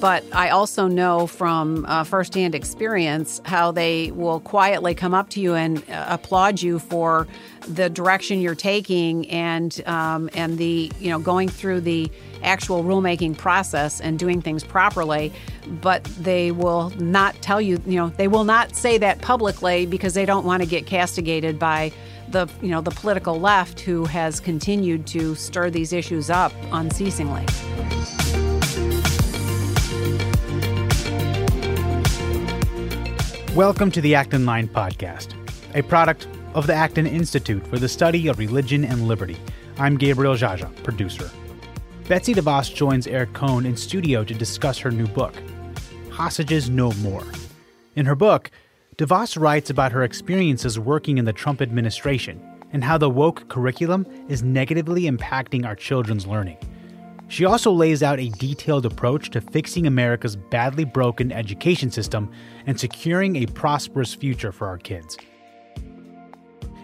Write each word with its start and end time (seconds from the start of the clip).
but 0.00 0.24
I 0.32 0.48
also 0.48 0.88
know 0.88 1.26
from 1.26 1.84
uh, 1.86 2.04
firsthand 2.04 2.54
experience 2.54 3.40
how 3.44 3.70
they 3.70 4.10
will 4.12 4.40
quietly 4.40 4.94
come 4.94 5.12
up 5.12 5.28
to 5.30 5.40
you 5.40 5.54
and 5.54 5.78
uh, 5.90 6.06
applaud 6.08 6.62
you 6.62 6.78
for 6.78 7.28
the 7.68 7.90
direction 7.90 8.40
you're 8.40 8.54
taking 8.54 9.28
and 9.28 9.82
um, 9.86 10.30
and 10.32 10.56
the 10.56 10.90
you 10.98 11.10
know 11.10 11.18
going 11.18 11.48
through 11.48 11.82
the 11.82 12.10
actual 12.42 12.82
rulemaking 12.82 13.36
process 13.36 14.00
and 14.00 14.18
doing 14.18 14.40
things 14.40 14.64
properly. 14.64 15.32
But 15.82 16.04
they 16.18 16.50
will 16.50 16.90
not 16.98 17.34
tell 17.42 17.60
you, 17.60 17.82
you 17.84 17.96
know, 17.96 18.08
they 18.08 18.28
will 18.28 18.44
not 18.44 18.74
say 18.74 18.96
that 18.98 19.20
publicly 19.20 19.84
because 19.84 20.14
they 20.14 20.24
don't 20.24 20.46
want 20.46 20.62
to 20.62 20.68
get 20.68 20.86
castigated 20.86 21.58
by 21.58 21.92
the 22.30 22.48
you 22.62 22.68
know 22.68 22.80
the 22.80 22.92
political 22.92 23.38
left 23.38 23.80
who 23.80 24.06
has 24.06 24.40
continued 24.40 25.06
to 25.08 25.34
stir 25.34 25.68
these 25.68 25.92
issues 25.92 26.30
up 26.30 26.52
unceasingly. 26.72 27.44
Welcome 33.56 33.90
to 33.90 34.00
the 34.00 34.14
Acton 34.14 34.46
Line 34.46 34.68
podcast, 34.68 35.34
a 35.74 35.82
product 35.82 36.28
of 36.54 36.68
the 36.68 36.72
Acton 36.72 37.04
Institute 37.04 37.66
for 37.66 37.80
the 37.80 37.88
Study 37.88 38.28
of 38.28 38.38
Religion 38.38 38.84
and 38.84 39.08
Liberty. 39.08 39.36
I'm 39.76 39.96
Gabriel 39.96 40.36
Jaja, 40.36 40.72
producer. 40.84 41.28
Betsy 42.06 42.32
DeVos 42.32 42.72
joins 42.72 43.08
Eric 43.08 43.32
Kohn 43.32 43.66
in 43.66 43.76
studio 43.76 44.22
to 44.22 44.34
discuss 44.34 44.78
her 44.78 44.92
new 44.92 45.08
book, 45.08 45.34
Hostages 46.12 46.70
No 46.70 46.92
More. 47.02 47.26
In 47.96 48.06
her 48.06 48.14
book, 48.14 48.52
DeVos 48.98 49.36
writes 49.36 49.68
about 49.68 49.90
her 49.90 50.04
experiences 50.04 50.78
working 50.78 51.18
in 51.18 51.24
the 51.24 51.32
Trump 51.32 51.60
administration 51.60 52.40
and 52.72 52.84
how 52.84 52.98
the 52.98 53.10
woke 53.10 53.48
curriculum 53.48 54.06
is 54.28 54.44
negatively 54.44 55.10
impacting 55.10 55.66
our 55.66 55.74
children's 55.74 56.24
learning. 56.24 56.56
She 57.30 57.44
also 57.44 57.70
lays 57.70 58.02
out 58.02 58.18
a 58.18 58.28
detailed 58.28 58.84
approach 58.84 59.30
to 59.30 59.40
fixing 59.40 59.86
America's 59.86 60.34
badly 60.34 60.84
broken 60.84 61.30
education 61.30 61.88
system 61.92 62.28
and 62.66 62.78
securing 62.78 63.36
a 63.36 63.46
prosperous 63.46 64.12
future 64.12 64.50
for 64.50 64.66
our 64.66 64.78
kids. 64.78 65.16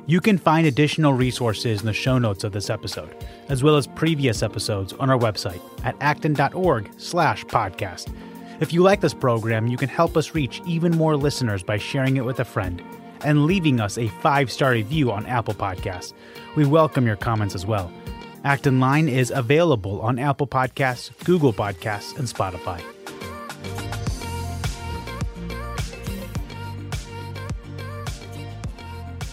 You 0.06 0.20
can 0.20 0.38
find 0.38 0.68
additional 0.68 1.14
resources 1.14 1.80
in 1.80 1.86
the 1.86 1.92
show 1.92 2.18
notes 2.18 2.44
of 2.44 2.52
this 2.52 2.70
episode, 2.70 3.12
as 3.48 3.64
well 3.64 3.76
as 3.76 3.88
previous 3.88 4.40
episodes 4.44 4.92
on 4.92 5.10
our 5.10 5.18
website 5.18 5.60
at 5.84 5.96
acton.org 6.00 6.92
slash 6.96 7.44
podcast. 7.46 8.14
If 8.60 8.72
you 8.72 8.84
like 8.84 9.00
this 9.00 9.14
program, 9.14 9.66
you 9.66 9.76
can 9.76 9.88
help 9.88 10.16
us 10.16 10.32
reach 10.32 10.62
even 10.64 10.96
more 10.96 11.16
listeners 11.16 11.64
by 11.64 11.76
sharing 11.76 12.18
it 12.18 12.24
with 12.24 12.38
a 12.38 12.44
friend 12.44 12.80
and 13.22 13.46
leaving 13.46 13.80
us 13.80 13.98
a 13.98 14.06
five-star 14.06 14.70
review 14.70 15.10
on 15.10 15.26
Apple 15.26 15.54
Podcasts. 15.54 16.12
We 16.54 16.66
welcome 16.66 17.04
your 17.04 17.16
comments 17.16 17.56
as 17.56 17.66
well. 17.66 17.90
Acton 18.46 18.78
Line 18.78 19.08
is 19.08 19.32
available 19.32 20.00
on 20.02 20.20
Apple 20.20 20.46
Podcasts, 20.46 21.10
Google 21.24 21.52
Podcasts, 21.52 22.16
and 22.16 22.28
Spotify. 22.28 22.80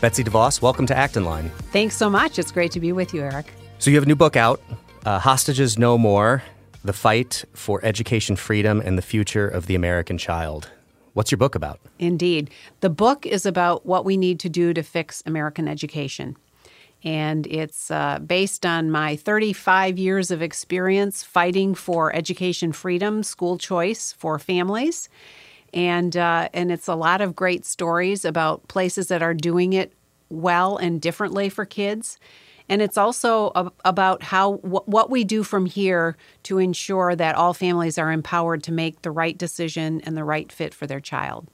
Betsy 0.02 0.23
DeVos, 0.23 0.64
welcome 0.64 0.88
to 0.88 0.97
Acton 0.97 1.25
Line. 1.25 1.52
Thanks 1.72 1.95
so 1.95 2.09
much. 2.09 2.39
It's 2.39 2.52
great 2.52 2.72
to 2.72 2.80
be 2.80 2.92
with 2.92 3.14
you, 3.14 3.22
Eric. 3.22 3.53
So 3.78 3.92
you 3.92 3.97
have 3.97 4.05
a 4.05 4.08
new 4.08 4.16
book 4.16 4.36
out, 4.36 4.59
uh, 5.05 5.20
Hostages 5.20 5.77
No 5.77 5.95
More, 5.95 6.42
The 6.83 6.92
Fight 6.92 7.45
for 7.53 7.86
Education 7.86 8.36
Freedom 8.36 8.81
and 8.83 8.98
the 8.98 9.03
Future 9.03 9.48
of 9.48 9.67
the 9.67 9.75
American 9.75 10.17
Child. 10.17 10.72
What's 11.14 11.30
your 11.30 11.38
book 11.38 11.53
about? 11.53 11.80
Indeed. 12.00 12.50
The 12.80 12.89
book 12.89 13.27
is 13.27 13.45
about 13.45 13.86
what 13.86 14.05
we 14.05 14.17
need 14.17 14.39
to 14.39 14.50
do 14.50 14.73
to 14.73 14.81
fix 14.81 15.22
American 15.27 15.67
education. 15.67 16.36
And 17.04 17.48
it's 17.48 17.92
uh, 17.92 18.20
based 18.20 18.66
on 18.66 18.90
my 18.90 19.16
35 19.16 19.98
years 19.98 20.32
of 20.32 20.42
experience 20.42 21.23
fighting 21.23 21.76
for 21.76 22.16
education 22.16 22.72
freedom, 22.72 23.23
school 23.23 23.58
choice 23.58 24.14
for 24.14 24.39
families 24.39 25.10
and 25.73 26.16
uh, 26.16 26.50
and 26.54 26.72
it's 26.72 26.88
a 26.88 26.95
lot 26.95 27.22
of 27.22 27.36
great 27.36 27.66
stories 27.66 28.26
about 28.26 28.67
places 28.67 29.08
that 29.08 29.23
are 29.23 29.33
doing 29.33 29.73
it 29.73 29.94
well 30.30 30.77
and 30.77 31.02
differently 31.02 31.50
for 31.50 31.66
kids. 31.66 32.20
And 32.70 32.82
it's 32.82 32.98
also 32.98 33.52
about 33.83 34.23
how 34.23 34.54
what 34.54 35.10
we 35.10 35.26
do 35.26 35.44
from 35.44 35.66
here 35.66 36.16
to 36.44 36.60
ensure 36.60 37.16
that 37.16 37.36
all 37.36 37.54
families 37.54 37.98
are 37.98 38.11
empowered 38.11 38.64
to 38.64 38.72
make 38.72 39.02
the 39.02 39.11
right 39.11 39.38
decision 39.38 40.02
and 40.02 40.16
the 40.16 40.23
right 40.23 40.50
fit 40.52 40.73
for 40.73 40.88
their 40.88 41.02
child. 41.02 41.48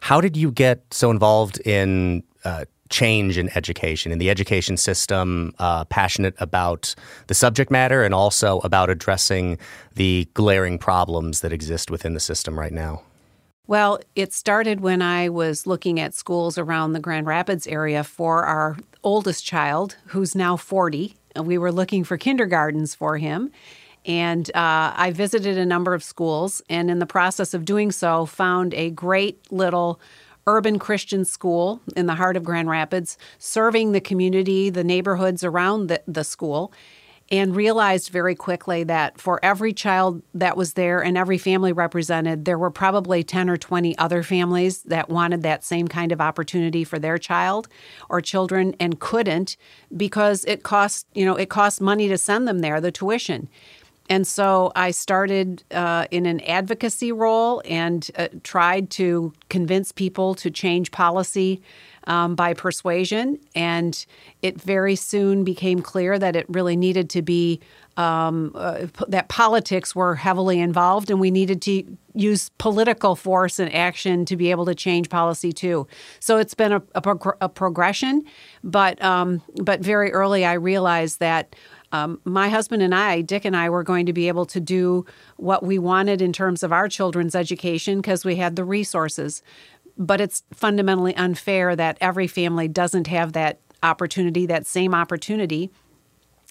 How 0.00 0.20
did 0.20 0.36
you 0.36 0.50
get 0.50 0.82
so 0.92 1.10
involved 1.10 1.60
in 1.60 2.22
uh, 2.44 2.66
change 2.94 3.36
in 3.36 3.50
education, 3.56 4.12
in 4.12 4.18
the 4.18 4.30
education 4.30 4.76
system, 4.76 5.52
uh, 5.58 5.84
passionate 5.86 6.34
about 6.38 6.94
the 7.26 7.34
subject 7.34 7.68
matter 7.68 8.04
and 8.04 8.14
also 8.14 8.60
about 8.60 8.88
addressing 8.88 9.58
the 9.96 10.28
glaring 10.34 10.78
problems 10.78 11.40
that 11.40 11.52
exist 11.52 11.90
within 11.90 12.14
the 12.14 12.20
system 12.20 12.56
right 12.56 12.72
now? 12.72 13.02
Well, 13.66 13.98
it 14.14 14.32
started 14.32 14.80
when 14.80 15.02
I 15.02 15.28
was 15.28 15.66
looking 15.66 15.98
at 15.98 16.14
schools 16.14 16.56
around 16.56 16.92
the 16.92 17.00
Grand 17.00 17.26
Rapids 17.26 17.66
area 17.66 18.04
for 18.04 18.44
our 18.44 18.76
oldest 19.02 19.44
child, 19.44 19.96
who's 20.06 20.36
now 20.36 20.56
40. 20.56 21.16
We 21.42 21.58
were 21.58 21.72
looking 21.72 22.04
for 22.04 22.16
kindergartens 22.16 22.94
for 22.94 23.18
him. 23.18 23.50
And 24.06 24.48
uh, 24.54 24.92
I 24.94 25.10
visited 25.12 25.58
a 25.58 25.66
number 25.66 25.94
of 25.94 26.04
schools, 26.04 26.62
and 26.68 26.90
in 26.90 26.98
the 27.00 27.06
process 27.06 27.54
of 27.54 27.64
doing 27.64 27.90
so, 27.90 28.26
found 28.26 28.72
a 28.74 28.90
great 28.90 29.50
little 29.50 29.98
urban 30.46 30.78
Christian 30.78 31.24
school 31.24 31.80
in 31.96 32.06
the 32.06 32.14
heart 32.14 32.36
of 32.36 32.44
Grand 32.44 32.68
Rapids, 32.68 33.16
serving 33.38 33.92
the 33.92 34.00
community, 34.00 34.70
the 34.70 34.84
neighborhoods 34.84 35.44
around 35.44 35.88
the, 35.88 36.02
the 36.06 36.24
school 36.24 36.72
and 37.30 37.56
realized 37.56 38.10
very 38.10 38.34
quickly 38.34 38.84
that 38.84 39.18
for 39.18 39.42
every 39.42 39.72
child 39.72 40.22
that 40.34 40.56
was 40.56 40.74
there 40.74 41.02
and 41.02 41.16
every 41.16 41.38
family 41.38 41.72
represented, 41.72 42.44
there 42.44 42.58
were 42.58 42.70
probably 42.70 43.24
10 43.24 43.48
or 43.48 43.56
20 43.56 43.96
other 43.96 44.22
families 44.22 44.82
that 44.82 45.08
wanted 45.08 45.42
that 45.42 45.64
same 45.64 45.88
kind 45.88 46.12
of 46.12 46.20
opportunity 46.20 46.84
for 46.84 46.98
their 46.98 47.16
child 47.16 47.66
or 48.10 48.20
children 48.20 48.74
and 48.78 49.00
couldn't 49.00 49.56
because 49.96 50.44
it 50.44 50.62
cost, 50.62 51.06
you 51.14 51.24
know, 51.24 51.36
it 51.36 51.48
cost 51.48 51.80
money 51.80 52.08
to 52.08 52.18
send 52.18 52.46
them 52.46 52.58
there, 52.58 52.80
the 52.80 52.92
tuition. 52.92 53.48
And 54.10 54.26
so 54.26 54.70
I 54.76 54.90
started 54.90 55.64
uh, 55.70 56.06
in 56.10 56.26
an 56.26 56.40
advocacy 56.40 57.10
role 57.10 57.62
and 57.64 58.10
uh, 58.16 58.28
tried 58.42 58.90
to 58.90 59.32
convince 59.48 59.92
people 59.92 60.34
to 60.36 60.50
change 60.50 60.90
policy 60.90 61.62
um, 62.06 62.34
by 62.34 62.52
persuasion. 62.52 63.38
And 63.54 64.04
it 64.42 64.60
very 64.60 64.94
soon 64.94 65.42
became 65.42 65.80
clear 65.80 66.18
that 66.18 66.36
it 66.36 66.44
really 66.48 66.76
needed 66.76 67.08
to 67.10 67.22
be 67.22 67.60
um, 67.96 68.50
uh, 68.56 68.86
that 69.06 69.28
politics 69.28 69.94
were 69.94 70.16
heavily 70.16 70.58
involved, 70.58 71.10
and 71.10 71.20
we 71.20 71.30
needed 71.30 71.62
to 71.62 71.84
use 72.12 72.48
political 72.58 73.14
force 73.14 73.60
and 73.60 73.72
action 73.72 74.24
to 74.24 74.36
be 74.36 74.50
able 74.50 74.64
to 74.64 74.74
change 74.74 75.08
policy 75.08 75.52
too. 75.52 75.86
So 76.18 76.38
it's 76.38 76.54
been 76.54 76.72
a, 76.72 76.82
a, 76.96 77.00
prog- 77.00 77.36
a 77.40 77.48
progression, 77.48 78.24
but 78.64 79.00
um, 79.00 79.42
but 79.62 79.80
very 79.80 80.12
early 80.12 80.44
I 80.44 80.54
realized 80.54 81.20
that. 81.20 81.56
Um, 81.94 82.20
my 82.24 82.48
husband 82.48 82.82
and 82.82 82.94
I, 82.94 83.20
Dick 83.20 83.44
and 83.44 83.56
I, 83.56 83.70
were 83.70 83.84
going 83.84 84.06
to 84.06 84.12
be 84.12 84.26
able 84.28 84.46
to 84.46 84.60
do 84.60 85.06
what 85.36 85.62
we 85.62 85.78
wanted 85.78 86.20
in 86.20 86.32
terms 86.32 86.62
of 86.62 86.72
our 86.72 86.88
children's 86.88 87.34
education 87.34 88.00
because 88.00 88.24
we 88.24 88.36
had 88.36 88.56
the 88.56 88.64
resources 88.64 89.42
but 89.96 90.20
it's 90.20 90.42
fundamentally 90.52 91.14
unfair 91.16 91.76
that 91.76 91.96
every 92.00 92.26
family 92.26 92.68
doesn't 92.68 93.06
have 93.06 93.32
that 93.32 93.60
opportunity, 93.82 94.46
that 94.46 94.66
same 94.66 94.94
opportunity. 94.94 95.70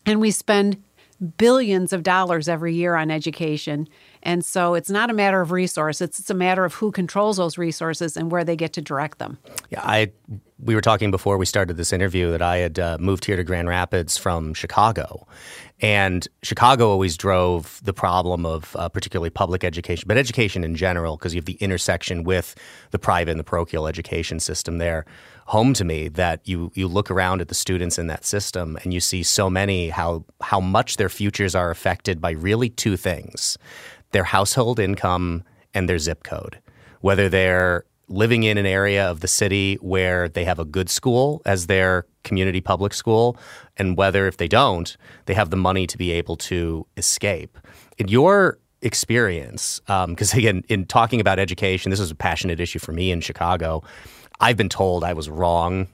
And 0.05 0.21
we 0.21 0.31
spend 0.31 0.81
billions 1.15 1.93
of 1.93 2.03
dollars 2.03 2.47
every 2.47 2.73
year 2.73 2.95
on 2.95 3.11
education. 3.11 3.87
And 4.21 4.43
so 4.43 4.73
it's 4.73 4.89
not 4.89 5.09
a 5.09 5.13
matter 5.13 5.41
of 5.41 5.51
resource, 5.51 6.01
it's, 6.01 6.19
it's 6.19 6.29
a 6.29 6.35
matter 6.35 6.65
of 6.65 6.73
who 6.73 6.91
controls 6.91 7.37
those 7.37 7.57
resources 7.57 8.15
and 8.17 8.31
where 8.31 8.43
they 8.43 8.55
get 8.55 8.73
to 8.73 8.81
direct 8.81 9.19
them. 9.19 9.37
Yeah, 9.69 9.81
I 9.83 10.11
we 10.59 10.75
were 10.75 10.81
talking 10.81 11.11
before 11.11 11.37
we 11.37 11.45
started 11.45 11.77
this 11.77 11.91
interview 11.91 12.31
that 12.31 12.41
I 12.41 12.57
had 12.57 12.79
uh, 12.79 12.97
moved 12.99 13.25
here 13.25 13.35
to 13.35 13.43
Grand 13.43 13.67
Rapids 13.67 14.17
from 14.17 14.53
Chicago. 14.53 15.27
And 15.81 16.25
Chicago 16.41 16.89
always 16.89 17.17
drove 17.17 17.81
the 17.83 17.93
problem 17.93 18.45
of 18.45 18.75
uh, 18.77 18.87
particularly 18.87 19.29
public 19.29 19.63
education, 19.63 20.05
but 20.07 20.17
education 20.17 20.63
in 20.63 20.75
general, 20.75 21.17
because 21.17 21.33
you 21.33 21.39
have 21.39 21.45
the 21.45 21.55
intersection 21.55 22.23
with 22.23 22.55
the 22.91 22.99
private 22.99 23.31
and 23.31 23.39
the 23.39 23.43
parochial 23.43 23.87
education 23.87 24.39
system 24.39 24.77
there 24.77 25.05
home 25.47 25.73
to 25.73 25.83
me 25.83 26.07
that 26.07 26.47
you 26.47 26.71
you 26.73 26.87
look 26.87 27.11
around 27.11 27.41
at 27.41 27.47
the 27.47 27.55
students 27.55 27.99
in 27.99 28.07
that 28.07 28.25
system 28.25 28.77
and 28.83 28.93
you 28.93 28.99
see 28.99 29.23
so 29.23 29.49
many 29.49 29.89
how 29.89 30.23
how 30.41 30.59
much 30.59 30.97
their 30.97 31.09
futures 31.09 31.55
are 31.55 31.69
affected 31.69 32.21
by 32.21 32.31
really 32.31 32.69
two 32.69 32.97
things 32.97 33.57
their 34.11 34.23
household 34.23 34.79
income 34.79 35.43
and 35.73 35.89
their 35.89 35.97
zip 35.97 36.23
code. 36.23 36.59
Whether 37.01 37.29
they're 37.29 37.83
living 38.07 38.43
in 38.43 38.57
an 38.57 38.65
area 38.65 39.09
of 39.09 39.21
the 39.21 39.27
city 39.27 39.75
where 39.81 40.29
they 40.29 40.45
have 40.45 40.59
a 40.59 40.65
good 40.65 40.89
school 40.89 41.41
as 41.45 41.67
their 41.67 42.05
community 42.23 42.61
public 42.61 42.93
school 42.93 43.37
and 43.77 43.97
whether 43.97 44.27
if 44.27 44.37
they 44.37 44.47
don't 44.47 44.95
they 45.25 45.33
have 45.33 45.49
the 45.49 45.57
money 45.57 45.87
to 45.87 45.97
be 45.97 46.11
able 46.11 46.37
to 46.37 46.85
escape. 46.95 47.57
In 47.97 48.07
your 48.07 48.59
experience 48.83 49.79
because 49.87 50.33
um, 50.33 50.37
again 50.37 50.63
in 50.67 50.85
talking 50.85 51.21
about 51.21 51.39
education 51.39 51.89
this 51.89 52.01
is 52.01 52.11
a 52.11 52.15
passionate 52.15 52.59
issue 52.59 52.79
for 52.79 52.91
me 52.91 53.11
in 53.11 53.21
chicago 53.21 53.81
I've 54.43 54.57
been 54.57 54.67
told 54.67 55.05
I 55.05 55.13
was 55.13 55.29
wrong 55.29 55.87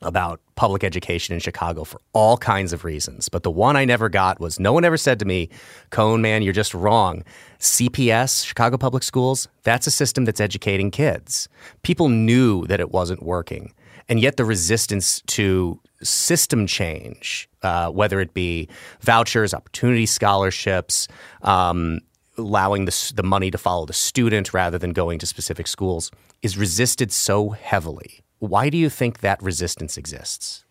about 0.00 0.40
public 0.54 0.82
education 0.82 1.34
in 1.34 1.40
Chicago 1.40 1.84
for 1.84 2.00
all 2.14 2.38
kinds 2.38 2.72
of 2.72 2.82
reasons. 2.82 3.28
But 3.28 3.42
the 3.42 3.50
one 3.50 3.76
I 3.76 3.84
never 3.84 4.08
got 4.08 4.40
was 4.40 4.58
no 4.58 4.72
one 4.72 4.86
ever 4.86 4.96
said 4.96 5.18
to 5.18 5.26
me, 5.26 5.50
Kohn, 5.90 6.22
man, 6.22 6.40
you're 6.40 6.54
just 6.54 6.72
wrong. 6.72 7.24
CPS, 7.60 8.46
Chicago 8.46 8.78
Public 8.78 9.02
Schools, 9.02 9.48
that's 9.64 9.86
a 9.86 9.90
system 9.90 10.24
that's 10.24 10.40
educating 10.40 10.90
kids. 10.90 11.46
People 11.82 12.08
knew 12.08 12.66
that 12.68 12.80
it 12.80 12.90
wasn't 12.90 13.22
working. 13.22 13.74
And 14.08 14.18
yet 14.18 14.38
the 14.38 14.46
resistance 14.46 15.20
to 15.26 15.78
system 16.02 16.66
change, 16.66 17.50
uh, 17.62 17.90
whether 17.90 18.18
it 18.18 18.32
be 18.32 18.66
vouchers, 19.02 19.52
opportunity 19.52 20.06
scholarships, 20.06 21.06
um, 21.42 22.00
allowing 22.36 22.84
the, 22.84 23.12
the 23.14 23.22
money 23.22 23.50
to 23.50 23.58
follow 23.58 23.86
the 23.86 23.92
student 23.92 24.52
rather 24.54 24.78
than 24.78 24.92
going 24.92 25.18
to 25.18 25.26
specific 25.26 25.66
schools, 25.66 26.10
is 26.42 26.58
resisted 26.58 27.12
so 27.12 27.50
heavily. 27.50 28.20
Why 28.38 28.68
do 28.68 28.76
you 28.76 28.90
think 28.90 29.20
that 29.20 29.42
resistance 29.42 29.96
exists? 29.96 30.63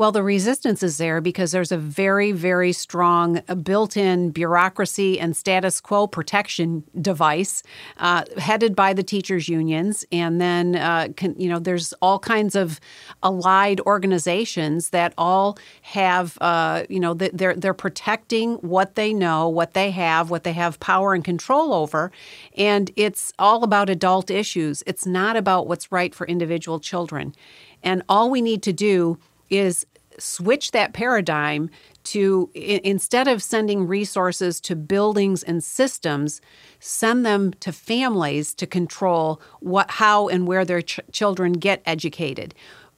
Well, 0.00 0.12
the 0.12 0.22
resistance 0.22 0.82
is 0.82 0.96
there 0.96 1.20
because 1.20 1.52
there's 1.52 1.72
a 1.72 1.76
very, 1.76 2.32
very 2.32 2.72
strong 2.72 3.42
uh, 3.46 3.54
built 3.54 3.98
in 3.98 4.30
bureaucracy 4.30 5.20
and 5.20 5.36
status 5.36 5.78
quo 5.78 6.06
protection 6.06 6.84
device 6.98 7.62
uh, 7.98 8.24
headed 8.38 8.74
by 8.74 8.94
the 8.94 9.02
teachers' 9.02 9.46
unions. 9.46 10.06
And 10.10 10.40
then, 10.40 10.76
uh, 10.76 11.08
can, 11.18 11.38
you 11.38 11.50
know, 11.50 11.58
there's 11.58 11.92
all 12.00 12.18
kinds 12.18 12.54
of 12.54 12.80
allied 13.22 13.78
organizations 13.80 14.88
that 14.88 15.12
all 15.18 15.58
have, 15.82 16.38
uh, 16.40 16.84
you 16.88 16.98
know, 16.98 17.12
they're, 17.12 17.54
they're 17.54 17.74
protecting 17.74 18.54
what 18.54 18.94
they 18.94 19.12
know, 19.12 19.50
what 19.50 19.74
they 19.74 19.90
have, 19.90 20.30
what 20.30 20.44
they 20.44 20.54
have 20.54 20.80
power 20.80 21.12
and 21.12 21.26
control 21.26 21.74
over. 21.74 22.10
And 22.56 22.90
it's 22.96 23.34
all 23.38 23.62
about 23.64 23.90
adult 23.90 24.30
issues. 24.30 24.82
It's 24.86 25.04
not 25.04 25.36
about 25.36 25.66
what's 25.66 25.92
right 25.92 26.14
for 26.14 26.26
individual 26.26 26.80
children. 26.80 27.34
And 27.82 28.02
all 28.08 28.30
we 28.30 28.40
need 28.40 28.62
to 28.62 28.72
do 28.72 29.18
is 29.50 29.84
switch 30.20 30.70
that 30.72 30.92
paradigm 30.92 31.70
to 32.02 32.50
instead 32.54 33.28
of 33.28 33.42
sending 33.42 33.86
resources 33.86 34.60
to 34.60 34.76
buildings 34.76 35.42
and 35.42 35.62
systems 35.62 36.40
send 36.78 37.26
them 37.26 37.52
to 37.60 37.72
families 37.72 38.54
to 38.54 38.66
control 38.66 39.40
what 39.60 39.90
how 39.90 40.28
and 40.28 40.46
where 40.46 40.64
their 40.64 40.82
ch- 40.82 41.00
children 41.12 41.52
get 41.52 41.82
educated. 41.84 42.54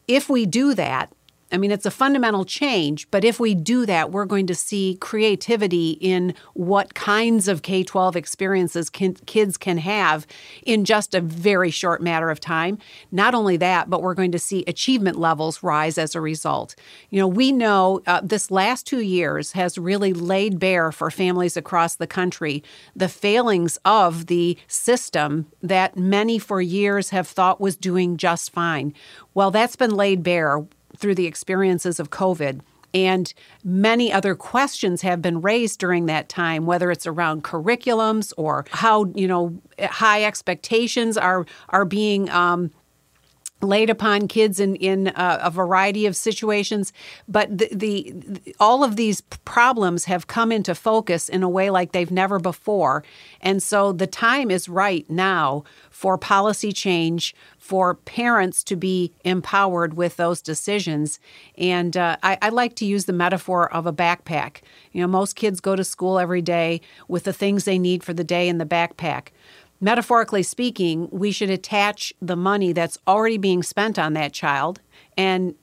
If 0.07 0.29
we 0.29 0.47
do 0.47 0.75
that 0.75 1.13
I 1.53 1.59
mean, 1.59 1.71
it's 1.71 1.85
a 1.85 1.91
fundamental 1.91 2.45
change, 2.45 3.11
but 3.11 3.25
if 3.25 3.39
we 3.39 3.55
do 3.55 3.85
that, 3.87 4.11
we're 4.11 4.25
going 4.25 4.47
to 4.47 4.55
see 4.55 4.97
creativity 5.01 5.93
in 6.01 6.35
what 6.55 6.95
kinds 6.95 7.47
of 7.47 7.63
K 7.63 7.85
12 7.85 8.17
experiences 8.17 8.89
can, 8.89 9.15
kids 9.27 9.59
can 9.59 9.79
have 9.79 10.27
in 10.65 10.85
just 10.85 11.15
a 11.15 11.21
very 11.21 11.71
short 11.71 12.01
matter 12.01 12.31
of 12.31 12.41
time. 12.41 12.79
Not 13.11 13.35
only 13.35 13.59
that, 13.59 13.91
but 13.91 14.01
we're 14.01 14.15
going 14.15 14.33
to 14.33 14.39
see 14.39 14.65
achievement 14.67 15.19
levels 15.19 15.63
rise 15.63 15.99
as 15.99 16.15
a 16.15 16.21
result. 16.21 16.75
You 17.11 17.21
know, 17.21 17.29
we 17.29 17.53
know 17.53 18.01
uh, 18.07 18.23
this 18.23 18.51
last 18.51 18.87
two 18.87 19.01
years 19.01 19.53
has 19.53 19.77
really 19.77 20.15
laid 20.15 20.59
bare 20.59 20.91
for 20.91 21.11
families 21.11 21.57
across 21.57 21.97
the 21.97 22.07
country 22.07 22.63
the 22.97 23.09
failings 23.09 23.79
of 23.85 24.27
the 24.27 24.57
system 24.67 25.47
that 25.63 25.97
many 25.97 26.39
for 26.39 26.61
years 26.61 27.11
have 27.11 27.29
thought 27.29 27.61
was 27.61 27.77
doing 27.77 28.17
just 28.17 28.53
fine. 28.53 28.95
Well, 29.35 29.51
that's 29.51 29.77
been 29.77 29.95
laid 29.95 30.23
bare 30.23 30.65
through 30.97 31.15
the 31.15 31.27
experiences 31.27 31.99
of 32.01 32.11
COVID. 32.11 32.61
And 32.95 33.33
many 33.65 34.13
other 34.13 34.35
questions 34.35 35.01
have 35.03 35.23
been 35.23 35.41
raised 35.41 35.81
during 35.81 36.07
that 36.07 36.29
time, 36.29 36.67
whether 36.67 36.91
it's 36.91 37.07
around 37.07 37.43
curriculums 37.43 38.33
or 38.37 38.67
how 38.71 39.07
you 39.15 39.27
know 39.27 39.59
high 39.81 40.25
expectations 40.25 41.17
are 41.17 41.47
are 41.71 41.87
being 41.87 42.29
um, 42.29 42.71
laid 43.63 43.89
upon 43.89 44.29
kids 44.29 44.59
in 44.59 44.75
in 44.77 45.09
uh, 45.09 45.39
a 45.41 45.51
variety 45.51 46.05
of 46.05 46.17
situations. 46.17 46.93
But 47.29 47.57
the, 47.57 47.69
the, 47.73 48.55
all 48.59 48.83
of 48.83 48.97
these 48.97 49.21
problems 49.21 50.05
have 50.07 50.27
come 50.27 50.51
into 50.53 50.75
focus 50.75 51.29
in 51.29 51.43
a 51.43 51.49
way 51.49 51.71
like 51.71 51.93
they've 51.93 52.11
never 52.11 52.39
before. 52.39 53.05
And 53.41 53.63
so 53.63 53.93
the 53.93 54.07
time 54.07 54.51
is 54.51 54.69
right 54.69 55.09
now 55.09 55.65
for 55.91 56.19
policy 56.19 56.73
change 56.73 57.35
for 57.59 57.95
parents 57.95 58.65
to 58.65 58.75
be 58.75 59.13
empowered 59.25 59.95
with 59.95 60.17
those 60.17 60.43
decisions. 60.43 61.21
And 61.57 61.97
uh, 61.97 62.17
I, 62.23 62.37
I 62.43 62.49
like 62.49 62.75
to 62.77 62.85
use 62.85 63.05
the 63.05 63.13
metaphor 63.13 63.73
of 63.73 63.87
a 63.87 63.93
backpack. 63.93 64.63
You 64.91 65.03
know 65.03 65.07
most 65.07 65.37
kids 65.37 65.61
go 65.61 65.77
to 65.77 65.85
school 65.85 66.19
every 66.19 66.43
day 66.43 66.81
with 67.07 67.25
the 67.25 67.33
things 67.33 67.65
they 67.65 67.79
need 67.79 68.03
for 68.03 68.13
the 68.13 68.25
day 68.25 68.49
in 68.49 68.59
the 68.59 68.67
backpack 68.67 69.29
metaphorically 69.83 70.45
speaking, 70.45 71.09
we 71.11 71.33
should 71.33 71.51
attach 71.51 72.15
the 72.23 72.37
money 72.37 72.73
that's 72.73 72.97
already 73.07 73.37
being 73.37 73.63
spent 73.63 73.99
on 73.99 74.15
that 74.15 74.33
child. 74.33 74.81
And 75.19 75.57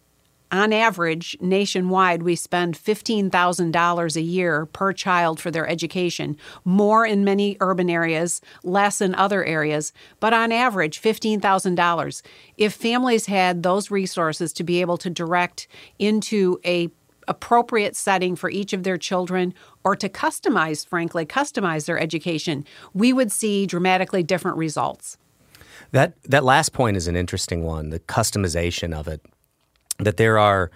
on 0.52 0.74
average, 0.74 1.38
nationwide, 1.40 2.24
we 2.24 2.36
spend 2.36 2.76
$15,000 2.76 4.16
a 4.16 4.22
year 4.22 4.66
per 4.66 4.94
child 4.94 5.40
for 5.40 5.52
their 5.52 5.68
education, 5.68 6.36
more 6.66 7.06
in 7.06 7.24
many 7.24 7.56
urban 7.62 7.90
areas, 7.90 8.42
less 8.64 9.00
in 9.00 9.14
other 9.16 9.44
areas, 9.46 9.94
but 10.20 10.34
on 10.34 10.52
average, 10.52 11.02
$15,000. 11.02 12.22
If 12.58 12.74
families 12.74 13.28
had 13.28 13.62
those 13.62 13.92
resources 13.92 14.52
to 14.54 14.64
be 14.64 14.82
able 14.82 14.98
to 14.98 15.10
direct 15.10 15.68
into 16.00 16.60
a 16.66 16.90
appropriate 17.30 17.96
setting 17.96 18.36
for 18.36 18.50
each 18.50 18.74
of 18.74 18.84
their 18.84 18.98
children 18.98 19.54
or 19.86 19.96
to 19.96 20.10
customize, 20.10 20.86
frankly, 20.86 21.26
customize 21.26 21.86
their 21.86 22.00
education, 22.00 22.66
we 22.94 23.14
would 23.14 23.32
see 23.32 23.66
dramatically 23.66 24.24
different 24.24 24.58
results. 24.58 25.18
That 25.92 26.22
that 26.24 26.44
last 26.44 26.74
point 26.74 26.98
is 26.98 27.08
an 27.08 27.16
interesting 27.16 27.64
one, 27.64 27.90
the 27.90 28.00
customization 28.00 28.94
of 28.94 29.08
it. 29.08 29.22
That 30.00 30.18
there 30.18 30.38
are 30.38 30.72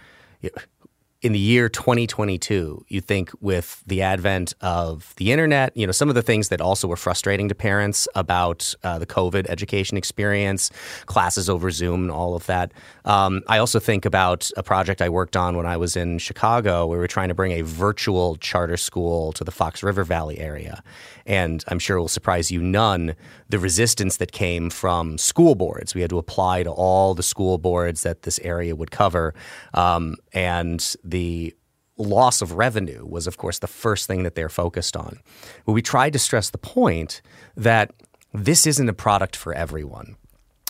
in 1.24 1.32
the 1.32 1.40
year 1.40 1.70
2022, 1.70 2.86
you 2.90 3.00
think 3.00 3.32
with 3.40 3.82
the 3.88 4.02
advent 4.02 4.54
of 4.60 5.14
the 5.16 5.32
internet, 5.32 5.76
you 5.76 5.86
know, 5.86 5.94
some 5.94 6.10
of 6.10 6.16
the 6.16 6.22
things 6.22 6.50
that 6.50 6.60
also 6.60 6.86
were 6.86 6.98
frustrating 6.98 7.48
to 7.48 7.56
parents 7.56 8.10
about 8.14 8.76
uh, 8.84 9.00
the 9.00 9.06
COVID 9.06 9.48
education 9.48 9.98
experience, 9.98 10.70
classes 11.06 11.50
over 11.50 11.72
Zoom, 11.72 12.02
and 12.02 12.12
all 12.12 12.36
of 12.36 12.46
that. 12.48 12.74
Um, 13.06 13.42
I 13.48 13.58
also 13.60 13.80
think 13.80 14.04
about 14.04 14.52
a 14.58 14.64
project 14.64 15.02
I 15.02 15.08
worked 15.08 15.38
on 15.38 15.56
when 15.56 15.66
I 15.66 15.78
was 15.78 15.96
in 15.96 16.18
Chicago, 16.18 16.86
where 16.88 16.98
we 16.98 17.02
were 17.02 17.08
trying 17.08 17.30
to 17.30 17.34
bring 17.34 17.54
a 17.54 17.62
virtual 17.62 18.36
charter 18.36 18.78
school 18.78 19.32
to 19.34 19.46
the 19.46 19.52
Fox 19.52 19.82
River 19.82 20.04
Valley 20.04 20.40
area. 20.40 20.84
And 21.26 21.64
I'm 21.70 21.80
sure 21.80 21.96
it 21.96 22.02
will 22.02 22.10
surprise 22.10 22.52
you 22.52 22.62
none 22.62 23.16
the 23.48 23.60
resistance 23.60 24.18
that 24.18 24.34
came 24.34 24.70
from 24.70 25.18
school 25.18 25.56
boards. 25.56 25.96
We 25.96 26.02
had 26.02 26.10
to 26.10 26.18
apply 26.18 26.64
to 26.64 26.72
all 26.72 27.14
the 27.14 27.24
school 27.24 27.58
boards 27.58 28.04
that 28.04 28.24
this 28.24 28.40
area 28.40 28.76
would 28.76 28.92
cover. 28.92 29.34
Um, 29.74 30.18
and 30.34 30.96
the 31.14 31.56
loss 31.98 32.42
of 32.42 32.54
revenue 32.54 33.06
was, 33.06 33.28
of 33.28 33.38
course, 33.38 33.60
the 33.60 33.68
first 33.68 34.08
thing 34.08 34.24
that 34.24 34.34
they're 34.34 34.50
focused 34.50 34.98
on. 34.98 35.20
But 35.66 35.74
we 35.74 35.82
tried 35.82 36.14
to 36.14 36.20
stress 36.20 36.50
the 36.50 36.58
point 36.58 37.22
that 37.56 37.94
this 38.34 38.66
isn't 38.66 38.90
a 38.90 38.94
product 38.94 39.36
for 39.36 39.54
everyone 39.54 40.18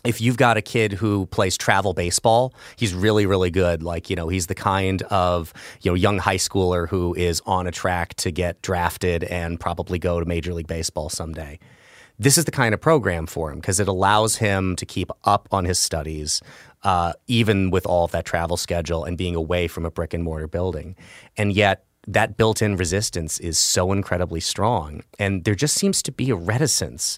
if 0.03 0.19
you've 0.19 0.37
got 0.37 0.57
a 0.57 0.61
kid 0.61 0.91
who 0.91 1.25
plays 1.27 1.57
travel 1.57 1.93
baseball, 1.93 2.53
he's 2.75 2.93
really, 2.93 3.25
really 3.25 3.49
good. 3.49 3.83
Like, 3.83 4.09
you 4.09 4.15
know, 4.15 4.27
he's 4.27 4.47
the 4.47 4.55
kind 4.55 5.01
of, 5.03 5.53
you 5.81 5.91
know, 5.91 5.95
young 5.95 6.17
high 6.17 6.37
schooler 6.37 6.87
who 6.89 7.13
is 7.15 7.41
on 7.45 7.67
a 7.67 7.71
track 7.71 8.13
to 8.15 8.31
get 8.31 8.61
drafted 8.61 9.23
and 9.23 9.59
probably 9.59 9.99
go 9.99 10.19
to 10.19 10.25
Major 10.25 10.53
League 10.53 10.67
Baseball 10.67 11.09
someday. 11.09 11.57
This 12.19 12.37
is 12.37 12.45
the 12.45 12.51
kind 12.51 12.73
of 12.73 12.81
program 12.81 13.25
for 13.25 13.51
him 13.51 13.59
because 13.59 13.79
it 13.79 13.87
allows 13.87 14.35
him 14.35 14.75
to 14.75 14.85
keep 14.85 15.09
up 15.23 15.47
on 15.51 15.65
his 15.65 15.79
studies, 15.79 16.41
uh, 16.83 17.13
even 17.27 17.69
with 17.69 17.85
all 17.85 18.05
of 18.05 18.11
that 18.11 18.25
travel 18.25 18.57
schedule 18.57 19.03
and 19.03 19.17
being 19.17 19.35
away 19.35 19.67
from 19.67 19.85
a 19.85 19.91
brick 19.91 20.13
and 20.13 20.23
mortar 20.23 20.47
building. 20.47 20.95
And 21.37 21.53
yet, 21.53 21.85
that 22.07 22.35
built 22.35 22.61
in 22.61 22.75
resistance 22.75 23.39
is 23.39 23.57
so 23.57 23.91
incredibly 23.93 24.41
strong. 24.41 25.03
And 25.19 25.45
there 25.45 25.55
just 25.55 25.75
seems 25.75 26.01
to 26.03 26.11
be 26.11 26.29
a 26.31 26.35
reticence 26.35 27.17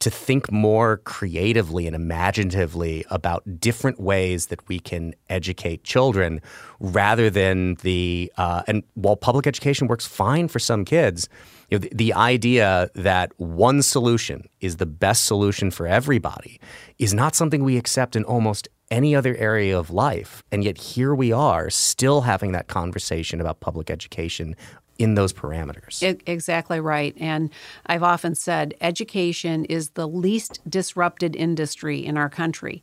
to 0.00 0.10
think 0.10 0.50
more 0.50 0.98
creatively 0.98 1.86
and 1.86 1.94
imaginatively 1.94 3.04
about 3.10 3.60
different 3.60 4.00
ways 4.00 4.46
that 4.46 4.66
we 4.68 4.78
can 4.78 5.14
educate 5.28 5.84
children 5.84 6.40
rather 6.80 7.28
than 7.28 7.74
the 7.82 8.32
uh, 8.38 8.62
and 8.66 8.82
while 8.94 9.16
public 9.16 9.46
education 9.46 9.86
works 9.86 10.06
fine 10.06 10.48
for 10.48 10.58
some 10.58 10.84
kids 10.84 11.28
you 11.70 11.78
know, 11.78 11.80
the, 11.80 11.90
the 11.94 12.14
idea 12.14 12.90
that 12.94 13.32
one 13.38 13.82
solution 13.82 14.48
is 14.60 14.76
the 14.76 14.86
best 14.86 15.24
solution 15.24 15.70
for 15.70 15.86
everybody 15.86 16.60
is 16.98 17.14
not 17.14 17.34
something 17.34 17.64
we 17.64 17.76
accept 17.76 18.16
in 18.16 18.24
almost 18.24 18.68
any 18.90 19.14
other 19.14 19.36
area 19.36 19.78
of 19.78 19.90
life. 19.90 20.42
And 20.50 20.64
yet 20.64 20.76
here 20.76 21.14
we 21.14 21.32
are 21.32 21.70
still 21.70 22.22
having 22.22 22.52
that 22.52 22.66
conversation 22.66 23.40
about 23.40 23.60
public 23.60 23.88
education 23.88 24.56
in 24.98 25.14
those 25.14 25.32
parameters. 25.32 26.02
It, 26.02 26.22
exactly 26.26 26.78
right. 26.78 27.16
And 27.18 27.50
I've 27.86 28.02
often 28.02 28.34
said 28.34 28.74
education 28.82 29.64
is 29.64 29.90
the 29.90 30.06
least 30.06 30.60
disrupted 30.68 31.34
industry 31.34 32.04
in 32.04 32.18
our 32.18 32.28
country. 32.28 32.82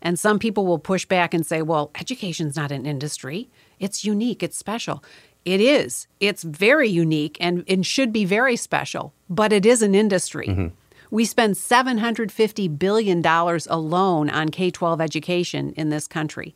And 0.00 0.18
some 0.18 0.38
people 0.38 0.64
will 0.66 0.78
push 0.78 1.04
back 1.04 1.34
and 1.34 1.44
say, 1.44 1.60
well, 1.60 1.90
education's 2.00 2.56
not 2.56 2.72
an 2.72 2.86
industry. 2.86 3.50
It's 3.78 4.04
unique, 4.04 4.42
it's 4.42 4.56
special. 4.56 5.04
It 5.44 5.60
is. 5.60 6.06
It's 6.20 6.42
very 6.42 6.88
unique 6.88 7.36
and, 7.40 7.64
and 7.68 7.84
should 7.84 8.12
be 8.12 8.24
very 8.24 8.56
special, 8.56 9.14
but 9.30 9.52
it 9.52 9.64
is 9.64 9.82
an 9.82 9.94
industry. 9.94 10.46
Mm-hmm. 10.48 10.66
We 11.10 11.24
spend 11.24 11.54
$750 11.54 12.78
billion 12.78 13.24
alone 13.26 14.30
on 14.30 14.48
K 14.50 14.70
12 14.70 15.00
education 15.00 15.72
in 15.72 15.88
this 15.88 16.06
country. 16.06 16.54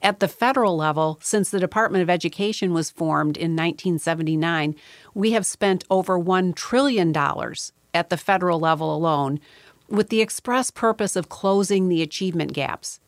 At 0.00 0.20
the 0.20 0.28
federal 0.28 0.76
level, 0.76 1.18
since 1.20 1.50
the 1.50 1.58
Department 1.58 2.02
of 2.02 2.10
Education 2.10 2.72
was 2.72 2.90
formed 2.90 3.36
in 3.36 3.56
1979, 3.56 4.76
we 5.14 5.32
have 5.32 5.44
spent 5.44 5.82
over 5.90 6.18
$1 6.18 6.54
trillion 6.54 7.12
at 7.92 8.10
the 8.10 8.16
federal 8.16 8.60
level 8.60 8.94
alone 8.94 9.40
with 9.88 10.10
the 10.10 10.20
express 10.20 10.70
purpose 10.70 11.16
of 11.16 11.28
closing 11.28 11.88
the 11.88 12.02
achievement 12.02 12.52
gaps. 12.52 13.00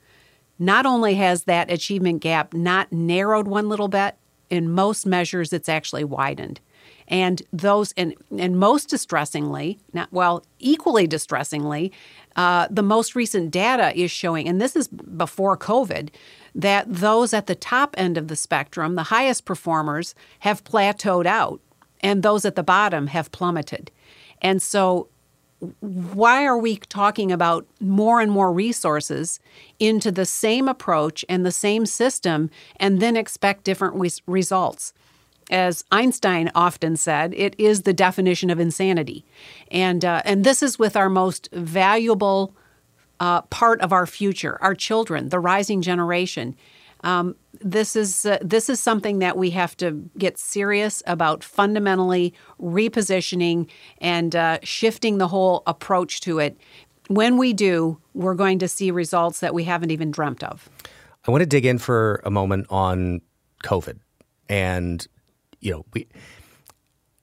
Not 0.59 0.85
only 0.85 1.15
has 1.15 1.45
that 1.45 1.71
achievement 1.71 2.21
gap 2.21 2.53
not 2.53 2.93
narrowed 2.93 3.47
one 3.47 3.69
little 3.69 3.89
bit, 3.89 4.17
in 4.51 4.71
most 4.71 5.07
measures 5.07 5.53
it's 5.53 5.69
actually 5.69 6.05
widened. 6.05 6.61
And 7.09 7.43
those, 7.53 7.93
and, 7.97 8.15
and 8.39 8.59
most 8.59 8.89
distressingly, 8.89 9.81
not 9.93 10.13
well, 10.13 10.45
equally 10.61 11.07
distressingly, 11.07 11.93
uh, 12.37 12.69
the 12.71 12.83
most 12.83 13.17
recent 13.17 13.51
data 13.51 13.97
is 13.99 14.11
showing, 14.13 14.49
and 14.49 14.61
this 14.61 14.77
is 14.77 14.87
before 14.89 15.57
COVID, 15.57 16.11
that 16.55 16.87
those 16.89 17.35
at 17.35 17.47
the 17.47 17.57
top 17.57 17.95
end 17.99 18.17
of 18.17 18.29
the 18.29 18.37
spectrum, 18.37 18.95
the 18.95 19.05
highest 19.05 19.45
performers, 19.45 20.15
have 20.41 20.63
plateaued 20.63 21.27
out, 21.27 21.61
and 22.01 22.23
those 22.23 22.45
at 22.45 22.55
the 22.55 22.63
bottom 22.63 23.09
have 23.09 23.33
plummeted. 23.33 23.91
And 24.41 24.63
so 24.63 25.09
why 25.81 26.45
are 26.47 26.59
we 26.59 26.77
talking 26.77 27.31
about 27.31 27.67
more 27.81 28.21
and 28.21 28.33
more 28.33 28.53
resources 28.53 29.41
into 29.79 30.11
the 30.11 30.25
same 30.25 30.69
approach 30.69 31.25
and 31.29 31.45
the 31.45 31.53
same 31.53 31.87
system 31.87 32.51
and 32.77 33.01
then 33.01 33.17
expect 33.17 33.65
different 33.65 33.95
res- 33.95 34.23
results? 34.27 34.93
As 35.51 35.85
Einstein 35.91 36.51
often 36.55 36.97
said, 36.97 37.35
it 37.35 37.55
is 37.59 37.83
the 37.83 37.93
definition 37.93 38.51
of 38.51 38.61
insanity. 38.61 39.25
And, 39.71 40.05
uh, 40.05 40.23
and 40.25 40.45
this 40.45 40.63
is 40.63 40.79
with 40.79 40.97
our 40.97 41.11
most 41.11 41.49
valuable 41.53 42.55
uh, 43.19 43.43
part 43.43 43.81
of 43.81 43.93
our 43.93 44.07
future, 44.07 44.57
our 44.63 44.75
children, 44.75 45.29
the 45.29 45.41
rising 45.41 45.83
generation. 45.83 46.57
Um, 47.03 47.35
this 47.61 47.97
is 47.97 48.27
uh, 48.27 48.39
this 48.41 48.69
is 48.69 48.81
something 48.81 49.19
that 49.19 49.37
we 49.37 49.51
have 49.51 49.77
to 49.79 49.93
get 50.19 50.39
serious 50.39 51.03
about 51.07 51.45
fundamentally 51.45 52.35
repositioning 52.61 53.69
and 53.99 54.35
uh, 54.35 54.59
shifting 54.63 55.19
the 55.19 55.29
whole 55.29 55.63
approach 55.67 56.21
to 56.23 56.39
it. 56.39 56.57
When 57.09 57.37
we 57.37 57.53
do, 57.53 57.99
we're 58.15 58.35
going 58.35 58.59
to 58.61 58.69
see 58.69 58.91
results 58.91 59.41
that 59.41 59.53
we 59.53 59.65
haven't 59.65 59.91
even 59.91 60.11
dreamt 60.11 60.45
of. 60.45 60.69
I 61.27 61.31
want 61.31 61.43
to 61.43 61.47
dig 61.47 61.67
in 61.67 61.79
for 61.79 62.23
a 62.25 62.31
moment 62.31 62.67
on 62.71 63.21
COVID, 63.65 63.99
and 64.49 65.07
you 65.61 65.73
know, 65.73 65.85
we 65.93 66.07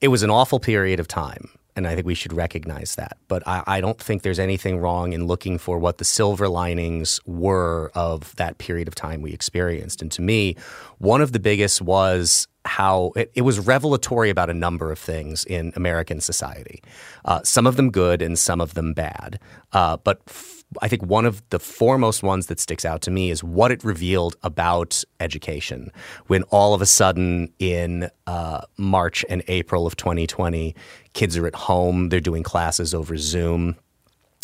it 0.01 0.10
was 0.10 0.24
an 0.24 0.29
awful 0.29 0.60
period 0.60 1.00
of 1.00 1.07
time 1.07 1.50
and 1.77 1.88
I 1.88 1.93
think 1.93 2.07
we 2.07 2.15
should 2.15 2.34
recognize 2.34 2.96
that. 2.96 3.17
But 3.27 3.48
I, 3.48 3.63
I, 3.67 3.81
don't 3.81 4.00
think 4.00 4.24
there's 4.24 4.39
anything 4.39 4.79
wrong 4.79 5.13
in 5.13 5.27
looking 5.27 5.60
for 5.60 5.77
what 5.77 6.00
the 6.00 6.03
silver 6.03 6.50
linings 6.50 7.22
were 7.25 7.91
of 7.93 8.36
that 8.38 8.57
period 8.57 8.88
of 8.88 8.96
time 8.96 9.22
we 9.22 9.31
experienced. 9.31 10.01
And 10.01 10.12
to 10.13 10.22
me, 10.24 10.55
one 10.98 11.22
of 11.22 11.31
the 11.31 11.39
biggest 11.39 11.81
was 11.81 12.48
how 12.65 13.13
it, 13.15 13.31
it 13.36 13.43
was 13.43 13.60
revelatory 13.60 14.31
about 14.31 14.50
a 14.50 14.53
number 14.53 14.91
of 14.91 14.98
things 14.98 15.46
in 15.46 15.72
American 15.75 16.19
society. 16.19 16.81
Uh, 17.24 17.41
some 17.43 17.67
of 17.67 17.75
them 17.75 17.91
good 17.91 18.22
and 18.24 18.38
some 18.38 18.60
of 18.60 18.74
them 18.74 18.93
bad. 18.93 19.39
Uh, 19.72 19.98
but 19.98 20.22
f- 20.27 20.56
I 20.81 20.88
think 20.88 21.03
one 21.03 21.25
of 21.25 21.41
the 21.50 21.59
foremost 21.59 22.24
ones 22.24 22.47
that 22.47 22.59
sticks 22.59 22.83
out 22.83 23.01
to 23.03 23.12
me 23.12 23.31
is 23.31 23.43
what 23.43 23.71
it 23.71 23.83
revealed 23.83 24.36
about 24.43 25.03
education 25.19 25.91
when 26.27 26.43
all 26.43 26.74
of 26.74 26.81
a 26.81 26.86
sudden 26.86 27.53
in 27.57 28.09
uh, 28.27 28.62
March 28.77 29.24
and 29.29 29.43
April 29.47 29.88
of 29.88 29.95
2020, 29.95 30.75
kids 31.13 31.38
are 31.38 31.47
at 31.47 31.55
home, 31.55 32.09
they're 32.09 32.19
doing 32.19 32.43
classes 32.43 32.93
over 32.93 33.17
Zoom. 33.17 33.77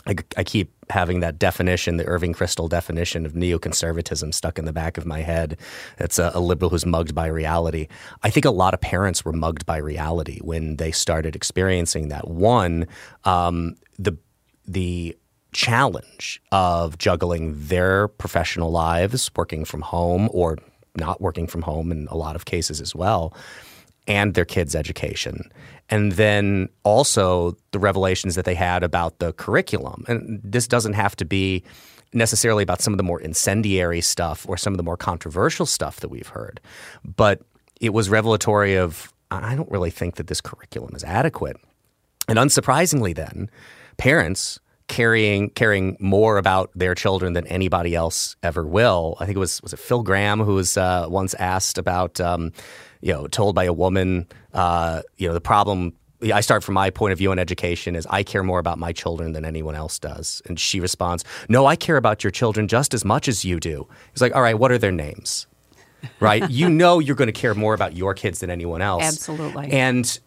I, 0.06 0.16
I, 0.36 0.44
keep 0.44 0.74
having 0.90 1.22
that 1.22 1.40
definition, 1.40 1.96
the 1.96 2.06
Irving 2.06 2.34
Kristol 2.34 2.68
definition 2.68 3.26
of 3.26 3.34
neoconservatism 3.34 4.34
stuck 4.34 4.60
in 4.60 4.66
the 4.66 4.74
back 4.74 4.98
of 4.98 5.06
my 5.06 5.22
head. 5.22 5.58
It's 5.98 6.20
a, 6.20 6.32
a, 6.34 6.42
liberal 6.42 6.70
who's 6.70 6.86
mugged 6.86 7.16
by 7.16 7.28
reality. 7.28 7.88
I 8.22 8.30
think 8.30 8.46
a 8.46 8.52
lot 8.52 8.74
of 8.74 8.82
parents 8.82 9.24
were 9.24 9.32
mugged 9.32 9.66
by 9.66 9.78
reality 9.78 10.40
when 10.42 10.76
they 10.76 10.92
started 10.92 11.38
experiencing 11.38 12.10
that. 12.10 12.28
One, 12.28 12.88
um, 13.24 13.76
the 13.98 14.18
the 14.66 15.16
challenge 15.54 16.42
of 16.52 16.98
juggling 16.98 17.54
their 17.56 18.08
professional 18.08 18.72
lives, 18.72 19.32
working 19.36 19.66
from 19.66 19.82
home 19.82 20.30
or 20.32 20.58
not 20.96 21.22
working 21.22 21.48
from 21.48 21.62
home 21.62 21.92
in 21.92 22.08
a 22.10 22.18
lot 22.18 22.36
of 22.36 22.46
cases 22.46 22.80
as 22.80 22.94
well, 22.94 23.34
and 24.08 24.34
their 24.34 24.46
kids' 24.46 24.76
education. 24.76 25.50
And 25.90 26.14
then 26.14 26.70
also 26.84 27.58
the 27.72 27.80
revelations 27.80 28.36
that 28.36 28.46
they 28.46 28.56
had 28.56 28.84
about 28.84 29.20
the 29.20 29.34
curriculum. 29.34 30.06
And 30.08 30.40
this 30.44 30.68
doesn't 30.68 30.94
have 30.94 31.16
to 31.18 31.26
be 31.26 31.64
necessarily 32.14 32.64
about 32.64 32.82
some 32.82 32.94
of 32.94 32.98
the 32.98 33.04
more 33.04 33.20
incendiary 33.20 34.02
stuff 34.02 34.48
or 34.48 34.58
some 34.58 34.74
of 34.74 34.78
the 34.78 34.84
more 34.84 34.98
controversial 34.98 35.66
stuff 35.66 36.00
that 36.02 36.10
we've 36.10 36.28
heard, 36.28 36.62
but 37.04 37.42
it 37.82 37.94
was 37.94 38.10
revelatory 38.10 38.76
of 38.76 39.12
I 39.32 39.56
don't 39.56 39.72
really 39.72 39.90
think 39.90 40.16
that 40.16 40.28
this 40.28 40.42
curriculum 40.42 40.96
is 40.96 41.04
adequate. 41.04 41.58
And 42.28 42.38
unsurprisingly, 42.38 43.16
then, 43.16 43.50
parents 43.98 44.60
caring 44.88 45.50
caring 45.52 45.98
more 46.00 46.38
about 46.38 46.72
their 46.76 46.96
children 46.96 47.34
than 47.34 47.48
anybody 47.48 47.96
else 47.96 48.36
ever 48.44 48.66
will. 48.66 49.18
I 49.20 49.26
think 49.26 49.36
it 49.36 49.40
was 49.40 49.62
was 49.62 49.74
it 49.74 49.80
Phil 49.80 50.04
Gramm 50.04 50.40
who 50.40 50.56
was 50.56 50.78
uh, 50.78 51.08
once 51.10 51.34
asked 51.36 51.78
about 51.78 52.20
um, 52.20 52.52
you 53.02 53.14
know 53.14 53.28
told 53.28 53.56
by 53.56 53.64
a 53.66 53.74
woman 53.74 54.28
uh, 54.54 55.02
you 55.18 55.28
know 55.28 55.34
the 55.34 55.42
problem. 55.42 55.94
I 56.34 56.40
start 56.40 56.64
from 56.64 56.76
my 56.76 56.90
point 56.90 57.12
of 57.12 57.18
view 57.18 57.32
on 57.32 57.40
education 57.40 57.98
is 57.98 58.08
I 58.10 58.24
care 58.24 58.44
more 58.44 58.60
about 58.60 58.80
my 58.80 58.94
children 58.94 59.34
than 59.34 59.44
anyone 59.44 59.76
else 59.76 60.00
does, 60.00 60.42
and 60.46 60.58
she 60.60 60.80
responds, 60.80 61.26
"No, 61.50 61.66
I 61.66 61.76
care 61.76 61.98
about 61.98 62.24
your 62.24 62.32
children 62.32 62.68
just 62.70 62.94
as 62.94 63.04
much 63.04 63.28
as 63.28 63.44
you 63.44 63.60
do." 63.60 63.88
He's 64.14 64.22
like, 64.22 64.34
"All 64.34 64.42
right, 64.42 64.58
what 64.58 64.72
are 64.72 64.78
their 64.78 64.92
names?" 64.92 65.48
right? 66.20 66.50
you 66.50 66.70
know 66.70 67.00
you're 67.00 67.16
going 67.16 67.28
to 67.28 67.32
care 67.32 67.54
more 67.54 67.74
about 67.74 67.96
your 67.96 68.14
kids 68.14 68.40
than 68.40 68.50
anyone 68.50 68.82
else. 68.82 69.04
Absolutely. 69.04 69.72
And 69.72 70.20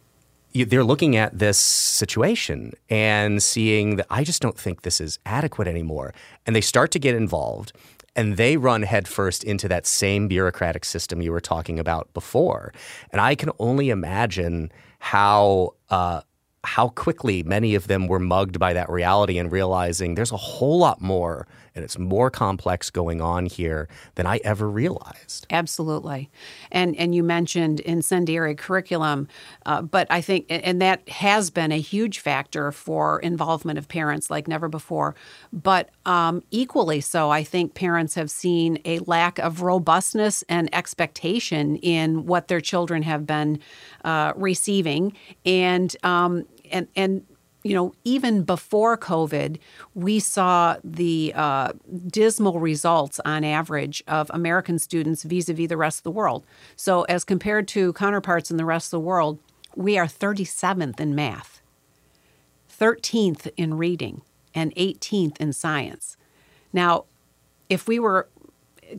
they're 0.65 0.85
looking 0.85 1.17
at 1.17 1.39
this 1.39 1.59
situation 1.59 2.73
and 2.89 3.43
seeing 3.43 3.97
that 3.97 4.07
I 4.11 4.25
just 4.25 4.43
don't 4.43 4.59
think 4.59 4.83
this 4.83 5.01
is 5.01 5.19
adequate 5.27 5.69
anymore. 5.69 6.15
And 6.47 6.55
they 6.55 6.61
start 6.61 6.91
to 6.93 6.99
get 6.99 7.15
involved 7.15 7.73
and 8.15 8.37
they 8.37 8.57
run 8.57 8.83
headfirst 8.83 9.45
into 9.45 9.69
that 9.69 9.87
same 9.87 10.27
bureaucratic 10.27 10.85
system 10.85 11.21
you 11.21 11.33
were 11.33 11.41
talking 11.41 11.79
about 11.79 12.13
before. 12.15 12.73
And 13.11 13.21
I 13.21 13.35
can 13.35 13.51
only 13.59 13.91
imagine 13.91 14.73
how. 14.99 15.75
Uh, 15.91 16.23
how 16.65 16.89
quickly 16.89 17.45
many 17.45 17.77
of 17.77 17.87
them 17.87 18.09
were 18.09 18.19
mugged 18.19 18.59
by 18.59 18.73
that 18.73 18.91
reality 18.91 19.39
and 19.39 19.53
realizing 19.53 20.17
there's 20.17 20.33
a 20.33 20.37
whole 20.37 20.79
lot 20.79 21.01
more 21.01 21.47
and 21.77 21.85
it's 21.85 21.99
more 21.99 22.31
complex 22.31 22.89
going 22.89 23.21
on 23.21 23.47
here 23.47 23.87
than 24.15 24.27
I 24.27 24.41
ever 24.43 24.69
realized. 24.69 25.47
Absolutely, 25.51 26.31
and 26.73 26.97
and 26.97 27.15
you 27.15 27.23
mentioned 27.23 27.81
incendiary 27.81 28.55
curriculum, 28.55 29.29
uh, 29.67 29.83
but 29.83 30.07
I 30.11 30.23
think 30.23 30.47
and 30.49 30.81
that 30.81 31.07
has 31.09 31.51
been 31.51 31.71
a 31.71 31.81
huge 31.81 32.19
factor 32.19 32.73
for 32.73 33.21
involvement 33.21 33.79
of 33.79 33.87
parents 33.87 34.31
like 34.31 34.49
never 34.49 34.69
before. 34.69 35.15
But 35.53 35.91
um, 36.07 36.43
equally 36.51 37.03
so, 37.03 37.31
I 37.31 37.45
think 37.45 37.75
parents 37.75 38.15
have 38.15 38.31
seen 38.31 38.79
a 38.87 38.99
lack 39.01 39.39
of 39.39 39.61
robustness 39.61 40.43
and 40.49 40.75
expectation 40.75 41.77
in 41.77 42.25
what 42.25 42.49
their 42.49 42.61
children 42.61 43.03
have 43.03 43.27
been 43.27 43.61
uh, 44.03 44.33
receiving, 44.35 45.13
and 45.45 45.95
um, 46.03 46.47
and 46.73 46.89
and 46.97 47.23
you 47.67 47.75
know, 47.75 47.93
even 48.05 48.45
before 48.45 48.97
COVID, 48.97 49.59
we 49.95 50.21
saw 50.21 50.77
the 50.85 51.33
uh, 51.35 51.73
dismal 52.07 52.61
results 52.61 53.19
on 53.25 53.43
average 53.43 54.05
of 54.07 54.31
American 54.33 54.79
students 54.79 55.25
vis 55.25 55.49
a 55.49 55.53
vis 55.53 55.69
the 55.69 55.77
rest 55.77 55.99
of 55.99 56.03
the 56.05 56.13
world. 56.13 56.47
So, 56.77 57.03
as 57.05 57.25
compared 57.25 57.67
to 57.69 57.93
counterparts 57.95 58.53
in 58.53 58.57
the 58.57 58.65
rest 58.65 58.87
of 58.87 58.91
the 58.93 59.01
world, 59.01 59.41
we 59.75 59.99
are 59.99 60.07
37th 60.07 61.01
in 61.01 61.17
math, 61.17 61.61
13th 62.71 63.51
in 63.57 63.77
reading, 63.77 64.23
and 64.55 64.73
18th 64.77 65.37
in 65.39 65.53
science. 65.53 66.17
Now, 66.73 67.07
if 67.69 67.89
we 67.89 67.99
were 67.99 68.29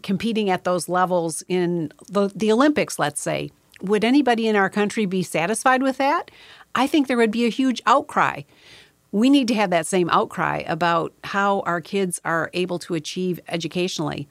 competing 0.03 0.49
at 0.49 0.65
those 0.65 0.89
levels 0.89 1.41
in 1.47 1.93
the, 2.09 2.27
the 2.35 2.51
Olympics, 2.51 2.99
let's 2.99 3.21
say, 3.21 3.49
would 3.81 4.03
anybody 4.03 4.47
in 4.47 4.57
our 4.57 4.69
country 4.69 5.05
be 5.05 5.23
satisfied 5.23 5.81
with 5.81 5.97
that? 5.97 6.31
I 6.75 6.85
think 6.85 7.07
there 7.07 7.17
would 7.17 7.31
be 7.31 7.45
a 7.45 7.49
huge 7.49 7.81
outcry. 7.85 8.41
We 9.17 9.31
need 9.31 9.47
to 9.47 9.55
have 9.55 9.71
that 9.71 9.87
same 9.87 10.11
outcry 10.11 10.63
about 10.67 11.11
how 11.23 11.61
our 11.61 11.81
kids 11.81 12.21
are 12.23 12.51
able 12.53 12.77
to 12.79 12.93
achieve 12.93 13.39
educationally. 13.47 14.27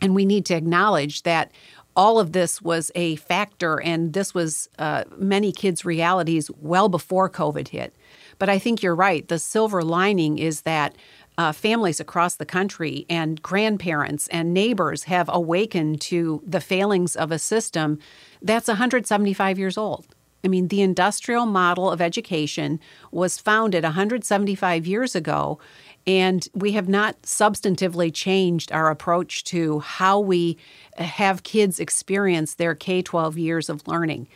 And 0.00 0.14
we 0.14 0.24
need 0.24 0.46
to 0.46 0.54
acknowledge 0.54 1.24
that 1.24 1.50
all 1.96 2.20
of 2.20 2.30
this 2.30 2.62
was 2.62 2.92
a 2.94 3.16
factor, 3.16 3.80
and 3.80 4.12
this 4.12 4.32
was 4.32 4.68
uh, 4.78 5.04
many 5.16 5.50
kids' 5.50 5.84
realities 5.84 6.52
well 6.60 6.88
before 6.88 7.28
COVID 7.28 7.68
hit. 7.68 7.96
But 8.38 8.48
I 8.48 8.60
think 8.60 8.80
you're 8.80 8.94
right. 8.94 9.26
The 9.26 9.40
silver 9.40 9.82
lining 9.82 10.38
is 10.38 10.60
that 10.60 10.94
uh, 11.36 11.50
families 11.50 11.98
across 11.98 12.36
the 12.36 12.46
country 12.46 13.06
and 13.10 13.42
grandparents 13.42 14.28
and 14.28 14.54
neighbors 14.54 15.04
have 15.04 15.28
awakened 15.32 16.00
to 16.02 16.42
the 16.46 16.60
failings 16.60 17.16
of 17.16 17.32
a 17.32 17.40
system 17.40 17.98
that's 18.40 18.68
175 18.68 19.58
years 19.58 19.76
old. 19.76 20.06
I 20.46 20.48
mean, 20.48 20.68
the 20.68 20.80
industrial 20.80 21.44
model 21.44 21.90
of 21.90 22.00
education 22.00 22.78
was 23.10 23.36
founded 23.36 23.82
175 23.82 24.86
years 24.86 25.16
ago, 25.16 25.58
And 26.06 26.48
we 26.54 26.72
have 26.72 26.88
not 26.88 27.20
substantively 27.22 28.14
changed 28.14 28.70
our 28.70 28.90
approach 28.90 29.42
to 29.44 29.80
how 29.80 30.20
we 30.20 30.56
have 30.98 31.42
kids 31.42 31.80
experience 31.80 32.54
their 32.54 32.74
K 32.74 33.02
12 33.02 33.36
years 33.36 33.68
of 33.68 33.86
learning. 33.88 34.28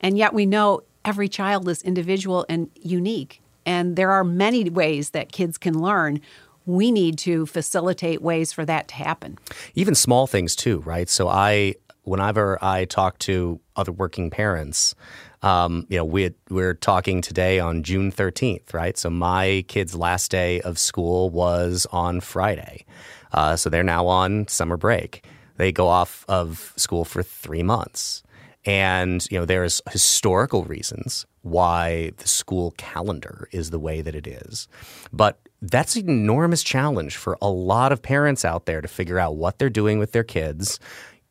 And 0.00 0.18
yet 0.18 0.34
we 0.34 0.44
know 0.44 0.82
every 1.04 1.28
child 1.28 1.68
is 1.68 1.80
individual 1.82 2.44
and 2.48 2.70
unique. 2.74 3.40
And 3.64 3.96
there 3.96 4.10
are 4.10 4.24
many 4.24 4.68
ways 4.68 5.10
that 5.10 5.32
kids 5.32 5.56
can 5.56 5.80
learn. 5.80 6.20
We 6.66 6.92
need 6.92 7.16
to 7.20 7.46
facilitate 7.46 8.20
ways 8.20 8.52
for 8.52 8.64
that 8.66 8.88
to 8.88 8.94
happen. 8.96 9.38
Even 9.74 9.94
small 9.94 10.26
things, 10.26 10.54
too, 10.54 10.80
right? 10.80 11.08
So 11.08 11.28
I, 11.28 11.76
whenever 12.02 12.62
I 12.62 12.84
talk 12.84 13.18
to 13.20 13.60
other 13.74 13.92
working 13.92 14.30
parents, 14.30 14.94
um, 15.42 15.86
you 15.88 15.98
know, 15.98 16.04
we 16.04 16.34
we're 16.50 16.74
talking 16.74 17.20
today 17.20 17.60
on 17.60 17.82
June 17.82 18.10
13th, 18.10 18.72
right? 18.72 18.96
So 18.96 19.10
my 19.10 19.64
kid's 19.68 19.94
last 19.94 20.30
day 20.30 20.60
of 20.62 20.78
school 20.78 21.30
was 21.30 21.86
on 21.92 22.20
Friday. 22.20 22.84
Uh, 23.32 23.56
so 23.56 23.68
they're 23.68 23.82
now 23.82 24.06
on 24.06 24.48
summer 24.48 24.76
break. 24.76 25.26
They 25.56 25.72
go 25.72 25.88
off 25.88 26.24
of 26.28 26.72
school 26.76 27.04
for 27.04 27.22
three 27.22 27.62
months. 27.62 28.22
And, 28.64 29.26
you 29.30 29.38
know, 29.38 29.44
there's 29.44 29.80
historical 29.90 30.64
reasons 30.64 31.24
why 31.42 32.10
the 32.16 32.26
school 32.26 32.74
calendar 32.76 33.48
is 33.52 33.70
the 33.70 33.78
way 33.78 34.02
that 34.02 34.14
it 34.14 34.26
is. 34.26 34.66
But 35.12 35.38
that's 35.62 35.94
an 35.96 36.08
enormous 36.08 36.62
challenge 36.64 37.16
for 37.16 37.38
a 37.40 37.48
lot 37.48 37.92
of 37.92 38.02
parents 38.02 38.44
out 38.44 38.66
there 38.66 38.80
to 38.80 38.88
figure 38.88 39.18
out 39.18 39.36
what 39.36 39.58
they're 39.58 39.70
doing 39.70 39.98
with 39.98 40.12
their 40.12 40.24
kids 40.24 40.80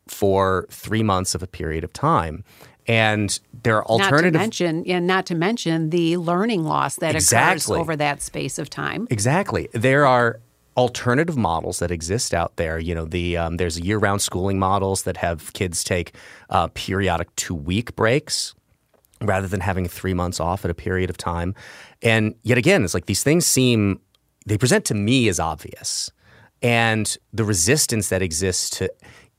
for 0.07 0.65
three 0.69 1.03
months 1.03 1.35
of 1.35 1.43
a 1.43 1.47
period 1.47 1.83
of 1.83 1.91
time 1.91 2.43
and 2.88 3.39
there 3.63 3.77
are 3.77 3.86
alternative. 3.86 4.34
Not 4.34 4.39
to 4.39 4.44
mention, 4.44 4.86
yeah, 4.86 5.00
not 5.00 5.25
to 5.27 5.36
mention 5.36 5.89
the 5.89 6.18
learning 6.18 6.63
loss 6.63 6.96
that 6.98 7.15
exactly. 7.15 7.75
occurs 7.75 7.82
over 7.82 7.96
that 7.96 8.22
space 8.22 8.60
of 8.60 8.70
time. 8.70 9.08
Exactly. 9.10 9.70
There 9.74 10.06
are 10.06 10.39
alternative 10.77 11.38
models 11.38 11.80
that 11.80 11.89
exist 11.89 12.34
out 12.34 12.58
there. 12.58 12.77
You 12.77 12.94
know, 12.94 13.06
the 13.06 13.38
um, 13.38 13.58
there's 13.58 13.80
year-round 13.80 14.22
schooling 14.22 14.60
models 14.60 15.04
that 15.04 15.18
have 15.18 15.54
kids 15.54 15.84
take 15.84 16.13
uh, 16.50 16.68
periodic 16.74 17.34
two-week 17.36 17.96
breaks 17.96 18.54
rather 19.22 19.48
than 19.48 19.62
having 19.62 19.88
three 19.88 20.13
months 20.13 20.39
off 20.39 20.65
at 20.65 20.72
a 20.72 20.74
period 20.74 21.10
of 21.10 21.18
time. 21.18 21.56
And 22.01 22.36
yet 22.44 22.58
again, 22.58 22.84
it's 22.84 22.94
like 22.94 23.06
these 23.06 23.24
things 23.24 23.46
seem 23.46 24.01
they 24.46 24.58
present 24.58 24.86
to 24.86 24.94
me 24.94 25.30
as 25.30 25.39
obvious, 25.39 26.12
and 26.62 27.18
the 27.34 27.46
resistance 27.46 28.10
that 28.10 28.22
exists 28.22 28.70
to 28.77 28.92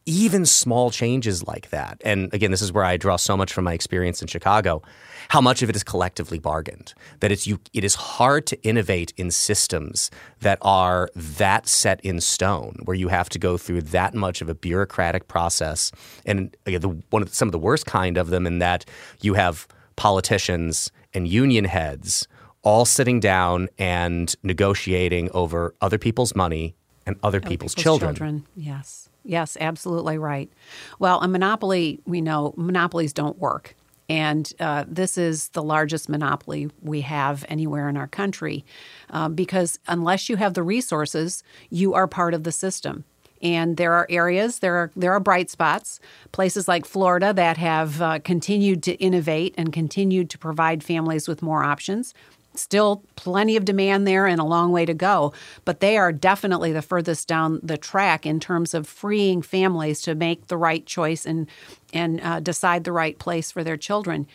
even 0.07 0.47
small 0.47 0.91
changes 0.91 1.47
like 1.47 1.71
that, 1.71 2.01
and 2.05 2.33
again, 2.33 2.53
this 2.53 2.63
is 2.63 2.73
where 2.73 2.85
I 2.85 2.97
draw 2.97 3.17
so 3.17 3.37
much 3.37 3.53
from 3.53 3.65
my 3.65 3.75
experience 3.75 4.23
in 4.23 4.29
Chicago, 4.29 4.83
how 5.29 5.41
much 5.41 5.63
of 5.63 5.69
it 5.69 5.75
is 5.75 5.83
collectively 5.83 6.39
bargained. 6.39 6.95
That 7.21 7.33
it's 7.33 7.47
you, 7.47 7.59
it 7.75 7.83
is 7.83 7.97
hard 7.97 8.47
to 8.47 8.63
innovate 8.63 9.13
in 9.17 9.33
systems 9.33 10.11
that 10.41 10.59
are 10.63 11.11
that 11.17 11.67
set 11.67 12.01
in 12.03 12.21
stone, 12.21 12.79
where 12.85 12.95
you 12.95 13.09
have 13.09 13.29
to 13.31 13.39
go 13.39 13.59
through 13.59 13.83
that 13.83 14.15
much 14.15 14.41
of 14.41 14.49
a 14.49 14.55
bureaucratic 14.55 15.27
process, 15.27 15.91
and 16.25 16.57
again, 16.67 16.81
the, 16.81 16.89
one 17.11 17.23
of 17.23 17.35
some 17.35 17.49
of 17.49 17.53
the 17.53 17.59
worst 17.59 17.87
kind 17.87 18.17
of 18.17 18.29
them, 18.29 18.47
in 18.47 18.61
that 18.61 18.85
you 19.21 19.35
have 19.35 19.67
politicians 19.97 20.93
and 21.13 21.27
union 21.27 21.65
heads 21.65 22.29
all 22.63 22.85
sitting 22.85 23.21
down 23.21 23.69
and 23.79 24.35
negotiating 24.43 25.31
over 25.33 25.75
other 25.81 25.99
people's 25.99 26.35
money 26.35 26.75
and 27.07 27.17
other, 27.23 27.41
people's, 27.41 27.75
people's 27.75 27.83
children. 27.83 28.15
children. 28.15 28.47
Yes. 28.57 29.09
Yes, 29.25 29.57
absolutely 29.61 30.19
right. 30.19 30.51
Well, 30.99 31.21
a 31.21 31.29
monopoly, 31.29 32.01
we 32.07 32.21
know 32.21 32.55
monopolies 32.57 33.13
don't 33.13 33.39
work. 33.39 33.75
And 34.09 34.53
uh, 34.61 34.85
this 34.87 35.19
is 35.19 35.49
the 35.49 35.63
largest 35.63 36.09
monopoly 36.09 36.71
we 36.81 37.01
have 37.01 37.45
anywhere 37.49 37.89
in 37.89 37.97
our 37.97 38.07
country 38.07 38.65
uh, 39.11 39.29
because 39.29 39.79
unless 39.89 40.29
you 40.29 40.37
have 40.37 40.55
the 40.55 40.63
resources, 40.63 41.43
you 41.71 41.95
are 41.95 42.07
part 42.07 42.35
of 42.35 42.45
the 42.45 42.53
system. 42.53 43.05
And 43.43 43.77
there 43.77 43.93
are 43.93 44.07
areas, 44.09 44.61
there 44.61 44.77
are 44.77 44.91
there 44.97 45.13
are 45.13 45.21
bright 45.21 45.51
spots, 45.51 46.01
places 46.33 46.69
like 46.69 46.87
Florida 46.87 47.35
that 47.35 47.59
have 47.59 48.01
uh, 48.01 48.19
continued 48.21 48.83
to 48.85 48.95
innovate 48.95 49.55
and 49.59 49.73
continued 49.73 50.31
to 50.31 50.39
provide 50.39 50.83
families 50.83 51.29
with 51.29 51.43
more 51.43 51.63
options 51.63 52.15
still 52.59 53.03
plenty 53.17 53.57
of 53.57 53.65
demand 53.65 54.07
there 54.07 54.27
and 54.27 54.41
a 54.41 54.45
long 54.45 54.73
way 54.73 54.85
to 54.87 54.95
go, 54.95 55.33
but 55.65 55.81
they 55.81 55.97
are 55.97 56.13
definitely 56.13 56.73
the 56.73 56.83
furthest 56.83 57.29
down 57.29 57.61
the 57.63 57.77
track 57.77 58.27
in 58.27 58.41
terms 58.41 58.75
of 58.75 58.87
freeing 58.87 59.43
families 59.43 60.01
to 60.03 60.15
make 60.15 60.47
the 60.47 60.57
right 60.57 60.85
choice 60.87 61.27
and 61.27 61.49
and 61.93 62.21
uh, 62.23 62.41
decide 62.41 62.85
the 62.85 62.93
right 62.93 63.19
place 63.19 63.51
for 63.51 63.65
their 63.65 63.77
children. 63.77 64.27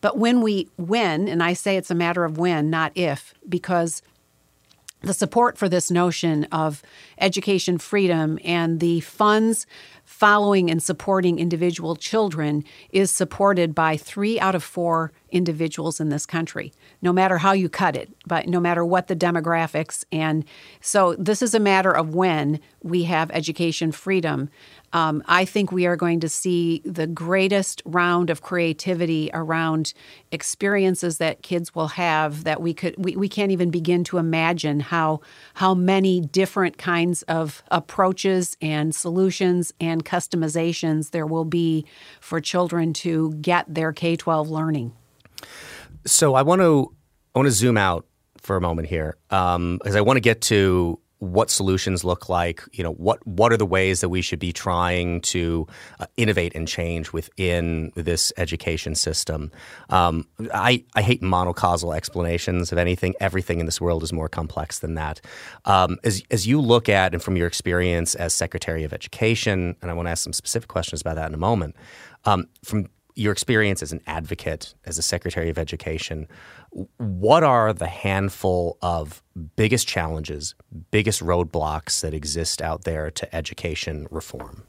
But 0.00 0.16
when 0.16 0.40
we 0.40 0.68
win, 0.78 1.28
and 1.28 1.42
I 1.42 1.52
say 1.52 1.76
it's 1.76 1.90
a 1.90 1.94
matter 1.94 2.24
of 2.24 2.38
when, 2.38 2.70
not 2.70 2.92
if, 2.94 3.34
because 3.48 4.02
the 5.02 5.14
support 5.14 5.56
for 5.56 5.68
this 5.68 5.90
notion 5.90 6.44
of 6.44 6.82
education 7.20 7.78
freedom 7.78 8.38
and 8.44 8.80
the 8.80 9.00
funds 9.00 9.66
following 10.04 10.70
and 10.70 10.82
supporting 10.82 11.38
individual 11.38 11.94
children 11.94 12.64
is 12.90 13.10
supported 13.10 13.74
by 13.74 13.96
three 13.96 14.40
out 14.40 14.54
of 14.54 14.62
four 14.62 15.12
individuals 15.30 16.00
in 16.00 16.08
this 16.08 16.26
country, 16.26 16.72
no 17.00 17.12
matter 17.12 17.38
how 17.38 17.52
you 17.52 17.68
cut 17.68 17.96
it, 17.96 18.10
but 18.26 18.48
no 18.48 18.58
matter 18.60 18.84
what 18.84 19.06
the 19.06 19.16
demographics. 19.16 20.04
And 20.10 20.44
so 20.80 21.14
this 21.14 21.42
is 21.42 21.54
a 21.54 21.60
matter 21.60 21.92
of 21.92 22.14
when 22.14 22.60
we 22.82 23.04
have 23.04 23.30
education 23.30 23.92
freedom. 23.92 24.50
Um, 24.92 25.22
I 25.26 25.44
think 25.44 25.70
we 25.70 25.86
are 25.86 25.96
going 25.96 26.18
to 26.20 26.28
see 26.28 26.82
the 26.84 27.06
greatest 27.06 27.80
round 27.84 28.28
of 28.28 28.42
creativity 28.42 29.30
around 29.32 29.94
experiences 30.32 31.18
that 31.18 31.42
kids 31.42 31.74
will 31.74 31.88
have 31.88 32.42
that 32.44 32.60
we 32.60 32.74
could 32.74 32.96
we, 32.98 33.14
we 33.14 33.28
can't 33.28 33.52
even 33.52 33.70
begin 33.70 34.02
to 34.04 34.18
imagine 34.18 34.80
how 34.80 35.20
how 35.54 35.74
many 35.74 36.20
different 36.20 36.76
kinds 36.76 37.09
of 37.22 37.62
approaches 37.70 38.56
and 38.60 38.94
solutions 38.94 39.72
and 39.80 40.04
customizations 40.04 41.10
there 41.10 41.26
will 41.26 41.44
be 41.44 41.84
for 42.20 42.40
children 42.40 42.92
to 42.92 43.32
get 43.40 43.72
their 43.72 43.92
K-12 43.92 44.48
learning. 44.48 44.92
So 46.06 46.34
I 46.34 46.42
want 46.42 46.60
to 46.60 46.94
I 47.34 47.38
want 47.38 47.46
to 47.46 47.52
zoom 47.52 47.76
out 47.76 48.06
for 48.38 48.56
a 48.56 48.60
moment 48.60 48.88
here 48.88 49.16
because 49.28 49.56
um, 49.56 49.80
I 49.84 50.00
want 50.00 50.16
to 50.16 50.20
get 50.20 50.40
to 50.42 50.99
what 51.20 51.50
solutions 51.50 52.02
look 52.02 52.28
like. 52.28 52.62
You 52.72 52.82
know, 52.82 52.92
what 52.94 53.24
what 53.26 53.52
are 53.52 53.56
the 53.56 53.66
ways 53.66 54.00
that 54.00 54.08
we 54.08 54.22
should 54.22 54.38
be 54.38 54.52
trying 54.52 55.20
to 55.22 55.66
uh, 56.00 56.06
innovate 56.16 56.54
and 56.54 56.66
change 56.66 57.12
within 57.12 57.92
this 57.94 58.32
education 58.36 58.94
system? 58.94 59.52
Um, 59.90 60.26
I 60.52 60.84
I 60.94 61.02
hate 61.02 61.22
monocausal 61.22 61.94
explanations 61.94 62.72
of 62.72 62.78
anything. 62.78 63.14
Everything 63.20 63.60
in 63.60 63.66
this 63.66 63.80
world 63.80 64.02
is 64.02 64.12
more 64.12 64.28
complex 64.28 64.80
than 64.80 64.94
that. 64.94 65.20
Um, 65.66 65.98
as 66.04 66.22
as 66.30 66.46
you 66.46 66.60
look 66.60 66.88
at 66.88 67.12
and 67.12 67.22
from 67.22 67.36
your 67.36 67.46
experience 67.46 68.14
as 68.14 68.32
Secretary 68.32 68.82
of 68.82 68.92
Education, 68.92 69.76
and 69.82 69.90
I 69.90 69.94
want 69.94 70.06
to 70.06 70.10
ask 70.10 70.24
some 70.24 70.32
specific 70.32 70.68
questions 70.68 71.02
about 71.02 71.16
that 71.16 71.28
in 71.28 71.34
a 71.34 71.38
moment. 71.38 71.76
Um, 72.24 72.48
from 72.64 72.88
your 73.20 73.32
experience 73.32 73.82
as 73.82 73.92
an 73.92 74.00
advocate, 74.06 74.74
as 74.86 74.96
a 74.96 75.02
Secretary 75.02 75.50
of 75.50 75.58
Education, 75.58 76.26
what 76.96 77.44
are 77.44 77.74
the 77.74 77.86
handful 77.86 78.78
of 78.80 79.22
biggest 79.56 79.86
challenges, 79.86 80.54
biggest 80.90 81.20
roadblocks 81.20 82.00
that 82.00 82.14
exist 82.14 82.62
out 82.62 82.84
there 82.84 83.10
to 83.10 83.36
education 83.36 84.06
reform? 84.10 84.62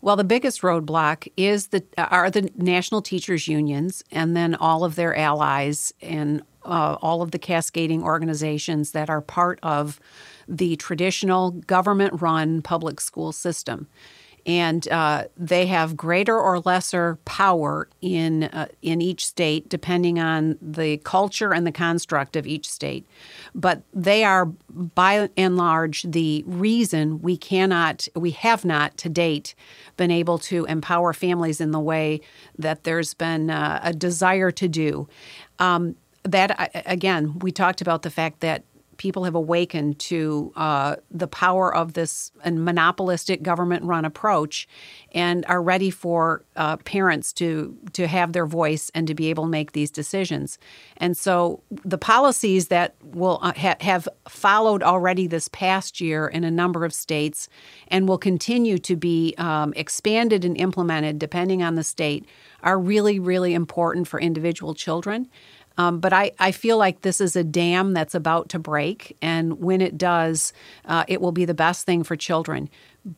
Well, 0.00 0.16
the 0.16 0.24
biggest 0.24 0.62
roadblock 0.62 1.30
is 1.36 1.68
the 1.68 1.84
are 1.96 2.30
the 2.30 2.50
national 2.56 3.02
teachers 3.02 3.46
unions, 3.46 4.02
and 4.10 4.34
then 4.36 4.56
all 4.56 4.82
of 4.82 4.96
their 4.96 5.16
allies 5.16 5.92
and 6.02 6.42
uh, 6.64 6.96
all 7.00 7.22
of 7.22 7.30
the 7.30 7.38
cascading 7.38 8.02
organizations 8.02 8.90
that 8.92 9.08
are 9.08 9.20
part 9.20 9.60
of 9.62 10.00
the 10.48 10.74
traditional 10.76 11.52
government-run 11.52 12.62
public 12.62 13.00
school 13.00 13.30
system 13.30 13.86
and 14.46 14.86
uh, 14.88 15.24
they 15.36 15.66
have 15.66 15.96
greater 15.96 16.38
or 16.38 16.60
lesser 16.60 17.16
power 17.24 17.88
in 18.00 18.44
uh, 18.44 18.68
in 18.82 19.00
each 19.00 19.26
state, 19.26 19.68
depending 19.68 20.18
on 20.18 20.58
the 20.60 20.98
culture 20.98 21.52
and 21.52 21.66
the 21.66 21.72
construct 21.72 22.36
of 22.36 22.46
each 22.46 22.68
state. 22.68 23.06
But 23.54 23.82
they 23.92 24.24
are, 24.24 24.46
by 24.46 25.30
and 25.36 25.56
large, 25.56 26.02
the 26.02 26.44
reason 26.46 27.20
we 27.22 27.36
cannot, 27.36 28.08
we 28.14 28.30
have 28.32 28.64
not 28.64 28.96
to 28.98 29.08
date, 29.08 29.54
been 29.96 30.10
able 30.10 30.38
to 30.38 30.64
empower 30.66 31.12
families 31.12 31.60
in 31.60 31.70
the 31.70 31.80
way 31.80 32.20
that 32.58 32.84
there's 32.84 33.14
been 33.14 33.50
uh, 33.50 33.80
a 33.82 33.92
desire 33.92 34.50
to 34.50 34.68
do. 34.68 35.08
Um, 35.58 35.96
that 36.22 36.70
again, 36.86 37.38
we 37.38 37.50
talked 37.50 37.80
about 37.80 38.02
the 38.02 38.10
fact 38.10 38.40
that 38.40 38.64
people 39.00 39.24
have 39.24 39.34
awakened 39.34 39.98
to 39.98 40.52
uh, 40.56 40.94
the 41.10 41.26
power 41.26 41.74
of 41.74 41.94
this 41.94 42.32
monopolistic 42.44 43.42
government 43.42 43.82
run 43.82 44.04
approach 44.04 44.68
and 45.12 45.42
are 45.46 45.62
ready 45.62 45.88
for 45.88 46.44
uh, 46.56 46.76
parents 46.76 47.32
to, 47.32 47.74
to 47.94 48.06
have 48.06 48.34
their 48.34 48.44
voice 48.44 48.90
and 48.94 49.06
to 49.06 49.14
be 49.14 49.30
able 49.30 49.44
to 49.44 49.48
make 49.48 49.72
these 49.72 49.90
decisions. 49.90 50.58
And 50.98 51.16
so 51.16 51.62
the 51.70 51.96
policies 51.96 52.68
that 52.68 52.94
will 53.02 53.38
uh, 53.40 53.54
ha- 53.56 53.76
have 53.80 54.06
followed 54.28 54.82
already 54.82 55.26
this 55.26 55.48
past 55.48 56.02
year 56.02 56.28
in 56.28 56.44
a 56.44 56.50
number 56.50 56.84
of 56.84 56.92
states 56.92 57.48
and 57.88 58.06
will 58.06 58.18
continue 58.18 58.76
to 58.76 58.96
be 58.96 59.34
um, 59.38 59.72
expanded 59.76 60.44
and 60.44 60.58
implemented 60.58 61.18
depending 61.18 61.62
on 61.62 61.74
the 61.74 61.84
state 61.84 62.26
are 62.62 62.78
really, 62.78 63.18
really 63.18 63.54
important 63.54 64.06
for 64.06 64.20
individual 64.20 64.74
children. 64.74 65.26
Um, 65.78 66.00
but 66.00 66.12
I, 66.12 66.32
I 66.38 66.52
feel 66.52 66.76
like 66.76 67.02
this 67.02 67.20
is 67.20 67.36
a 67.36 67.44
dam 67.44 67.92
that's 67.92 68.14
about 68.14 68.48
to 68.50 68.58
break, 68.58 69.16
and 69.22 69.60
when 69.60 69.80
it 69.80 69.96
does, 69.96 70.52
uh, 70.84 71.04
it 71.08 71.20
will 71.20 71.32
be 71.32 71.44
the 71.44 71.54
best 71.54 71.86
thing 71.86 72.02
for 72.02 72.16
children. 72.16 72.68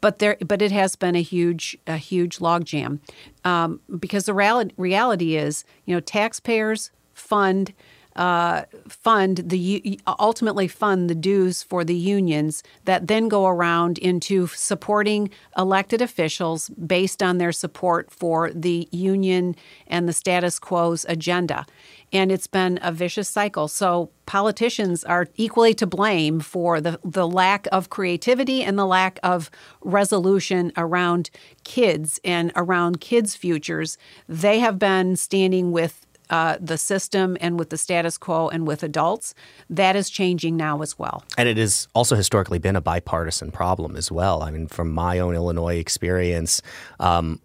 But 0.00 0.20
there, 0.20 0.36
but 0.46 0.62
it 0.62 0.70
has 0.70 0.94
been 0.94 1.16
a 1.16 1.22
huge, 1.22 1.76
a 1.86 1.96
huge 1.96 2.38
logjam, 2.38 3.00
um, 3.44 3.80
because 3.98 4.26
the 4.26 4.34
reality, 4.34 4.72
reality 4.76 5.36
is, 5.36 5.64
you 5.86 5.94
know, 5.94 6.00
taxpayers 6.00 6.90
fund 7.14 7.72
uh, 8.16 8.62
fund 8.88 9.38
the 9.46 10.00
ultimately 10.18 10.68
fund 10.68 11.08
the 11.08 11.14
dues 11.14 11.62
for 11.62 11.84
the 11.84 11.94
unions 11.94 12.62
that 12.84 13.06
then 13.06 13.28
go 13.28 13.46
around 13.46 13.98
into 13.98 14.46
supporting 14.48 15.30
elected 15.56 16.02
officials 16.02 16.68
based 16.70 17.22
on 17.22 17.38
their 17.38 17.52
support 17.52 18.10
for 18.10 18.50
the 18.52 18.88
union 18.90 19.56
and 19.86 20.08
the 20.08 20.12
status 20.12 20.58
quo's 20.58 21.06
agenda. 21.08 21.64
And 22.12 22.30
it's 22.30 22.46
been 22.46 22.78
a 22.82 22.92
vicious 22.92 23.28
cycle. 23.28 23.68
So 23.68 24.10
politicians 24.26 25.02
are 25.04 25.28
equally 25.36 25.72
to 25.74 25.86
blame 25.86 26.40
for 26.40 26.80
the, 26.80 27.00
the 27.02 27.26
lack 27.26 27.66
of 27.72 27.88
creativity 27.88 28.62
and 28.62 28.78
the 28.78 28.84
lack 28.84 29.18
of 29.22 29.50
resolution 29.80 30.72
around 30.76 31.30
kids 31.64 32.20
and 32.22 32.52
around 32.54 33.00
kids' 33.00 33.34
futures. 33.34 33.96
They 34.28 34.58
have 34.58 34.78
been 34.78 35.16
standing 35.16 35.72
with 35.72 36.06
uh, 36.32 36.56
the 36.58 36.78
system 36.78 37.36
and 37.42 37.58
with 37.58 37.68
the 37.68 37.76
status 37.76 38.16
quo 38.16 38.48
and 38.48 38.66
with 38.66 38.82
adults. 38.82 39.34
That 39.68 39.94
is 39.94 40.08
changing 40.08 40.56
now 40.56 40.80
as 40.80 40.98
well. 40.98 41.24
And 41.36 41.46
it 41.46 41.58
has 41.58 41.88
also 41.94 42.16
historically 42.16 42.58
been 42.58 42.74
a 42.74 42.80
bipartisan 42.80 43.52
problem 43.52 43.96
as 43.96 44.10
well. 44.10 44.42
I 44.42 44.50
mean, 44.50 44.66
from 44.66 44.90
my 44.90 45.18
own 45.18 45.34
Illinois 45.34 45.76
experience, 45.76 46.62
um, 46.98 47.40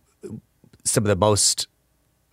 some 0.86 1.04
of 1.04 1.10
the 1.10 1.18
most 1.18 1.68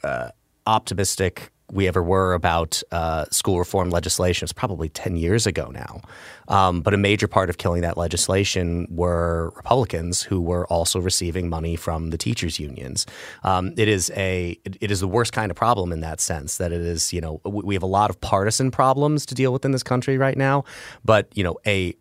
uh, 0.05 0.31
optimistic 0.65 1.51
we 1.75 1.89
ever 1.89 2.03
were 2.03 2.35
about 2.35 2.81
uh, 2.93 3.25
school 3.33 3.59
reform 3.59 3.91
legislation. 3.91 4.47
It's 4.47 4.53
probably 4.53 4.89
10 4.89 5.17
years 5.17 5.45
ago 5.45 5.71
now. 5.73 6.01
Um, 6.47 6.83
but 6.83 6.95
a 6.95 6.97
major 6.97 7.27
part 7.27 7.51
of 7.51 7.59
killing 7.59 7.83
that 7.83 7.99
legislation 7.99 8.87
were 8.89 9.53
Republicans 9.57 10.23
who 10.23 10.41
were 10.41 10.67
also 10.69 11.01
receiving 11.01 11.49
money 11.49 11.75
from 11.75 12.11
the 12.11 12.17
teachers' 12.17 12.61
unions. 12.61 13.07
Um, 13.43 13.75
it 13.77 13.89
is 13.89 14.13
a 14.15 14.57
it, 14.65 14.77
it 14.81 14.91
is 14.93 15.01
the 15.01 15.09
worst 15.09 15.33
kind 15.33 15.51
of 15.51 15.57
problem 15.57 15.91
in 15.91 16.01
that 16.01 16.21
sense 16.21 16.59
that 16.59 16.71
it 16.71 16.81
is, 16.81 17.13
you 17.13 17.21
know, 17.21 17.41
we 17.45 17.75
have 17.75 17.83
a 17.83 17.87
lot 17.87 18.09
of 18.09 18.21
partisan 18.21 18.71
problems 18.71 19.27
to 19.27 19.35
deal 19.35 19.53
with 19.53 19.65
in 19.65 19.73
this 19.73 19.83
country 19.83 20.17
right 20.17 20.39
now. 20.39 20.65
But, 21.05 21.29
you 21.35 21.43
know, 21.43 21.57
a 21.67 21.95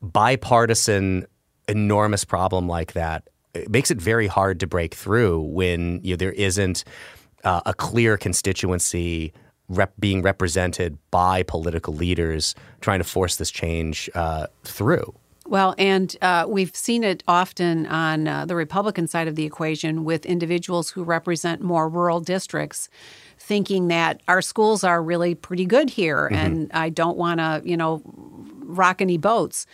bipartisan 0.00 1.26
enormous 1.66 2.24
problem 2.24 2.68
like 2.68 2.92
that 2.92 3.28
it 3.54 3.70
makes 3.70 3.90
it 3.90 4.00
very 4.00 4.28
hard 4.28 4.60
to 4.60 4.66
break 4.66 4.94
through 4.94 5.40
when 5.40 6.00
you 6.04 6.12
know, 6.12 6.16
there 6.16 6.32
isn't– 6.32 6.84
uh, 7.44 7.60
a 7.66 7.74
clear 7.74 8.16
constituency 8.16 9.32
rep- 9.68 9.94
being 9.98 10.22
represented 10.22 10.98
by 11.10 11.42
political 11.42 11.94
leaders 11.94 12.54
trying 12.80 12.98
to 12.98 13.04
force 13.04 13.36
this 13.36 13.50
change 13.50 14.10
uh, 14.14 14.46
through. 14.64 15.14
Well, 15.46 15.74
and 15.78 16.14
uh, 16.20 16.44
we've 16.46 16.76
seen 16.76 17.02
it 17.04 17.22
often 17.26 17.86
on 17.86 18.28
uh, 18.28 18.44
the 18.44 18.54
Republican 18.54 19.06
side 19.06 19.28
of 19.28 19.34
the 19.34 19.44
equation 19.44 20.04
with 20.04 20.26
individuals 20.26 20.90
who 20.90 21.02
represent 21.02 21.62
more 21.62 21.88
rural 21.88 22.20
districts 22.20 22.90
thinking 23.38 23.88
that 23.88 24.20
our 24.28 24.42
schools 24.42 24.84
are 24.84 25.02
really 25.02 25.34
pretty 25.34 25.64
good 25.64 25.88
here 25.88 26.26
mm-hmm. 26.26 26.34
and 26.34 26.72
I 26.72 26.90
don't 26.90 27.16
want 27.16 27.40
to, 27.40 27.62
you 27.64 27.78
know, 27.78 28.02
rock 28.04 29.00
any 29.00 29.16
boats. 29.16 29.66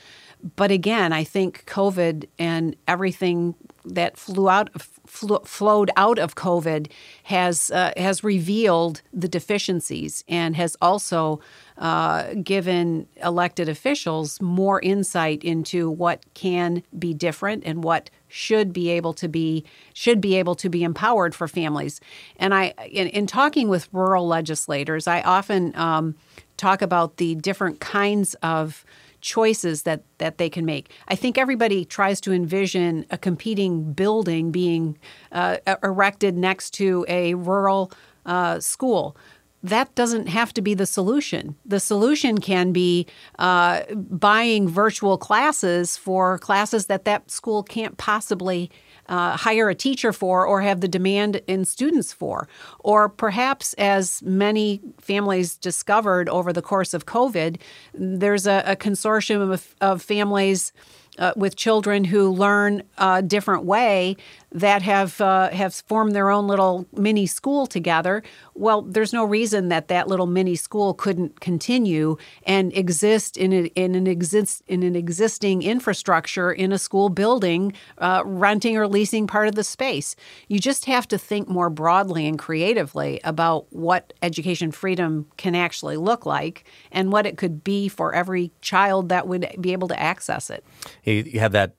But 0.56 0.70
again, 0.70 1.12
I 1.12 1.24
think 1.24 1.64
COVID 1.66 2.28
and 2.38 2.76
everything 2.86 3.54
that 3.84 4.16
flew 4.16 4.48
out 4.48 4.70
fl- 5.06 5.36
flowed 5.44 5.90
out 5.96 6.18
of 6.18 6.34
COVID 6.34 6.90
has 7.24 7.70
uh, 7.70 7.92
has 7.96 8.24
revealed 8.24 9.02
the 9.12 9.28
deficiencies 9.28 10.24
and 10.28 10.56
has 10.56 10.76
also 10.80 11.40
uh, 11.76 12.34
given 12.34 13.06
elected 13.22 13.68
officials 13.68 14.40
more 14.40 14.80
insight 14.80 15.42
into 15.44 15.90
what 15.90 16.24
can 16.34 16.82
be 16.98 17.12
different 17.12 17.62
and 17.66 17.84
what 17.84 18.10
should 18.28 18.72
be 18.72 18.90
able 18.90 19.12
to 19.14 19.28
be 19.28 19.64
should 19.92 20.20
be 20.20 20.36
able 20.36 20.54
to 20.54 20.68
be 20.68 20.82
empowered 20.82 21.34
for 21.34 21.46
families. 21.46 22.00
And 22.36 22.54
I, 22.54 22.74
in, 22.90 23.08
in 23.08 23.26
talking 23.26 23.68
with 23.68 23.88
rural 23.92 24.26
legislators, 24.26 25.06
I 25.06 25.20
often 25.22 25.74
um, 25.76 26.14
talk 26.56 26.82
about 26.82 27.16
the 27.18 27.34
different 27.36 27.80
kinds 27.80 28.34
of 28.34 28.84
choices 29.24 29.82
that 29.82 30.02
that 30.18 30.36
they 30.38 30.50
can 30.50 30.64
make. 30.64 30.90
I 31.08 31.16
think 31.16 31.38
everybody 31.38 31.84
tries 31.84 32.20
to 32.20 32.32
envision 32.32 33.06
a 33.10 33.18
competing 33.18 33.92
building 33.92 34.52
being 34.52 34.98
uh, 35.32 35.56
erected 35.82 36.36
next 36.36 36.70
to 36.74 37.04
a 37.08 37.34
rural 37.34 37.90
uh, 38.26 38.60
school. 38.60 39.16
That 39.62 39.94
doesn't 39.94 40.26
have 40.26 40.52
to 40.54 40.60
be 40.60 40.74
the 40.74 40.84
solution. 40.84 41.56
The 41.64 41.80
solution 41.80 42.36
can 42.38 42.70
be 42.70 43.06
uh, 43.38 43.80
buying 43.94 44.68
virtual 44.68 45.16
classes 45.16 45.96
for 45.96 46.38
classes 46.38 46.86
that 46.86 47.06
that 47.06 47.30
school 47.30 47.62
can't 47.62 47.96
possibly 47.96 48.70
uh, 49.08 49.36
hire 49.36 49.68
a 49.68 49.74
teacher 49.74 50.12
for 50.12 50.46
or 50.46 50.62
have 50.62 50.80
the 50.80 50.88
demand 50.88 51.40
in 51.46 51.64
students 51.64 52.12
for. 52.12 52.48
Or 52.80 53.08
perhaps, 53.08 53.74
as 53.74 54.22
many 54.22 54.80
families 54.98 55.56
discovered 55.56 56.28
over 56.28 56.52
the 56.52 56.62
course 56.62 56.94
of 56.94 57.06
COVID, 57.06 57.60
there's 57.92 58.46
a, 58.46 58.62
a 58.66 58.76
consortium 58.76 59.52
of, 59.52 59.74
of 59.80 60.02
families 60.02 60.72
uh, 61.18 61.32
with 61.36 61.56
children 61.56 62.04
who 62.04 62.30
learn 62.30 62.82
a 62.98 63.22
different 63.22 63.64
way 63.64 64.16
that 64.54 64.82
have 64.82 65.20
uh, 65.20 65.50
have 65.50 65.74
formed 65.74 66.14
their 66.14 66.30
own 66.30 66.46
little 66.46 66.86
mini 66.96 67.26
school 67.26 67.66
together. 67.66 68.22
Well, 68.54 68.82
there's 68.82 69.12
no 69.12 69.24
reason 69.24 69.68
that 69.68 69.88
that 69.88 70.06
little 70.06 70.26
mini 70.26 70.54
school 70.54 70.94
couldn't 70.94 71.40
continue 71.40 72.16
and 72.44 72.74
exist 72.76 73.36
in, 73.36 73.52
a, 73.52 73.64
in 73.74 73.96
an 73.96 74.06
exist 74.06 74.62
in 74.68 74.84
an 74.84 74.94
existing 74.94 75.62
infrastructure 75.62 76.52
in 76.52 76.70
a 76.70 76.78
school 76.78 77.08
building, 77.08 77.72
uh, 77.98 78.22
renting 78.24 78.76
or 78.76 78.86
leasing 78.86 79.26
part 79.26 79.48
of 79.48 79.56
the 79.56 79.64
space. 79.64 80.14
You 80.46 80.60
just 80.60 80.84
have 80.84 81.08
to 81.08 81.18
think 81.18 81.48
more 81.48 81.68
broadly 81.68 82.26
and 82.26 82.38
creatively 82.38 83.20
about 83.24 83.66
what 83.70 84.12
education 84.22 84.70
freedom 84.70 85.26
can 85.36 85.56
actually 85.56 85.96
look 85.96 86.24
like 86.24 86.64
and 86.92 87.10
what 87.10 87.26
it 87.26 87.36
could 87.36 87.64
be 87.64 87.88
for 87.88 88.14
every 88.14 88.52
child 88.60 89.08
that 89.08 89.26
would 89.26 89.48
be 89.60 89.72
able 89.72 89.88
to 89.88 90.00
access 90.00 90.48
it. 90.48 90.64
You 91.04 91.40
have 91.40 91.52
that 91.52 91.76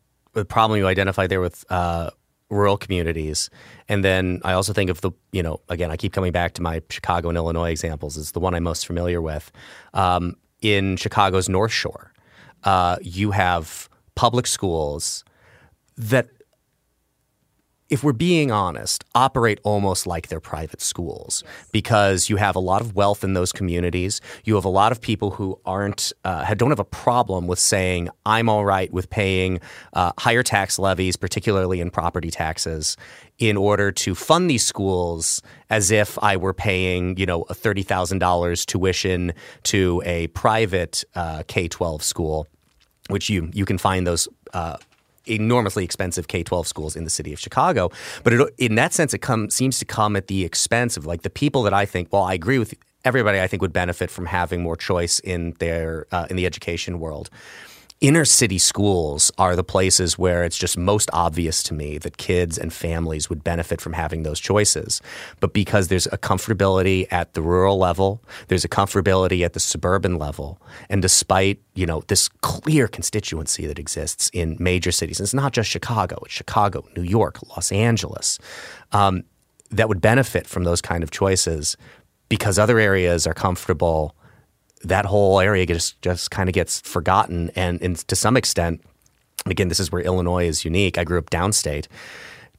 problem 0.48 0.80
you 0.80 0.88
identify 0.88 1.28
there 1.28 1.42
with 1.42 1.66
uh, 1.70 2.12
rural 2.50 2.78
communities. 2.78 3.50
And 3.88 4.04
then 4.04 4.42
I 4.44 4.54
also 4.54 4.74
think 4.74 4.90
of 4.90 5.02
the, 5.02 5.12
you 5.32 5.42
know, 5.42 5.62
again, 5.70 5.92
I 5.92 5.98
keep 5.98 6.14
coming 6.14 6.32
back 6.32 6.54
to 6.54 6.62
my 6.62 6.82
Chicago 6.90 7.30
and 7.30 7.38
Illinois 7.38 7.72
examples. 7.72 8.18
It's 8.18 8.32
the 8.32 8.40
one 8.40 8.54
I'm 8.54 8.64
most 8.64 8.86
familiar 8.86 9.22
with. 9.22 9.52
Um, 9.94 10.36
in 10.62 10.98
Chicago's 10.98 11.50
North 11.50 11.72
Shore, 11.72 12.12
uh, 12.64 12.98
you 13.02 13.32
have 13.32 13.90
public 14.16 14.48
schools 14.48 15.24
that 15.98 16.30
if 17.90 18.04
we're 18.04 18.14
being 18.14 18.52
honest, 18.52 19.04
operate 19.14 19.60
almost 19.64 20.08
like 20.08 20.28
they're 20.28 20.40
private 20.40 20.82
schools 20.82 21.44
because 21.72 22.30
you 22.30 22.38
have 22.38 22.56
a 22.56 22.60
lot 22.60 22.82
of 22.82 22.96
wealth 22.96 23.24
in 23.24 23.34
those 23.34 23.52
communities. 23.52 24.22
You 24.44 24.56
have 24.56 24.66
a 24.66 24.70
lot 24.70 24.92
of 24.92 25.02
people 25.02 25.32
who 25.32 25.60
aren't 25.66 26.12
uh, 26.24 26.52
don't 26.56 26.72
have 26.72 26.80
a 26.80 26.84
problem 26.86 27.46
with 27.46 27.60
saying 27.60 28.10
I'm 28.26 28.50
all 28.50 28.66
right 28.66 28.92
with 28.92 29.10
paying 29.12 29.60
uh, 29.94 30.14
higher 30.18 30.42
tax 30.42 30.80
levies, 30.80 31.16
particularly 31.16 31.80
in 31.80 31.92
property 31.92 32.32
taxes, 32.32 32.98
in 33.38 33.56
order 33.56 33.92
to 33.92 34.16
fund 34.16 34.50
these 34.50 34.66
schools 34.66 35.44
as 35.70 35.92
if 35.92 36.18
I 36.24 36.38
were 36.38 36.54
paying 36.54 37.18
you 37.18 37.28
know 37.28 37.44
a 37.50 37.54
thirty 37.54 37.84
thousand 37.84 38.18
dollars 38.18 38.66
tuition 38.66 39.32
to 39.64 40.02
a 40.06 40.26
private 40.28 41.04
uh, 41.14 41.44
K 41.48 41.68
twelve 41.68 42.02
school, 42.02 42.48
which 43.10 43.30
you 43.30 43.52
you 43.54 43.66
can 43.66 43.78
find 43.78 44.08
those 44.08 44.28
uh, 44.54 44.78
enormously 45.28 45.84
expensive 45.84 46.28
K 46.28 46.44
12 46.44 46.68
schools 46.68 46.96
in 46.96 47.04
the 47.04 47.10
city 47.10 47.34
of 47.34 47.40
Chicago. 47.40 47.92
But 48.24 48.34
it, 48.34 48.54
in 48.58 48.76
that 48.76 48.94
sense, 48.94 49.14
it 49.14 49.20
come, 49.20 49.50
seems 49.50 49.80
to 49.80 49.86
come 49.86 50.16
at 50.16 50.28
the 50.28 50.44
expense 50.44 50.98
of 50.98 51.06
like 51.06 51.22
the 51.22 51.30
people 51.30 51.64
that 51.64 51.74
I 51.74 51.86
think, 51.86 52.12
well, 52.12 52.24
I 52.24 52.34
agree 52.34 52.60
with 52.60 52.74
everybody, 53.04 53.40
I 53.40 53.48
think 53.48 53.62
would 53.62 53.74
benefit 53.74 54.10
from 54.10 54.26
having 54.26 54.62
more 54.62 54.76
choice 54.76 55.20
in 55.20 55.54
their 55.60 56.08
uh, 56.12 56.28
in 56.30 56.36
the 56.36 56.46
education 56.46 57.00
world 57.00 57.30
inner 58.08 58.26
city 58.26 58.58
schools 58.58 59.32
are 59.38 59.56
the 59.56 59.64
places 59.64 60.18
where 60.18 60.44
it's 60.44 60.58
just 60.58 60.78
most 60.78 61.10
obvious 61.12 61.64
to 61.64 61.74
me 61.74 61.98
that 61.98 62.18
kids 62.18 62.58
and 62.58 62.72
families 62.72 63.30
would 63.30 63.44
benefit 63.44 63.82
from 63.82 63.94
having 63.94 64.22
those 64.22 64.40
choices. 64.40 65.02
But 65.40 65.54
because 65.54 65.88
there's 65.88 66.06
a 66.08 66.18
comfortability 66.18 67.08
at 67.12 67.34
the 67.34 67.42
rural 67.42 67.78
level, 67.80 68.22
there's 68.48 68.64
a 68.64 68.70
comfortability 68.70 69.44
at 69.44 69.54
the 69.54 69.60
suburban 69.60 70.18
level, 70.20 70.62
and 70.90 71.02
despite, 71.02 71.60
you 71.74 71.86
know, 71.86 72.04
this 72.08 72.28
clear 72.42 72.88
constituency 72.88 73.66
that 73.66 73.80
exists 73.80 74.30
in 74.34 74.58
major 74.60 74.92
cities, 74.92 75.20
it's 75.20 75.34
not 75.34 75.52
just 75.52 75.70
Chicago, 75.70 76.20
it's 76.26 76.34
Chicago, 76.34 76.86
New 76.96 77.04
York, 77.04 77.40
Los 77.56 77.72
Angeles, 77.72 78.38
um, 78.92 79.24
that 79.72 79.90
would 79.90 80.02
benefit 80.02 80.46
from 80.46 80.64
those 80.64 80.82
kind 80.82 81.04
of 81.04 81.10
choices 81.10 81.76
because 82.30 82.60
other 82.60 82.78
areas 82.78 83.26
are 83.26 83.34
comfortable 83.34 84.16
that 84.88 85.06
whole 85.06 85.40
area 85.40 85.66
just 85.66 86.02
just 86.02 86.32
kind 86.32 86.50
of 86.50 86.54
gets 86.54 86.82
forgotten, 86.82 87.52
and, 87.56 87.82
and 87.82 87.98
to 88.08 88.16
some 88.16 88.38
extent, 88.38 88.82
again, 89.46 89.68
this 89.68 89.80
is 89.80 89.92
where 89.92 90.02
Illinois 90.02 90.48
is 90.48 90.66
unique. 90.66 90.98
I 90.98 91.04
grew 91.04 91.18
up 91.18 91.30
downstate. 91.30 91.88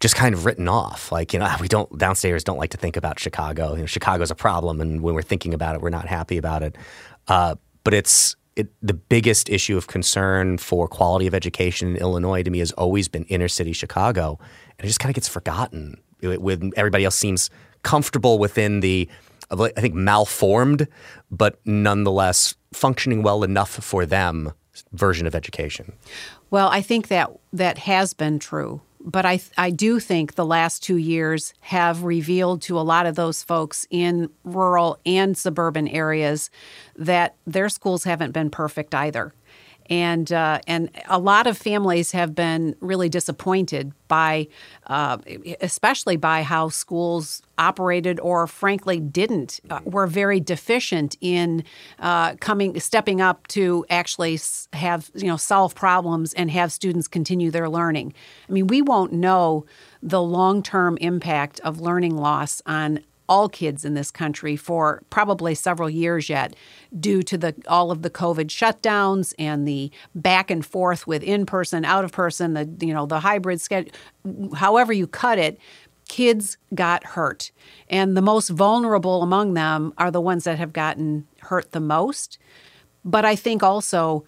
just 0.00 0.14
kind 0.14 0.34
of 0.34 0.44
written 0.44 0.68
off. 0.68 1.10
Like, 1.10 1.32
you 1.32 1.38
know, 1.38 1.54
we 1.60 1.68
don't, 1.68 1.96
downstairs 1.98 2.44
don't 2.44 2.58
like 2.58 2.70
to 2.70 2.76
think 2.76 2.96
about 2.96 3.18
Chicago. 3.18 3.74
You 3.74 3.80
know, 3.80 3.86
Chicago's 3.86 4.30
a 4.30 4.34
problem. 4.34 4.80
And 4.80 5.00
when 5.00 5.14
we're 5.14 5.22
thinking 5.22 5.54
about 5.54 5.74
it, 5.74 5.80
we're 5.80 5.90
not 5.90 6.06
happy 6.06 6.36
about 6.36 6.62
it. 6.62 6.76
Uh, 7.28 7.56
but 7.84 7.94
it's, 7.94 8.36
it, 8.56 8.68
the 8.82 8.94
biggest 8.94 9.48
issue 9.48 9.76
of 9.76 9.86
concern 9.86 10.58
for 10.58 10.88
quality 10.88 11.26
of 11.26 11.34
education 11.34 11.88
in 11.88 11.96
Illinois 11.96 12.42
to 12.42 12.50
me 12.50 12.58
has 12.58 12.72
always 12.72 13.08
been 13.08 13.24
inner 13.24 13.48
city 13.48 13.72
Chicago. 13.72 14.38
And 14.78 14.84
it 14.84 14.88
just 14.88 15.00
kind 15.00 15.10
of 15.10 15.14
gets 15.14 15.28
forgotten 15.28 16.00
when 16.22 16.72
everybody 16.76 17.04
else 17.04 17.16
seems 17.16 17.50
comfortable 17.82 18.38
within 18.38 18.80
the, 18.80 19.08
I 19.50 19.80
think, 19.80 19.94
malformed, 19.94 20.88
but 21.30 21.60
nonetheless 21.64 22.54
functioning 22.72 23.22
well 23.22 23.42
enough 23.42 23.70
for 23.70 24.04
them 24.04 24.52
version 24.92 25.26
of 25.26 25.34
education. 25.34 25.92
Well, 26.50 26.68
I 26.68 26.82
think 26.82 27.08
that 27.08 27.30
that 27.52 27.78
has 27.78 28.12
been 28.12 28.38
true 28.38 28.82
but 29.06 29.24
I, 29.24 29.40
I 29.56 29.70
do 29.70 30.00
think 30.00 30.34
the 30.34 30.44
last 30.44 30.82
two 30.82 30.96
years 30.96 31.54
have 31.60 32.02
revealed 32.02 32.60
to 32.62 32.78
a 32.78 32.82
lot 32.82 33.06
of 33.06 33.14
those 33.14 33.42
folks 33.42 33.86
in 33.88 34.28
rural 34.42 34.98
and 35.06 35.38
suburban 35.38 35.86
areas 35.86 36.50
that 36.96 37.36
their 37.46 37.68
schools 37.68 38.02
haven't 38.02 38.32
been 38.32 38.50
perfect 38.50 38.94
either 38.94 39.32
and 39.90 40.32
uh, 40.32 40.60
and 40.66 40.90
a 41.08 41.18
lot 41.18 41.46
of 41.46 41.56
families 41.56 42.12
have 42.12 42.34
been 42.34 42.76
really 42.80 43.08
disappointed 43.08 43.92
by, 44.08 44.48
uh, 44.86 45.18
especially 45.60 46.16
by 46.16 46.42
how 46.42 46.68
schools 46.68 47.42
operated 47.58 48.20
or 48.20 48.46
frankly 48.46 49.00
didn't. 49.00 49.60
Uh, 49.70 49.80
were 49.84 50.06
very 50.06 50.40
deficient 50.40 51.16
in 51.20 51.64
uh, 51.98 52.34
coming, 52.36 52.78
stepping 52.80 53.20
up 53.20 53.46
to 53.48 53.84
actually 53.90 54.38
have 54.72 55.10
you 55.14 55.26
know 55.26 55.36
solve 55.36 55.74
problems 55.74 56.32
and 56.34 56.50
have 56.50 56.72
students 56.72 57.08
continue 57.08 57.50
their 57.50 57.68
learning. 57.68 58.12
I 58.48 58.52
mean, 58.52 58.66
we 58.66 58.82
won't 58.82 59.12
know 59.12 59.66
the 60.02 60.22
long 60.22 60.62
term 60.62 60.96
impact 60.98 61.60
of 61.60 61.80
learning 61.80 62.16
loss 62.16 62.62
on 62.66 63.00
all 63.28 63.48
kids 63.48 63.84
in 63.84 63.94
this 63.94 64.10
country 64.10 64.56
for 64.56 65.02
probably 65.10 65.54
several 65.54 65.90
years 65.90 66.28
yet 66.28 66.54
due 66.98 67.22
to 67.22 67.36
the 67.36 67.54
all 67.68 67.90
of 67.90 68.02
the 68.02 68.10
covid 68.10 68.46
shutdowns 68.46 69.34
and 69.38 69.66
the 69.66 69.90
back 70.14 70.50
and 70.50 70.64
forth 70.64 71.06
with 71.06 71.22
in 71.22 71.46
person 71.46 71.84
out 71.84 72.04
of 72.04 72.12
person 72.12 72.54
the 72.54 72.86
you 72.86 72.94
know 72.94 73.06
the 73.06 73.20
hybrid 73.20 73.60
schedule 73.60 73.92
however 74.54 74.92
you 74.92 75.06
cut 75.06 75.38
it 75.38 75.58
kids 76.08 76.56
got 76.74 77.04
hurt. 77.04 77.50
And 77.88 78.16
the 78.16 78.22
most 78.22 78.48
vulnerable 78.48 79.22
among 79.22 79.54
them 79.54 79.92
are 79.98 80.10
the 80.10 80.20
ones 80.20 80.44
that 80.44 80.58
have 80.58 80.72
gotten 80.72 81.26
hurt 81.40 81.72
the 81.72 81.80
most. 81.80 82.38
But 83.04 83.24
i 83.24 83.36
think 83.36 83.62
also 83.62 84.24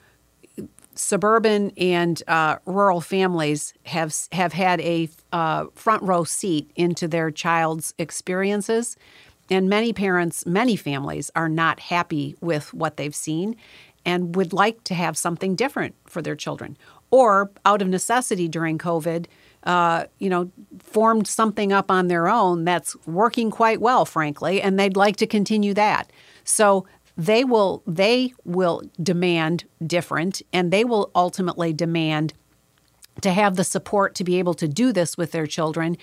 suburban 0.98 1.70
and 1.76 2.22
uh, 2.26 2.56
rural 2.66 3.00
families 3.00 3.72
have 3.84 4.14
have 4.32 4.52
had 4.52 4.80
a 4.80 5.08
uh, 5.32 5.66
front 5.74 6.02
row 6.02 6.24
seat 6.24 6.70
into 6.74 7.06
their 7.06 7.30
child's 7.30 7.94
experiences, 7.98 8.96
and 9.48 9.68
many 9.68 9.92
parents, 9.92 10.44
many 10.44 10.76
families 10.76 11.30
are 11.36 11.48
not 11.48 11.80
happy 11.80 12.34
with 12.40 12.74
what 12.74 12.96
they've 12.96 13.14
seen, 13.14 13.54
and 14.04 14.34
would 14.34 14.52
like 14.52 14.82
to 14.84 14.94
have 14.94 15.16
something 15.16 15.54
different 15.54 15.94
for 16.06 16.20
their 16.20 16.36
children, 16.36 16.76
or 17.10 17.50
out 17.64 17.80
of 17.80 17.88
necessity 17.88 18.48
during 18.48 18.76
COVID. 18.76 19.26
Uh, 19.64 20.04
you 20.18 20.30
know, 20.30 20.50
formed 20.78 21.26
something 21.26 21.72
up 21.72 21.90
on 21.90 22.06
their 22.06 22.28
own 22.28 22.64
that's 22.64 22.96
working 23.06 23.50
quite 23.50 23.80
well, 23.80 24.04
frankly, 24.04 24.62
and 24.62 24.78
they'd 24.78 24.96
like 24.96 25.16
to 25.16 25.26
continue 25.26 25.74
that. 25.74 26.10
So 26.44 26.86
they 27.18 27.44
will 27.44 27.82
they 27.86 28.32
will 28.44 28.82
demand 29.02 29.64
different 29.84 30.40
and 30.52 30.72
they 30.72 30.84
will 30.84 31.10
ultimately 31.14 31.72
demand 31.72 32.32
to 33.20 33.32
have 33.32 33.56
the 33.56 33.64
support 33.64 34.14
to 34.14 34.22
be 34.22 34.38
able 34.38 34.54
to 34.54 34.68
do 34.68 34.92
this 34.92 35.18
with 35.18 35.32
their 35.32 35.46
children 35.46 35.98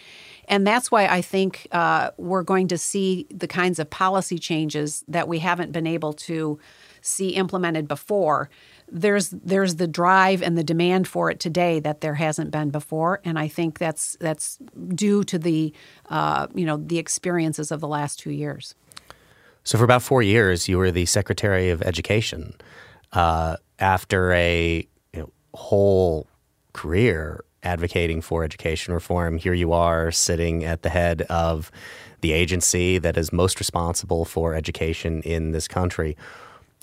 and 0.47 0.65
that's 0.65 0.91
why 0.91 1.07
I 1.07 1.21
think 1.21 1.67
uh, 1.71 2.11
we're 2.17 2.43
going 2.43 2.67
to 2.67 2.77
see 2.77 3.27
the 3.31 3.47
kinds 3.47 3.79
of 3.79 3.89
policy 3.89 4.37
changes 4.37 5.03
that 5.07 5.27
we 5.27 5.39
haven't 5.39 5.71
been 5.71 5.87
able 5.87 6.13
to 6.13 6.59
see 7.01 7.29
implemented 7.29 7.87
before. 7.87 8.49
There's 8.87 9.29
there's 9.29 9.75
the 9.75 9.87
drive 9.87 10.41
and 10.41 10.57
the 10.57 10.63
demand 10.63 11.07
for 11.07 11.31
it 11.31 11.39
today 11.39 11.79
that 11.79 12.01
there 12.01 12.15
hasn't 12.15 12.51
been 12.51 12.69
before, 12.69 13.21
and 13.23 13.39
I 13.39 13.47
think 13.47 13.79
that's 13.79 14.15
that's 14.19 14.59
due 14.89 15.23
to 15.23 15.39
the 15.39 15.73
uh, 16.09 16.47
you 16.53 16.65
know 16.65 16.77
the 16.77 16.99
experiences 16.99 17.71
of 17.71 17.79
the 17.79 17.87
last 17.87 18.19
two 18.19 18.31
years. 18.31 18.75
So 19.65 19.79
for 19.79 19.83
about 19.83 20.03
four 20.03 20.21
years, 20.21 20.69
you 20.69 20.77
were 20.77 20.91
the 20.91 21.07
Secretary 21.07 21.71
of 21.71 21.81
Education. 21.81 22.53
Uh, 23.11 23.57
after 23.79 24.31
a 24.31 24.87
you 25.11 25.19
know, 25.19 25.31
whole 25.55 26.27
career 26.73 27.43
advocating 27.63 28.21
for 28.21 28.43
education 28.43 28.93
reform, 28.93 29.37
here 29.37 29.55
you 29.55 29.73
are 29.73 30.11
sitting 30.11 30.63
at 30.63 30.83
the 30.83 30.89
head 30.89 31.23
of 31.23 31.71
the 32.21 32.31
agency 32.31 32.99
that 32.99 33.17
is 33.17 33.33
most 33.33 33.59
responsible 33.59 34.23
for 34.23 34.53
education 34.53 35.23
in 35.23 35.51
this 35.51 35.67
country. 35.67 36.15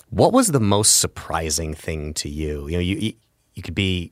What 0.09 0.33
was 0.33 0.49
the 0.49 0.59
most 0.59 0.99
surprising 0.99 1.73
thing 1.73 2.13
to 2.15 2.27
you? 2.27 2.67
You 2.67 2.73
know, 2.73 2.81
you 2.81 3.13
you 3.53 3.63
could 3.63 3.75
be 3.75 4.11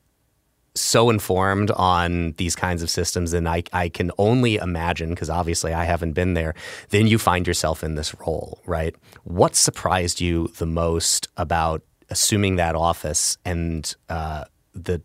so 0.74 1.10
informed 1.10 1.70
on 1.72 2.32
these 2.38 2.56
kinds 2.56 2.82
of 2.82 2.90
systems, 2.90 3.34
and 3.34 3.48
I, 3.48 3.64
I 3.74 3.90
can 3.90 4.12
only 4.18 4.56
imagine, 4.56 5.10
because 5.10 5.30
obviously 5.30 5.74
I 5.74 5.84
haven't 5.84 6.14
been 6.14 6.34
there, 6.34 6.54
then 6.90 7.08
you 7.08 7.18
find 7.18 7.46
yourself 7.46 7.84
in 7.84 7.96
this 7.96 8.16
role, 8.22 8.60
right? 8.66 8.96
What 9.24 9.56
surprised 9.56 10.22
you 10.22 10.48
the 10.60 10.66
most 10.66 11.28
about 11.36 11.82
assuming 12.10 12.56
that 12.56 12.76
office 12.76 13.38
and 13.44 13.94
uh, 14.10 14.46
the 14.74 15.02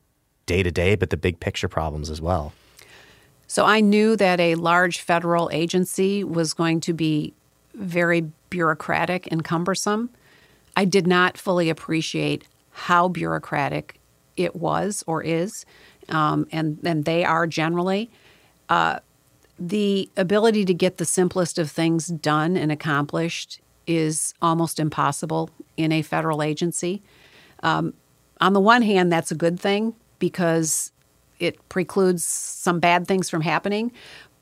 day 0.47 0.63
to 0.63 0.71
day, 0.71 0.95
but 0.95 1.11
the 1.11 1.17
big 1.17 1.41
picture 1.41 1.69
problems 1.69 2.11
as 2.11 2.21
well? 2.21 2.53
So 3.49 3.65
I 3.65 3.81
knew 3.81 4.17
that 4.17 4.41
a 4.41 4.55
large 4.57 5.01
federal 5.01 5.51
agency 5.53 6.25
was 6.25 6.55
going 6.55 6.81
to 6.81 6.93
be 6.93 7.33
very 7.75 8.31
bureaucratic 8.51 9.29
and 9.31 9.45
cumbersome. 9.45 10.11
I 10.77 10.85
did 10.85 11.07
not 11.07 11.39
fully 11.39 11.71
appreciate 11.71 12.45
how 12.71 13.09
bureaucratic 13.09 13.96
it 14.37 14.57
was 14.57 15.05
or 15.07 15.23
is, 15.23 15.65
um, 16.09 16.47
and 16.53 16.79
and 16.85 17.05
they 17.05 17.25
are 17.25 17.47
generally. 17.47 18.11
Uh, 18.69 18.99
the 19.59 20.11
ability 20.17 20.65
to 20.67 20.75
get 20.75 20.99
the 20.99 21.05
simplest 21.05 21.59
of 21.59 21.71
things 21.71 22.09
done 22.09 22.57
and 22.57 22.71
accomplished 22.71 23.61
is 23.87 24.35
almost 24.43 24.79
impossible 24.79 25.51
in 25.77 25.93
a 25.93 26.03
federal 26.03 26.43
agency. 26.43 27.03
Um, 27.63 27.95
on 28.41 28.53
the 28.53 28.61
one 28.61 28.83
hand, 28.83 29.11
that's 29.11 29.31
a 29.31 29.35
good 29.35 29.59
thing 29.59 29.95
because 30.19 30.93
it 31.39 31.69
precludes 31.69 32.25
some 32.25 32.81
bad 32.81 33.07
things 33.07 33.31
from 33.31 33.43
happening. 33.43 33.93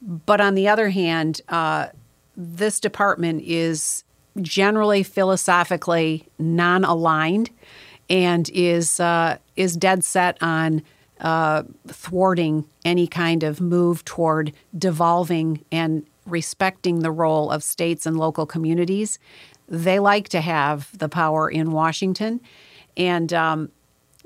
But 0.02 0.40
on 0.40 0.54
the 0.54 0.68
other 0.68 0.90
hand, 0.90 1.40
uh, 1.48 1.88
this 2.36 2.80
department 2.80 3.42
is 3.44 4.04
generally 4.40 5.02
philosophically 5.02 6.28
non 6.38 6.84
aligned 6.84 7.50
and 8.08 8.48
is 8.50 9.00
uh, 9.00 9.38
is 9.56 9.76
dead 9.76 10.04
set 10.04 10.36
on 10.42 10.82
uh, 11.20 11.62
thwarting 11.86 12.66
any 12.84 13.06
kind 13.06 13.42
of 13.42 13.60
move 13.60 14.04
toward 14.04 14.52
devolving 14.76 15.64
and 15.70 16.06
respecting 16.26 17.00
the 17.00 17.10
role 17.10 17.50
of 17.50 17.62
states 17.62 18.06
and 18.06 18.18
local 18.18 18.46
communities. 18.46 19.18
They 19.68 19.98
like 19.98 20.28
to 20.30 20.40
have 20.40 20.96
the 20.98 21.08
power 21.08 21.48
in 21.48 21.70
Washington, 21.72 22.40
and 22.96 23.32
um, 23.32 23.70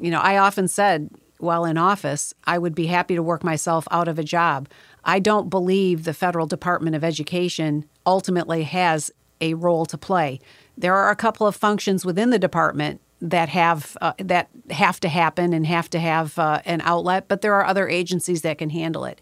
you 0.01 0.11
know, 0.11 0.21
I 0.21 0.39
often 0.39 0.69
said 0.69 1.11
while 1.39 1.65
in 1.65 1.79
office, 1.79 2.35
I 2.45 2.59
would 2.59 2.75
be 2.75 2.87
happy 2.87 3.15
to 3.15 3.23
work 3.23 3.45
myself 3.45 3.87
out 3.91 4.09
of 4.09 4.19
a 4.19 4.25
job. 4.25 4.69
I 5.05 5.21
don't 5.21 5.49
believe 5.49 6.05
the 6.05 6.15
federal 6.15 6.47
Department 6.47 6.97
of 6.97 7.05
Education 7.05 7.85
ultimately 8.05 8.65
has 8.65 9.11
a 9.41 9.55
role 9.55 9.87
to 9.87 9.97
play. 9.97 10.41
There 10.77 10.95
are 10.95 11.11
a 11.11 11.17
couple 11.17 11.47
of 11.47 11.57
functions 11.57 12.05
within 12.05 12.31
the 12.31 12.39
department 12.39 13.01
that 13.21 13.49
have 13.49 13.97
uh, 14.01 14.13
that 14.19 14.49
have 14.71 15.01
to 15.01 15.09
happen 15.09 15.53
and 15.53 15.67
have 15.67 15.91
to 15.91 15.99
have 15.99 16.39
uh, 16.39 16.61
an 16.65 16.81
outlet, 16.83 17.27
but 17.29 17.41
there 17.41 17.55
are 17.55 17.65
other 17.65 17.89
agencies 17.89 18.43
that 18.43 18.59
can 18.59 18.71
handle 18.71 19.05
it. 19.05 19.21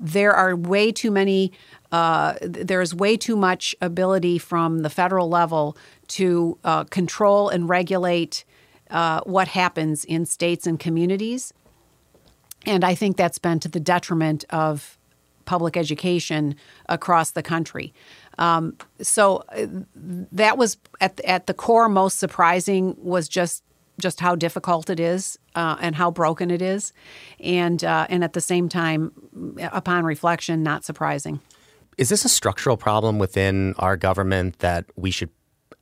There 0.00 0.32
are 0.32 0.56
way 0.56 0.92
too 0.92 1.10
many. 1.10 1.52
Uh, 1.90 2.34
there's 2.40 2.94
way 2.94 3.16
too 3.16 3.36
much 3.36 3.74
ability 3.80 4.38
from 4.38 4.80
the 4.80 4.90
federal 4.90 5.28
level 5.28 5.76
to 6.08 6.58
uh, 6.64 6.84
control 6.84 7.48
and 7.48 7.68
regulate 7.68 8.44
uh, 8.90 9.20
what 9.22 9.48
happens 9.48 10.04
in 10.04 10.26
states 10.26 10.66
and 10.66 10.78
communities, 10.78 11.52
and 12.66 12.84
I 12.84 12.94
think 12.94 13.16
that's 13.16 13.38
been 13.38 13.60
to 13.60 13.68
the 13.68 13.80
detriment 13.80 14.44
of 14.50 14.98
public 15.44 15.76
education 15.78 16.54
across 16.88 17.30
the 17.30 17.42
country. 17.42 17.94
Um, 18.38 18.76
so 19.00 19.44
uh, 19.50 19.66
that 20.32 20.56
was 20.56 20.76
at 21.00 21.20
at 21.20 21.46
the 21.46 21.54
core 21.54 21.88
most 21.88 22.18
surprising 22.18 22.96
was 22.98 23.28
just 23.28 23.64
just 24.00 24.20
how 24.20 24.36
difficult 24.36 24.88
it 24.90 25.00
is 25.00 25.38
uh, 25.54 25.76
and 25.80 25.96
how 25.96 26.10
broken 26.10 26.50
it 26.50 26.62
is, 26.62 26.92
and 27.40 27.82
uh, 27.82 28.06
and 28.08 28.22
at 28.24 28.32
the 28.32 28.40
same 28.40 28.68
time, 28.68 29.12
upon 29.60 30.04
reflection, 30.04 30.62
not 30.62 30.84
surprising. 30.84 31.40
Is 31.96 32.08
this 32.08 32.24
a 32.24 32.28
structural 32.28 32.76
problem 32.76 33.18
within 33.18 33.74
our 33.78 33.96
government 33.96 34.60
that 34.60 34.84
we 34.94 35.10
should, 35.10 35.30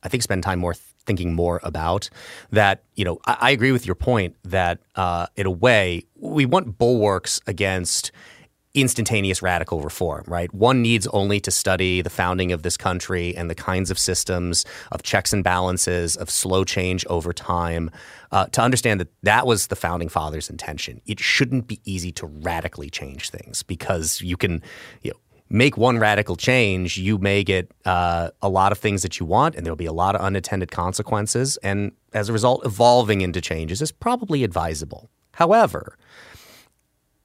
I 0.01 0.09
think, 0.09 0.23
spend 0.23 0.41
time 0.41 0.57
more 0.57 0.73
thinking 0.73 1.35
more 1.35 1.59
about? 1.61 2.09
That 2.51 2.83
you 2.95 3.05
know, 3.05 3.19
I, 3.27 3.37
I 3.39 3.51
agree 3.51 3.71
with 3.71 3.85
your 3.85 3.95
point 3.95 4.35
that 4.43 4.79
uh, 4.95 5.27
in 5.35 5.45
a 5.45 5.51
way 5.51 6.05
we 6.15 6.47
want 6.47 6.79
bulwarks 6.79 7.39
against 7.45 8.11
instantaneous 8.81 9.41
radical 9.41 9.81
reform, 9.81 10.23
right? 10.27 10.53
One 10.53 10.81
needs 10.81 11.07
only 11.07 11.39
to 11.41 11.51
study 11.51 12.01
the 12.01 12.09
founding 12.09 12.51
of 12.51 12.61
this 12.61 12.77
country 12.77 13.35
and 13.35 13.49
the 13.49 13.55
kinds 13.55 13.89
of 13.89 13.97
systems 13.97 14.65
of 14.91 15.01
checks 15.01 15.33
and 15.33 15.43
balances, 15.43 16.15
of 16.15 16.29
slow 16.29 16.63
change 16.63 17.05
over 17.07 17.33
time, 17.33 17.89
uh, 18.31 18.45
to 18.47 18.61
understand 18.61 18.99
that 18.99 19.09
that 19.23 19.47
was 19.47 19.67
the 19.67 19.75
founding 19.75 20.09
fathers' 20.09 20.49
intention. 20.49 21.01
It 21.07 21.19
shouldn't 21.19 21.67
be 21.67 21.81
easy 21.85 22.11
to 22.13 22.27
radically 22.27 22.89
change 22.89 23.31
things 23.31 23.63
because 23.63 24.21
you 24.21 24.37
can, 24.37 24.61
you 25.01 25.11
know, 25.11 25.17
make 25.49 25.77
one 25.77 25.97
radical 25.97 26.35
change, 26.35 26.97
you 26.97 27.17
may 27.17 27.43
get 27.43 27.71
uh, 27.85 28.29
a 28.41 28.49
lot 28.49 28.71
of 28.71 28.77
things 28.77 29.01
that 29.01 29.19
you 29.19 29.25
want, 29.25 29.55
and 29.55 29.65
there'll 29.65 29.77
be 29.77 29.85
a 29.85 29.93
lot 29.93 30.13
of 30.13 30.21
unintended 30.21 30.71
consequences. 30.71 31.57
And 31.63 31.93
as 32.13 32.29
a 32.29 32.33
result, 32.33 32.65
evolving 32.65 33.21
into 33.21 33.41
changes 33.41 33.81
is 33.81 33.91
probably 33.91 34.43
advisable. 34.43 35.09
However, 35.33 35.97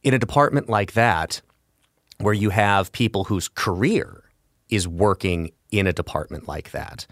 in 0.02 0.14
a 0.14 0.18
department 0.18 0.68
like 0.68 0.92
that, 0.92 1.40
where 2.18 2.34
you 2.34 2.50
have 2.50 2.92
people 2.92 3.24
whose 3.24 3.48
career 3.48 4.24
is 4.68 4.86
working 4.86 5.50
in 5.70 5.86
a 5.86 5.92
department 5.92 6.48
like 6.48 6.70
that, 6.70 7.06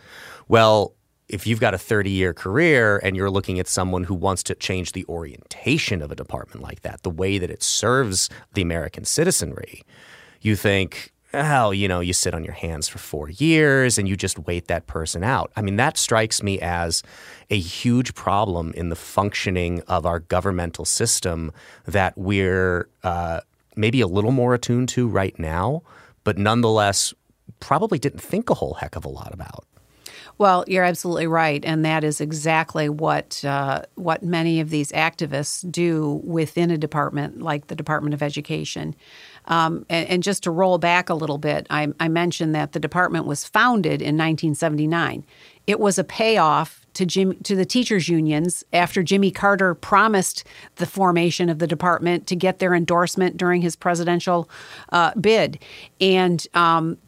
well, 0.49 0.95
if 1.29 1.47
you've 1.47 1.61
got 1.61 1.75
a 1.75 1.79
30 1.79 2.11
year 2.11 2.35
career 2.35 3.01
and 3.03 3.17
you're 3.17 3.31
looking 3.31 3.61
at 3.61 3.69
someone 3.69 4.05
who 4.05 4.15
wants 4.15 4.43
to 4.43 4.55
change 4.55 4.93
the 4.93 5.05
orientation 5.09 6.03
of 6.03 6.11
a 6.11 6.17
department 6.17 6.61
like 6.61 6.83
that, 6.83 7.03
the 7.03 7.11
way 7.11 7.39
that 7.39 7.51
it 7.51 7.63
serves 7.63 8.29
the 8.55 8.63
American 8.63 9.05
citizenry, 9.05 9.83
you 10.41 10.57
think, 10.57 11.13
oh, 11.35 11.71
you 11.71 11.89
know, 11.89 12.01
you 12.01 12.13
sit 12.13 12.35
on 12.35 12.45
your 12.45 12.55
hands 12.55 12.89
for 12.89 12.99
four 12.99 13.29
years 13.31 13.99
and 13.99 14.09
you 14.09 14.17
just 14.17 14.39
wait 14.41 14.69
that 14.69 14.87
person 14.87 15.23
out. 15.23 15.53
I 15.57 15.63
mean, 15.63 15.77
that 15.77 15.97
strikes 15.97 16.43
me 16.43 16.61
as 16.61 17.03
a 17.51 17.59
huge 17.59 18.15
problem 18.15 18.73
in 18.75 18.89
the 18.89 18.97
functioning 18.97 19.83
of 19.83 20.07
our 20.07 20.21
governmental 20.21 20.85
system 20.85 21.53
that 21.87 22.17
we're 22.17 22.89
uh, 23.03 23.41
maybe 23.77 24.01
a 24.01 24.07
little 24.07 24.33
more 24.33 24.55
attuned 24.55 24.89
to 24.91 25.09
right 25.09 25.39
now, 25.39 25.83
but 26.25 26.37
nonetheless 26.39 27.15
probably 27.61 27.99
didn't 27.99 28.21
think 28.21 28.51
a 28.51 28.55
whole 28.55 28.75
heck 28.75 28.97
of 28.97 29.05
a 29.05 29.09
lot 29.09 29.33
about. 29.33 29.65
Well, 30.39 30.65
you're 30.67 30.85
absolutely 30.85 31.27
right, 31.27 31.63
and 31.67 31.85
that 31.85 32.03
is 32.03 32.19
exactly 32.19 32.89
what 32.89 33.45
uh, 33.45 33.83
what 33.97 34.23
many 34.23 34.61
of 34.61 34.71
these 34.71 34.91
activists 34.93 35.71
do 35.71 36.23
within 36.25 36.71
a 36.71 36.79
department 36.79 37.43
like 37.43 37.67
the 37.67 37.75
Department 37.75 38.15
of 38.15 38.23
Education. 38.23 38.97
Um, 39.47 39.87
and, 39.89 40.09
and, 40.09 40.23
just 40.23 40.43
to 40.45 40.51
roll 40.51 40.79
back 40.79 41.09
a 41.09 41.15
little 41.15 41.39
bit, 41.39 41.67
I, 41.71 41.89
I 41.99 42.09
mentioned 42.09 42.55
that 42.55 42.73
the 42.73 42.79
department 42.79 43.27
was 43.27 43.45
founded 43.45 44.03
in 44.03 44.17
1979. 44.17 45.25
It 45.67 45.81
was 45.81 45.99
a 45.99 46.05
payoff 46.05 46.87
to 46.95 47.07
Jim, 47.07 47.35
to 47.43 47.57
the 47.57 47.65
teachers 47.65 48.09
unions 48.09 48.65
after 48.73 49.03
Jimmy 49.03 49.31
Carter 49.31 49.75
promised 49.75 50.45
the 50.77 50.87
formation 50.87 51.49
of 51.49 51.59
the 51.59 51.67
department 51.67 52.27
to 52.27 52.37
get 52.37 52.59
their 52.59 52.75
endorsement 52.75 53.37
during 53.37 53.63
his 53.63 53.77
presidential 53.77 54.49
uh, 54.91 55.13
bid, 55.15 55.59
and 56.01 56.47
um, 56.55 56.99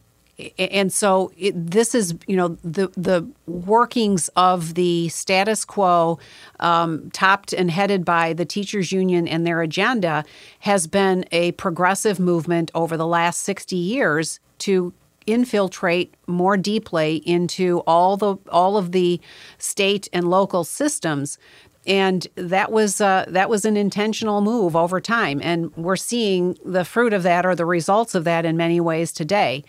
and 0.59 0.93
so 0.93 1.33
it, 1.37 1.53
this 1.55 1.95
is 1.95 2.15
you 2.27 2.37
know 2.37 2.57
the 2.65 2.89
the 2.97 3.27
workings 3.47 4.29
of 4.37 4.75
the 4.75 5.09
status 5.09 5.65
quo 5.65 6.19
um, 6.61 7.11
topped 7.11 7.53
and 7.53 7.71
headed 7.71 8.05
by 8.05 8.33
the 8.33 8.45
teachers 8.45 8.93
union 8.93 9.27
and 9.29 9.47
their 9.47 9.63
agenda 9.63 10.25
has 10.61 10.87
been 10.87 11.25
a 11.33 11.53
progressive 11.53 12.19
movement 12.19 12.71
over 12.75 12.97
the 12.97 13.07
last 13.07 13.43
60 13.43 13.77
years 13.77 14.41
to 14.59 14.93
infiltrate 15.27 16.15
more 16.27 16.57
deeply 16.57 17.17
into 17.27 17.79
all 17.87 18.17
the 18.17 18.37
all 18.49 18.77
of 18.77 18.93
the 18.93 19.21
state 19.59 20.09
and 20.13 20.29
local 20.29 20.65
systems. 20.65 21.39
And 21.85 22.29
that 22.37 22.71
was 22.71 23.01
uh, 23.01 23.25
that 23.29 23.51
was 23.51 23.65
an 23.65 23.77
intentional 23.77 24.41
move 24.41 24.77
over 24.77 25.01
time. 25.01 25.41
And 25.43 25.77
we're 25.77 25.97
seeing 25.97 26.57
the 26.65 26.85
fruit 26.85 27.13
of 27.13 27.25
that 27.25 27.45
or 27.45 27.55
the 27.57 27.67
results 27.67 28.15
of 28.15 28.25
that 28.25 28.45
in 28.45 28.57
many 28.57 28.81
ways 28.81 29.13
today 29.13 29.65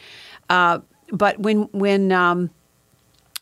uh, 0.53 0.79
but 1.11 1.39
when 1.39 1.63
when 1.71 2.11
um, 2.11 2.51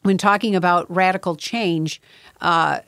when 0.04 0.18
talking 0.18 0.56
about 0.56 0.90
radical 0.90 1.36
change, 1.36 2.02
uh, 2.40 2.80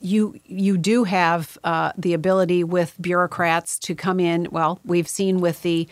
you 0.00 0.38
you 0.44 0.76
do 0.76 1.04
have 1.04 1.56
uh, 1.64 1.92
the 1.96 2.12
ability 2.12 2.62
with 2.64 2.94
bureaucrats 3.00 3.78
to 3.78 3.94
come 3.94 4.20
in. 4.20 4.46
Well, 4.50 4.78
we've 4.84 5.08
seen 5.08 5.40
with 5.40 5.62
the 5.62 5.88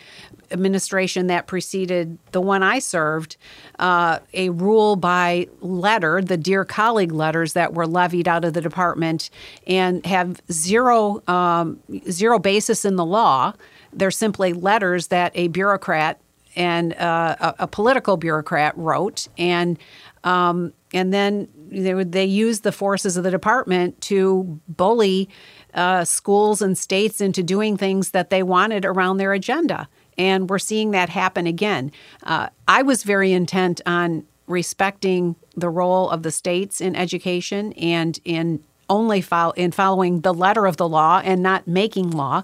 administration 0.51 1.25
that 1.27 1.47
preceded 1.47 2.19
the 2.33 2.41
one 2.41 2.61
I 2.61 2.77
served, 2.79 3.35
uh, 3.79 4.19
a 4.33 4.49
rule 4.49 4.95
by 4.95 5.47
letter, 5.61 6.21
the 6.21 6.37
dear 6.37 6.65
colleague 6.65 7.11
letters 7.11 7.53
that 7.53 7.73
were 7.73 7.87
levied 7.87 8.27
out 8.27 8.45
of 8.45 8.53
the 8.53 8.61
department, 8.61 9.31
and 9.65 10.05
have 10.05 10.39
zero 10.51 11.23
um, 11.27 11.79
zero 12.11 12.37
basis 12.37 12.85
in 12.85 12.95
the 12.95 13.05
law. 13.05 13.53
They're 13.91 14.11
simply 14.11 14.53
letters 14.53 15.07
that 15.07 15.31
a 15.33 15.47
bureaucrat 15.47 16.19
and 16.55 16.93
uh, 16.95 17.35
a, 17.39 17.55
a, 17.59 17.67
political 17.67 18.17
bureaucrat 18.17 18.77
wrote, 18.77 19.27
and 19.37 19.77
um, 20.23 20.73
and 20.93 21.13
then 21.13 21.47
they 21.69 22.03
they 22.03 22.25
used 22.25 22.63
the 22.63 22.71
forces 22.71 23.17
of 23.17 23.23
the 23.23 23.31
department 23.31 23.99
to 24.01 24.59
bully 24.67 25.29
uh, 25.73 26.03
schools 26.03 26.61
and 26.61 26.77
states 26.77 27.21
into 27.21 27.43
doing 27.43 27.77
things 27.77 28.11
that 28.11 28.29
they 28.29 28.43
wanted 28.43 28.85
around 28.85 29.17
their 29.17 29.33
agenda, 29.33 29.87
and 30.17 30.49
we're 30.49 30.59
seeing 30.59 30.91
that 30.91 31.09
happen 31.09 31.47
again. 31.47 31.91
Uh, 32.23 32.49
I 32.67 32.81
was 32.81 33.03
very 33.03 33.31
intent 33.31 33.81
on 33.85 34.25
respecting 34.47 35.35
the 35.55 35.69
role 35.69 36.09
of 36.09 36.23
the 36.23 36.31
states 36.31 36.81
in 36.81 36.95
education 36.95 37.71
and 37.73 38.19
in 38.25 38.63
only 38.89 39.23
in 39.55 39.71
following 39.71 40.21
the 40.21 40.33
letter 40.33 40.65
of 40.65 40.77
the 40.77 40.89
law 40.89 41.21
and 41.23 41.43
not 41.43 41.67
making 41.67 42.09
law, 42.09 42.43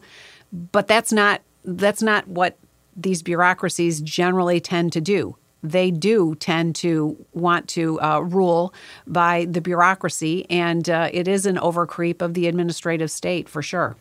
but 0.54 0.88
that's 0.88 1.12
not 1.12 1.42
that's 1.64 2.04
not 2.04 2.28
what 2.28 2.58
these 2.96 3.22
bureaucracies 3.22 4.02
generally 4.02 4.60
tend 4.60 4.94
to 4.94 5.02
do. 5.02 5.38
They 5.64 5.90
do 5.90 6.36
tend 6.36 6.76
to 6.78 7.26
want 7.34 7.68
to 7.70 8.00
uh, 8.00 8.20
rule 8.20 8.74
by 9.08 9.46
the 9.50 9.62
bureaucracy, 9.62 10.46
and 10.50 10.88
uh, 10.90 11.10
it 11.12 11.28
is 11.28 11.46
an 11.46 11.56
overcreep 11.56 12.22
of 12.22 12.36
the 12.36 12.48
administrative 12.48 13.10
state 13.10 13.50
for 13.50 13.62
sure. 13.62 13.96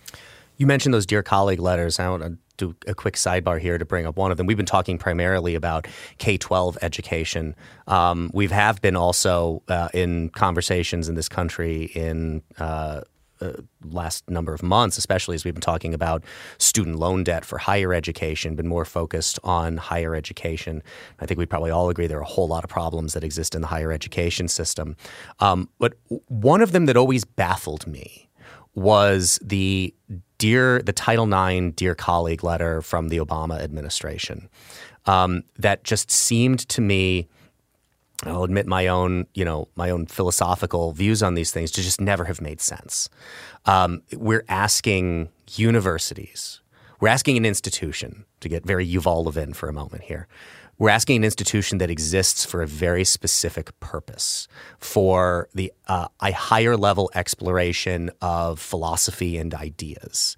You 0.57 0.66
mentioned 0.66 0.94
those 0.94 1.07
dear 1.07 1.22
colleague 1.22 1.59
letters. 1.59 1.98
I 1.98 2.09
want 2.09 2.22
to 2.22 2.37
do 2.57 2.76
a 2.87 2.94
quick 2.94 3.14
sidebar 3.14 3.59
here 3.59 3.78
to 3.78 3.85
bring 3.85 4.07
up 4.07 4.16
one 4.16 4.30
of 4.30 4.37
them. 4.37 4.46
We've 4.46 4.57
been 4.57 4.66
talking 4.66 4.98
primarily 4.98 5.54
about 5.54 5.88
K 6.18 6.37
12 6.37 6.78
education. 6.83 7.57
Um, 7.87 8.30
we 8.33 8.46
have 8.48 8.80
been 8.80 8.94
also 8.94 9.62
uh, 9.68 9.88
in 9.92 10.28
conversations 10.30 11.09
in 11.09 11.14
this 11.14 11.28
country 11.28 11.85
in 11.94 12.42
uh, 12.59 13.00
uh, 13.44 13.52
last 13.85 14.28
number 14.28 14.54
of 14.54 14.62
months, 14.62 14.98
especially 14.98 15.35
as 15.35 15.44
we've 15.44 15.54
been 15.54 15.61
talking 15.61 15.94
about 15.94 16.24
student 16.59 16.98
loan 16.98 17.24
debt 17.24 17.44
for 17.44 17.59
higher 17.59 17.92
education, 17.92 18.54
been 18.57 18.68
more 18.68 18.85
focused 18.85 19.38
on 19.44 19.76
higher 19.76 20.14
education. 20.14 20.83
I 21.20 21.26
think 21.26 21.38
we 21.38 21.46
probably 21.46 21.70
all 21.70 21.88
agree 21.88 22.07
there 22.07 22.18
are 22.18 22.22
a 22.22 22.24
whole 22.24 22.48
lot 22.48 22.64
of 22.64 22.70
problems 22.70 23.12
that 23.14 23.24
exist 23.24 23.54
in 23.54 23.61
the 23.61 23.68
higher 23.68 23.92
education 23.92 24.48
system. 24.48 24.96
Um, 25.40 25.68
but 25.78 25.94
one 26.28 26.61
of 26.61 26.72
them 26.72 26.87
that 26.87 26.96
always 26.96 27.24
baffled 27.24 27.87
me 27.87 28.28
was 28.74 29.38
the 29.42 29.94
dear 30.38 30.83
the 30.83 30.92
Title 30.92 31.33
IX 31.33 31.74
dear 31.76 31.94
colleague 31.94 32.42
letter 32.42 32.83
from 32.83 33.09
the 33.09 33.18
Obama 33.18 33.61
administration 33.61 34.48
um, 35.07 35.42
that 35.59 35.85
just 35.85 36.11
seemed 36.11 36.68
to 36.68 36.80
me 36.80 37.28
I'll 38.29 38.45
admit 38.45 38.67
my 38.67 38.87
own, 38.87 39.27
you 39.35 39.45
know, 39.45 39.69
my 39.77 39.91
own 39.91 40.07
philosophical 40.07 40.93
views 40.93 41.23
on 41.23 41.35
these 41.35 41.51
things 41.51 41.71
to 41.73 41.83
just 41.83 42.01
never 42.01 42.25
have 42.25 42.41
made 42.41 42.61
sense. 42.61 43.09
Um, 43.67 44.03
we're 44.13 44.45
asking 44.49 45.31
universities, 45.57 46.61
we're 47.01 47.09
asking 47.09 47.37
an 47.37 47.45
institution 47.45 48.25
to 48.41 48.49
get 48.49 48.65
very 48.65 48.87
Yuval 48.87 49.55
for 49.55 49.69
a 49.69 49.73
moment 49.73 50.05
here. 50.05 50.29
We're 50.79 50.91
asking 50.91 51.17
an 51.17 51.25
institution 51.25 51.79
that 51.79 51.91
exists 51.91 52.45
for 52.45 52.61
a 52.61 52.67
very 52.67 53.05
specific 53.05 53.79
purpose, 53.79 54.49
for 54.79 55.49
the 55.55 55.73
uh, 55.87 56.09
a 56.21 56.33
higher 56.33 56.77
level 56.77 57.11
exploration 57.15 58.11
of 58.21 58.59
philosophy 58.59 59.39
and 59.39 59.55
ideas, 59.55 60.37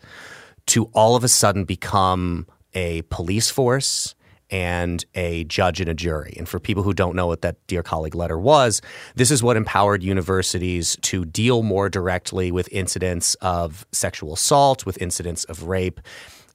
to 0.67 0.85
all 0.93 1.17
of 1.17 1.25
a 1.25 1.29
sudden 1.29 1.65
become 1.65 2.47
a 2.75 3.03
police 3.03 3.49
force 3.51 4.15
and 4.51 5.05
a 5.15 5.45
judge 5.45 5.81
and 5.81 5.89
a 5.89 5.95
jury. 5.95 6.35
And 6.37 6.49
for 6.49 6.61
people 6.61 6.83
who 6.83 6.93
don't 6.93 7.17
know 7.17 7.27
what 7.27 7.43
that 7.43 7.57
Dear 7.67 7.83
Colleague 7.83 8.15
letter 8.15 8.39
was, 8.39 8.81
this 9.15 9.31
is 9.31 9.43
what 9.43 9.57
empowered 9.57 10.03
universities 10.03 10.97
to 11.03 11.25
deal 11.25 11.63
more 11.63 11.89
directly 11.89 12.53
with 12.53 12.69
incidents 12.71 13.35
of 13.37 13.87
sexual 13.93 14.35
assault, 14.35 14.87
with 14.87 15.01
incidents 15.03 15.45
of 15.45 15.65
rape, 15.65 16.01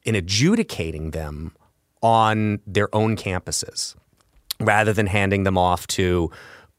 in 0.03 0.15
adjudicating 0.15 1.11
them 1.11 1.53
on 2.01 2.59
their 2.65 2.93
own 2.95 3.15
campuses 3.15 3.95
rather 4.59 4.93
than 4.93 5.07
handing 5.07 5.43
them 5.43 5.57
off 5.57 5.87
to 5.87 6.31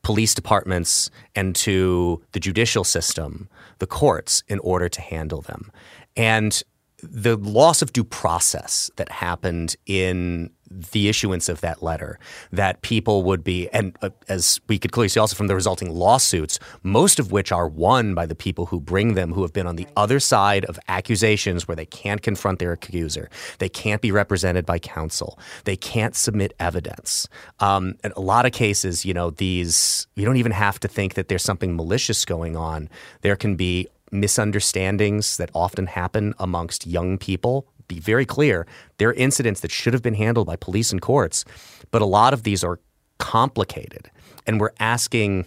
police 0.02 0.34
departments 0.34 1.10
and 1.34 1.54
to 1.54 2.22
the 2.32 2.40
judicial 2.40 2.84
system, 2.84 3.48
the 3.78 3.86
courts, 3.86 4.42
in 4.48 4.58
order 4.60 4.88
to 4.88 5.00
handle 5.00 5.40
them. 5.40 5.70
And 6.16 6.62
the 7.02 7.36
loss 7.36 7.82
of 7.82 7.92
due 7.92 8.04
process 8.04 8.90
that 8.96 9.10
happened 9.10 9.76
in 9.86 10.50
the 10.72 11.08
issuance 11.08 11.48
of 11.48 11.60
that 11.60 11.82
letter, 11.82 12.18
that 12.52 12.82
people 12.82 13.22
would 13.22 13.44
be, 13.44 13.68
and 13.70 13.96
uh, 14.02 14.10
as 14.28 14.60
we 14.68 14.78
could 14.78 14.92
clearly 14.92 15.08
see 15.08 15.20
also 15.20 15.36
from 15.36 15.46
the 15.46 15.54
resulting 15.54 15.90
lawsuits, 15.90 16.58
most 16.82 17.18
of 17.18 17.32
which 17.32 17.52
are 17.52 17.68
won 17.68 18.14
by 18.14 18.26
the 18.26 18.34
people 18.34 18.66
who 18.66 18.80
bring 18.80 19.14
them, 19.14 19.32
who 19.32 19.42
have 19.42 19.52
been 19.52 19.66
on 19.66 19.76
the 19.76 19.86
other 19.96 20.20
side 20.20 20.64
of 20.66 20.78
accusations 20.88 21.68
where 21.68 21.76
they 21.76 21.86
can't 21.86 22.22
confront 22.22 22.58
their 22.58 22.72
accuser, 22.72 23.28
they 23.58 23.68
can't 23.68 24.02
be 24.02 24.10
represented 24.10 24.66
by 24.66 24.78
counsel, 24.78 25.38
they 25.64 25.76
can't 25.76 26.14
submit 26.14 26.52
evidence. 26.58 27.28
Um, 27.60 27.96
in 28.04 28.12
a 28.16 28.20
lot 28.20 28.46
of 28.46 28.52
cases, 28.52 29.04
you 29.04 29.14
know, 29.14 29.30
these, 29.30 30.06
you 30.16 30.24
don't 30.24 30.36
even 30.36 30.52
have 30.52 30.80
to 30.80 30.88
think 30.88 31.14
that 31.14 31.28
there's 31.28 31.44
something 31.44 31.76
malicious 31.76 32.24
going 32.24 32.56
on. 32.56 32.88
There 33.22 33.36
can 33.36 33.56
be 33.56 33.88
misunderstandings 34.12 35.38
that 35.38 35.50
often 35.54 35.86
happen 35.86 36.34
amongst 36.38 36.86
young 36.86 37.16
people. 37.18 37.66
Be 37.88 38.00
very 38.00 38.26
clear, 38.26 38.66
there 38.98 39.08
are 39.08 39.14
incidents 39.14 39.60
that 39.60 39.70
should 39.70 39.92
have 39.92 40.02
been 40.02 40.14
handled 40.14 40.46
by 40.46 40.56
police 40.56 40.92
and 40.92 41.00
courts, 41.00 41.44
but 41.90 42.02
a 42.02 42.06
lot 42.06 42.32
of 42.32 42.42
these 42.42 42.64
are 42.64 42.78
complicated. 43.18 44.10
And 44.46 44.60
we're 44.60 44.72
asking 44.80 45.46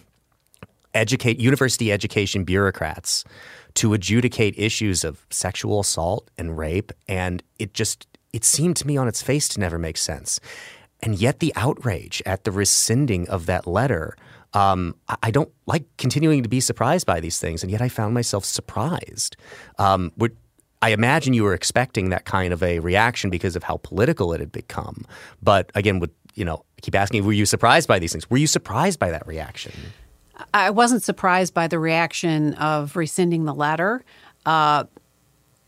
educate 0.94 1.38
university 1.38 1.92
education 1.92 2.44
bureaucrats 2.44 3.24
to 3.74 3.92
adjudicate 3.92 4.54
issues 4.56 5.04
of 5.04 5.26
sexual 5.28 5.80
assault 5.80 6.30
and 6.38 6.56
rape 6.56 6.90
and 7.06 7.42
it 7.58 7.74
just 7.74 8.06
it 8.32 8.44
seemed 8.44 8.76
to 8.76 8.86
me 8.86 8.96
on 8.96 9.06
its 9.06 9.22
face 9.22 9.48
to 9.48 9.60
never 9.60 9.78
make 9.78 9.96
sense. 9.98 10.40
And 11.02 11.14
yet 11.14 11.40
the 11.40 11.52
outrage 11.54 12.22
at 12.24 12.44
the 12.44 12.50
rescinding 12.50 13.28
of 13.28 13.46
that 13.46 13.66
letter 13.66 14.16
um, 14.56 14.94
I 15.22 15.30
don't 15.30 15.52
like 15.66 15.84
continuing 15.98 16.42
to 16.42 16.48
be 16.48 16.60
surprised 16.60 17.06
by 17.06 17.20
these 17.20 17.38
things, 17.38 17.62
and 17.62 17.70
yet 17.70 17.82
I 17.82 17.90
found 17.90 18.14
myself 18.14 18.44
surprised. 18.44 19.36
Um, 19.78 20.12
I 20.82 20.90
imagine 20.90 21.34
you 21.34 21.44
were 21.44 21.54
expecting 21.54 22.10
that 22.10 22.24
kind 22.24 22.52
of 22.52 22.62
a 22.62 22.78
reaction 22.80 23.30
because 23.30 23.56
of 23.56 23.62
how 23.62 23.78
political 23.78 24.32
it 24.32 24.40
had 24.40 24.52
become. 24.52 25.06
But 25.42 25.70
again, 25.74 26.00
would 26.00 26.10
you 26.36 26.44
know, 26.44 26.64
I 26.78 26.80
keep 26.82 26.94
asking, 26.94 27.24
were 27.24 27.32
you 27.32 27.46
surprised 27.46 27.88
by 27.88 27.98
these 27.98 28.12
things? 28.12 28.30
Were 28.30 28.36
you 28.36 28.46
surprised 28.46 28.98
by 28.98 29.10
that 29.10 29.26
reaction? 29.26 29.72
I 30.52 30.70
wasn't 30.70 31.02
surprised 31.02 31.54
by 31.54 31.66
the 31.66 31.78
reaction 31.78 32.54
of 32.54 32.94
rescinding 32.94 33.46
the 33.46 33.54
letter. 33.54 34.04
Uh, 34.44 34.84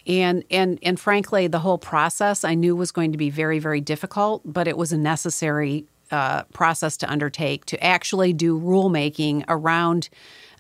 and 0.07 0.45
and 0.51 0.79
and 0.83 1.01
frankly, 1.01 1.49
the 1.49 1.59
whole 1.59 1.79
process 1.79 2.45
I 2.45 2.55
knew 2.55 2.77
was 2.77 2.93
going 2.93 3.13
to 3.13 3.19
be 3.19 3.31
very 3.31 3.59
very 3.59 3.81
difficult, 3.81 4.43
but 4.45 4.69
it 4.69 4.77
was 4.77 4.93
a 4.93 4.97
necessary 4.97 5.87
uh, 6.11 6.45
process 6.45 6.97
to 6.99 7.11
undertake 7.11 7.65
to 7.67 7.83
actually 7.85 8.33
do 8.33 8.59
rulemaking 8.59 9.45
around 9.49 10.09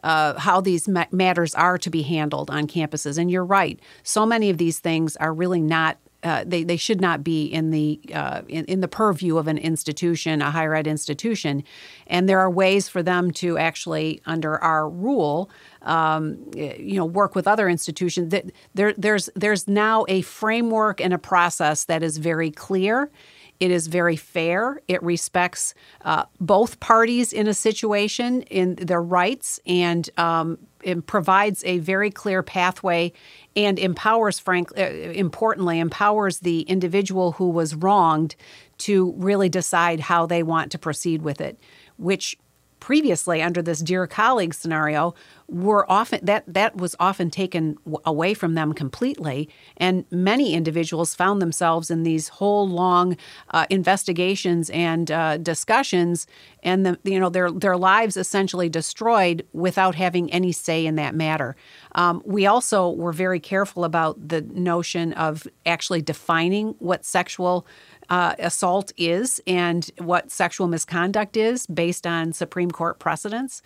uh, 0.03 0.38
how 0.38 0.61
these 0.61 0.88
ma- 0.88 1.07
matters 1.11 1.55
are 1.55 1.78
to 1.78 1.90
be 1.90 2.03
handled 2.03 2.51
on 2.51 2.66
campuses. 2.66 3.18
And 3.18 3.30
you're 3.30 3.44
right, 3.44 3.80
so 4.03 4.26
many 4.26 4.51
of 4.51 4.59
these 4.59 4.78
things 4.78 5.16
are 5.16 5.32
really 5.32 5.61
not. 5.61 5.99
Uh, 6.24 6.42
they, 6.44 6.64
they 6.64 6.76
should 6.76 7.01
not 7.01 7.22
be 7.22 7.46
in 7.46 7.70
the 7.70 8.01
uh, 8.12 8.42
in, 8.49 8.64
in 8.64 8.80
the 8.80 8.88
purview 8.88 9.38
of 9.38 9.46
an 9.46 9.57
institution, 9.57 10.42
a 10.42 10.51
higher 10.51 10.74
ed 10.74 10.88
institution, 10.88 11.62
and 12.09 12.28
there 12.28 12.40
are 12.40 12.51
ways 12.51 12.88
for 12.88 13.05
them 13.05 13.30
to 13.30 13.57
actually, 13.57 14.20
under 14.26 14.59
our 14.59 14.90
rule, 14.90 15.49
um, 15.82 16.36
you 16.57 16.96
know, 16.96 17.05
work 17.05 17.36
with 17.36 17.46
other 17.46 17.68
institutions. 17.68 18.32
That 18.32 18.46
there, 18.74 18.94
there's 18.94 19.30
there's 19.36 19.68
now 19.68 20.07
a 20.09 20.22
framework 20.22 21.01
and 21.01 21.14
a 21.14 21.18
process 21.18 21.84
that 21.84 22.03
is 22.03 22.18
very 22.18 22.51
clear 22.51 23.12
it 23.61 23.70
is 23.70 23.88
very 23.88 24.16
fair. 24.16 24.80
It 24.88 25.02
respects 25.02 25.74
uh, 26.04 26.24
both 26.40 26.80
parties 26.80 27.32
in 27.32 27.48
a 27.48 27.54
situation 27.54 28.42
in 28.42 28.76
their 28.76 29.02
rights 29.02 29.59
and 29.66 30.09
um, 30.16 30.59
it 30.82 31.06
provides 31.06 31.64
a 31.64 31.78
very 31.78 32.11
clear 32.11 32.42
pathway 32.42 33.12
and 33.56 33.78
empowers, 33.78 34.38
frank, 34.38 34.70
uh, 34.78 34.82
importantly, 34.82 35.80
empowers 35.80 36.40
the 36.40 36.61
individual 36.62 37.32
who 37.32 37.50
was 37.50 37.74
wronged 37.74 38.36
to 38.78 39.12
really 39.16 39.48
decide 39.48 39.98
how 39.98 40.24
they 40.26 40.42
want 40.42 40.70
to 40.72 40.78
proceed 40.78 41.22
with 41.22 41.40
it, 41.40 41.59
which 41.96 42.38
previously 42.81 43.43
under 43.43 43.62
this 43.62 43.81
dear 43.81 44.07
colleague 44.07 44.55
scenario 44.55 45.14
were 45.49 45.91
often 45.91 46.20
that 46.24 46.45
that 46.47 46.76
was 46.76 46.95
often 47.01 47.31
taken 47.31 47.79
away 48.05 48.35
from 48.35 48.55
them 48.55 48.72
completely. 48.74 49.49
And 49.79 50.05
many 50.11 50.53
individuals 50.53 51.14
found 51.14 51.41
themselves 51.41 51.91
in 51.91 52.03
these 52.03 52.29
whole 52.29 52.68
long 52.68 53.16
uh, 53.51 53.66
investigations 53.70 54.68
and 54.70 55.11
uh, 55.11 55.39
discussions 55.39 56.26
and 56.62 56.85
the, 56.85 56.99
you 57.05 57.18
know 57.18 57.31
their 57.31 57.51
their 57.51 57.76
lives 57.76 58.16
essentially 58.16 58.68
destroyed 58.68 59.47
without 59.53 59.95
having 59.95 60.31
any 60.33 60.53
say 60.53 60.85
in 60.85 60.97
that 60.97 61.14
matter. 61.14 61.57
Um, 61.95 62.22
we 62.24 62.47
also 62.47 62.91
were 62.91 63.12
very 63.12 63.41
careful 63.41 63.85
about 63.85 64.29
the 64.29 64.43
notion 64.43 65.12
of 65.14 65.47
actually 65.64 66.03
defining 66.03 66.74
what 66.79 67.05
sexual 67.05 67.66
uh, 68.11 68.34
assault 68.38 68.92
is 68.96 69.40
and 69.46 69.90
what 69.98 70.30
sexual 70.30 70.66
misconduct 70.66 71.36
is 71.36 71.66
based 71.66 72.06
on 72.06 72.32
Supreme 72.32 72.70
Court 72.70 72.98
precedents, 72.98 73.62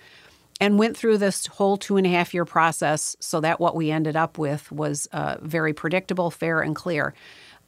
and 0.61 0.79
went 0.79 0.97
through 0.97 1.19
this 1.19 1.47
whole 1.47 1.77
two 1.77 1.97
and 1.97 2.07
a 2.07 2.11
half 2.11 2.33
year 2.33 2.45
process 2.45 3.17
so 3.21 3.41
that 3.41 3.59
what 3.59 3.75
we 3.75 3.91
ended 3.91 4.17
up 4.17 4.39
with 4.39 4.71
was 4.71 5.07
uh, 5.13 5.37
very 5.41 5.73
predictable, 5.73 6.31
fair, 6.31 6.61
and 6.61 6.77
clear. 6.77 7.15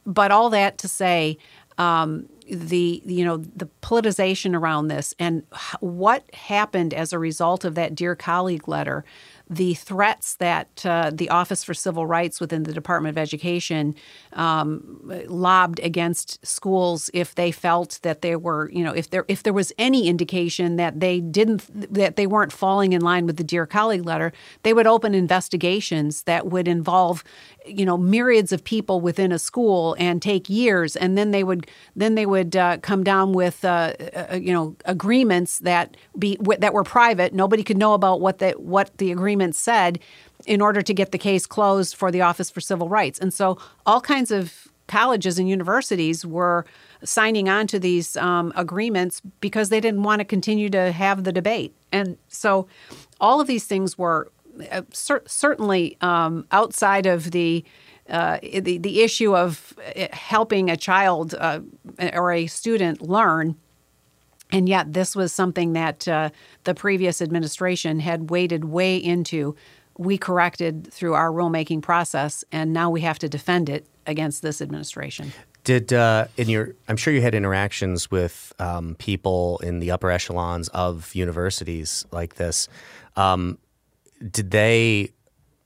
But 0.05 0.31
all 0.31 0.49
that 0.51 0.77
to 0.79 0.87
say, 0.87 1.37
um, 1.77 2.29
the 2.49 3.01
you 3.05 3.25
know 3.25 3.37
the 3.37 3.67
politicization 3.81 4.55
around 4.55 4.87
this 4.87 5.13
and 5.17 5.43
what 5.79 6.23
happened 6.33 6.93
as 6.93 7.11
a 7.11 7.19
result 7.19 7.65
of 7.65 7.75
that 7.75 7.95
dear 7.95 8.15
colleague 8.15 8.67
letter 8.67 9.03
the 9.49 9.75
threats 9.75 10.35
that 10.37 10.85
uh, 10.85 11.11
the 11.13 11.29
Office 11.29 11.63
for 11.63 11.73
Civil 11.73 12.07
Rights 12.07 12.39
within 12.39 12.63
the 12.63 12.73
Department 12.73 13.13
of 13.13 13.21
Education 13.21 13.93
um, 14.33 15.01
lobbed 15.27 15.79
against 15.79 16.45
schools 16.45 17.09
if 17.13 17.35
they 17.35 17.51
felt 17.51 17.99
that 18.01 18.21
they 18.21 18.35
were, 18.35 18.69
you 18.71 18.83
know, 18.83 18.91
if 18.91 19.09
there 19.09 19.25
if 19.27 19.43
there 19.43 19.53
was 19.53 19.71
any 19.77 20.07
indication 20.07 20.77
that 20.77 20.99
they 20.99 21.19
didn't 21.19 21.93
that 21.93 22.15
they 22.15 22.25
weren't 22.25 22.51
falling 22.51 22.93
in 22.93 23.01
line 23.01 23.25
with 23.25 23.37
the 23.37 23.43
Dear 23.43 23.65
Colleague 23.65 24.05
letter, 24.05 24.33
they 24.63 24.73
would 24.73 24.87
open 24.87 25.13
investigations 25.13 26.23
that 26.23 26.47
would 26.47 26.67
involve, 26.67 27.23
you 27.67 27.85
know, 27.85 27.97
myriads 27.97 28.51
of 28.51 28.63
people 28.63 29.01
within 29.01 29.31
a 29.31 29.39
school 29.39 29.95
and 29.99 30.21
take 30.21 30.49
years, 30.49 30.95
and 30.95 31.17
then 31.17 31.31
they 31.31 31.43
would 31.43 31.67
then 31.95 32.15
they 32.15 32.25
would 32.25 32.55
uh, 32.55 32.77
come 32.77 33.03
down 33.03 33.33
with, 33.33 33.63
uh, 33.65 33.93
uh 34.15 34.35
you 34.35 34.53
know, 34.53 34.75
agreements 34.85 35.59
that 35.59 35.97
be 36.17 36.37
that 36.59 36.73
were 36.73 36.83
private. 36.83 37.33
Nobody 37.33 37.63
could 37.63 37.77
know 37.77 37.93
about 37.93 38.21
what 38.21 38.39
the 38.39 38.51
what 38.51 38.97
the 38.97 39.11
agreement 39.11 39.55
said 39.55 39.99
in 40.45 40.61
order 40.61 40.81
to 40.81 40.93
get 40.93 41.11
the 41.11 41.17
case 41.17 41.45
closed 41.45 41.95
for 41.95 42.11
the 42.11 42.21
Office 42.21 42.49
for 42.49 42.61
Civil 42.61 42.89
Rights. 42.89 43.19
And 43.19 43.33
so 43.33 43.57
all 43.85 44.01
kinds 44.01 44.31
of 44.31 44.67
colleges 44.87 45.39
and 45.39 45.49
universities 45.49 46.25
were 46.25 46.65
signing 47.03 47.49
on 47.49 47.67
to 47.67 47.79
these 47.79 48.17
um, 48.17 48.53
agreements 48.55 49.21
because 49.39 49.69
they 49.69 49.79
didn't 49.79 50.03
want 50.03 50.19
to 50.19 50.25
continue 50.25 50.69
to 50.69 50.91
have 50.91 51.23
the 51.23 51.31
debate. 51.31 51.73
And 51.91 52.17
so 52.27 52.67
all 53.19 53.39
of 53.41 53.47
these 53.47 53.65
things 53.65 53.97
were 53.97 54.31
cer- 54.91 55.23
certainly 55.25 55.97
um, 56.01 56.45
outside 56.51 57.05
of 57.05 57.31
the 57.31 57.63
uh, 58.07 58.37
the, 58.41 58.77
the 58.77 59.01
issue 59.01 59.35
of 59.35 59.73
uh, 59.95 60.07
helping 60.11 60.69
a 60.69 60.77
child 60.77 61.33
uh, 61.33 61.59
or 62.13 62.31
a 62.31 62.45
student 62.45 63.01
learn 63.01 63.55
and 64.51 64.69
yet, 64.69 64.93
this 64.93 65.15
was 65.15 65.33
something 65.33 65.73
that 65.73 66.07
uh, 66.07 66.29
the 66.63 66.75
previous 66.75 67.21
administration 67.21 67.99
had 67.99 68.29
waded 68.29 68.65
way 68.65 68.97
into. 68.97 69.55
We 69.97 70.17
corrected 70.17 70.91
through 70.91 71.13
our 71.13 71.31
rulemaking 71.31 71.81
process, 71.81 72.43
and 72.51 72.73
now 72.73 72.89
we 72.89 73.01
have 73.01 73.17
to 73.19 73.29
defend 73.29 73.69
it 73.69 73.87
against 74.05 74.41
this 74.41 74.61
administration. 74.61 75.31
Did 75.63 75.93
uh, 75.93 76.27
in 76.37 76.47
your? 76.47 76.75
I'm 76.87 76.97
sure 76.97 77.13
you 77.13 77.21
had 77.21 77.33
interactions 77.33 78.11
with 78.11 78.53
um, 78.59 78.95
people 78.99 79.59
in 79.63 79.79
the 79.79 79.91
upper 79.91 80.11
echelons 80.11 80.67
of 80.69 81.15
universities 81.15 82.05
like 82.11 82.35
this. 82.35 82.67
Um, 83.15 83.57
did 84.31 84.51
they? 84.51 85.11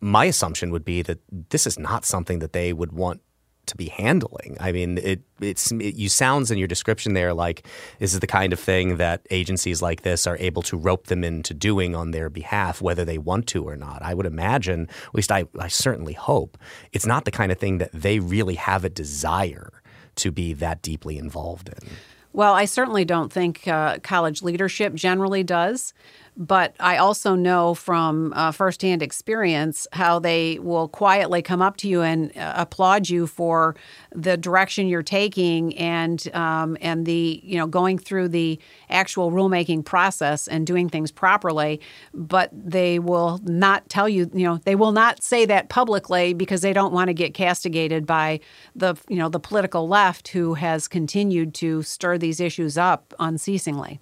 My 0.02 0.26
assumption 0.26 0.72
would 0.72 0.86
be 0.86 1.02
that 1.02 1.20
this 1.50 1.68
is 1.68 1.78
not 1.78 2.06
something 2.06 2.39
that 2.39 2.54
they 2.54 2.72
would 2.72 2.93
want 2.93 3.22
to 3.70 3.78
be 3.78 3.86
handling. 3.86 4.58
I 4.60 4.72
mean, 4.72 4.97
it 4.97 5.22
it's 5.39 5.72
it, 5.72 5.95
you 5.95 6.10
sounds 6.10 6.52
in 6.52 6.58
your 6.58 6.68
description 6.68 7.14
there 7.14 7.34
like 7.34 7.66
this 8.00 8.14
is 8.14 8.20
the 8.20 8.28
kind 8.28 8.52
of 8.52 8.60
thing 8.60 8.97
that 8.97 9.26
agencies 9.30 9.82
like 9.82 10.02
this 10.02 10.28
are 10.28 10.38
able 10.39 10.62
to 10.64 10.78
rope 10.78 11.08
them 11.08 11.24
into 11.24 11.54
doing 11.54 11.95
on 11.95 12.12
their 12.12 12.30
behalf, 12.30 12.82
whether 12.82 13.06
they 13.06 13.18
want 13.18 13.47
to 13.47 13.64
or 13.64 13.76
not. 13.76 14.02
I 14.02 14.14
would 14.14 14.26
imagine, 14.26 14.89
at 15.08 15.16
least 15.16 15.32
I, 15.32 15.45
I 15.58 15.68
certainly 15.68 16.14
hope, 16.14 16.58
it's 16.91 17.06
not 17.06 17.26
the 17.26 17.32
kind 17.32 17.52
of 17.52 17.58
thing 17.58 17.78
that 17.78 17.91
they 17.93 18.20
really 18.20 18.56
have 18.56 18.84
a 18.84 18.89
desire 18.89 19.82
to 20.16 20.32
be 20.32 20.54
that 20.54 20.82
deeply 20.82 21.18
involved 21.18 21.70
in. 21.70 21.89
Well, 22.32 22.54
I 22.54 22.66
certainly 22.66 23.06
don't 23.06 23.32
think 23.32 23.68
uh, 23.68 24.00
college 24.00 24.43
leadership 24.43 24.93
generally 24.93 25.43
does. 25.43 25.93
But 26.38 26.76
I 26.80 26.98
also 26.98 27.36
know 27.36 27.74
from 27.74 28.34
uh, 28.36 28.52
firsthand 28.52 29.02
experience 29.02 29.88
how 29.92 30.20
they 30.20 30.60
will 30.60 30.88
quietly 30.88 31.42
come 31.42 31.62
up 31.62 31.78
to 31.78 31.88
you 31.88 32.02
and 32.02 32.36
uh, 32.38 32.54
applaud 32.56 33.10
you 33.10 33.28
for 33.28 33.76
the 34.14 34.38
direction 34.38 34.88
you're 34.88 35.04
taking 35.04 35.78
and 35.78 36.28
um, 36.34 36.78
and 36.82 37.06
the 37.06 37.42
you 37.44 37.58
know 37.58 37.68
going 37.68 37.98
through 37.98 38.30
the 38.30 38.60
actual 38.90 39.32
rulemaking 39.32 39.84
process 39.84 40.48
and 40.48 40.66
doing 40.66 40.90
things 40.90 41.12
properly. 41.12 41.82
But 42.14 42.50
they 42.54 43.00
will 43.00 43.40
not 43.44 43.88
tell 43.90 44.08
you 44.08 44.30
you 44.34 44.46
know 44.46 44.58
they 44.66 44.76
will 44.76 44.92
not 44.92 45.22
say 45.24 45.46
that 45.46 45.70
publicly 45.70 46.34
because 46.34 46.62
they 46.62 46.74
don't 46.74 46.94
want 46.94 47.08
to 47.08 47.14
get 47.14 47.34
castigated 47.34 48.06
by 48.06 48.40
the 48.76 48.96
you 49.08 49.18
know 49.18 49.30
the 49.30 49.40
political 49.40 49.88
left 49.88 50.30
who 50.30 50.54
has 50.56 50.88
continued 50.88 51.54
to 51.56 51.84
stir 51.84 52.18
these 52.18 52.40
issues 52.40 52.78
up 52.78 53.14
unceasingly. 53.20 54.00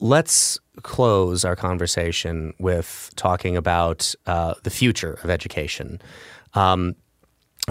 Let's 0.00 0.58
close 0.82 1.44
our 1.44 1.54
conversation 1.56 2.54
with 2.58 3.10
talking 3.16 3.56
about 3.56 4.14
uh, 4.26 4.54
the 4.62 4.70
future 4.70 5.18
of 5.22 5.30
education. 5.30 6.00
Um, 6.54 6.96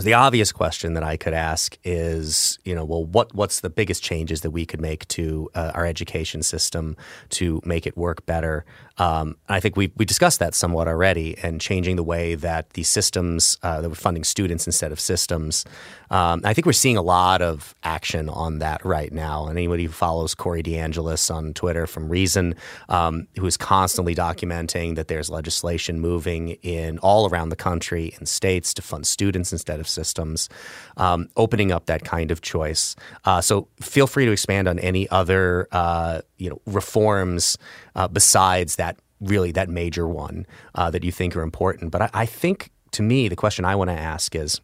the 0.03 0.13
obvious 0.13 0.51
question 0.51 0.93
that 0.93 1.03
I 1.03 1.17
could 1.17 1.33
ask 1.33 1.77
is, 1.83 2.59
you 2.63 2.75
know, 2.75 2.85
well, 2.85 3.05
what 3.05 3.33
what's 3.33 3.61
the 3.61 3.69
biggest 3.69 4.03
changes 4.03 4.41
that 4.41 4.51
we 4.51 4.65
could 4.65 4.81
make 4.81 5.07
to 5.09 5.49
uh, 5.55 5.71
our 5.73 5.85
education 5.85 6.43
system 6.43 6.95
to 7.29 7.61
make 7.65 7.87
it 7.87 7.97
work 7.97 8.25
better? 8.25 8.65
Um, 8.97 9.37
I 9.47 9.59
think 9.59 9.77
we 9.77 9.91
we 9.95 10.05
discussed 10.05 10.39
that 10.39 10.53
somewhat 10.53 10.87
already, 10.87 11.37
and 11.41 11.61
changing 11.61 11.95
the 11.95 12.03
way 12.03 12.35
that 12.35 12.71
the 12.71 12.83
systems 12.83 13.57
uh, 13.63 13.81
that 13.81 13.89
we're 13.89 13.95
funding 13.95 14.23
students 14.23 14.65
instead 14.65 14.91
of 14.91 14.99
systems. 14.99 15.65
Um, 16.11 16.41
I 16.43 16.53
think 16.53 16.65
we're 16.65 16.73
seeing 16.73 16.97
a 16.97 17.01
lot 17.01 17.41
of 17.41 17.75
action 17.83 18.29
on 18.29 18.59
that 18.59 18.83
right 18.83 19.11
now. 19.11 19.47
And 19.47 19.57
anybody 19.57 19.85
who 19.85 19.91
follows 19.91 20.33
Corey 20.33 20.63
DeAngelis 20.63 21.33
on 21.33 21.53
Twitter 21.53 21.85
from 21.85 22.09
Reason, 22.09 22.55
um, 22.89 23.27
who 23.37 23.45
is 23.45 23.57
constantly 23.57 24.15
documenting 24.15 24.95
that 24.95 25.07
there's 25.07 25.29
legislation 25.29 25.99
moving 25.99 26.49
in 26.63 26.97
all 26.99 27.29
around 27.29 27.49
the 27.49 27.55
country 27.55 28.15
in 28.19 28.25
states 28.25 28.73
to 28.75 28.81
fund 28.81 29.05
students 29.05 29.51
instead 29.51 29.79
of 29.79 29.87
systems, 29.89 30.49
um, 30.97 31.27
opening 31.35 31.71
up 31.71 31.87
that 31.87 32.03
kind 32.03 32.31
of 32.31 32.41
choice. 32.41 32.95
Uh, 33.25 33.41
so 33.41 33.67
feel 33.81 34.07
free 34.07 34.25
to 34.25 34.31
expand 34.31 34.67
on 34.67 34.79
any 34.79 35.09
other 35.09 35.67
uh, 35.71 36.21
you 36.37 36.49
know 36.49 36.61
reforms 36.65 37.57
uh, 37.95 38.07
besides 38.07 38.75
that 38.77 38.97
really 39.19 39.51
that 39.51 39.69
major 39.69 40.07
one 40.07 40.45
uh, 40.75 40.89
that 40.89 41.03
you 41.03 41.11
think 41.11 41.35
are 41.35 41.41
important. 41.41 41.91
But 41.91 42.03
I, 42.03 42.09
I 42.13 42.25
think 42.25 42.71
to 42.91 43.03
me 43.03 43.27
the 43.27 43.35
question 43.35 43.65
I 43.65 43.75
want 43.75 43.89
to 43.89 43.97
ask 43.97 44.35
is 44.35 44.61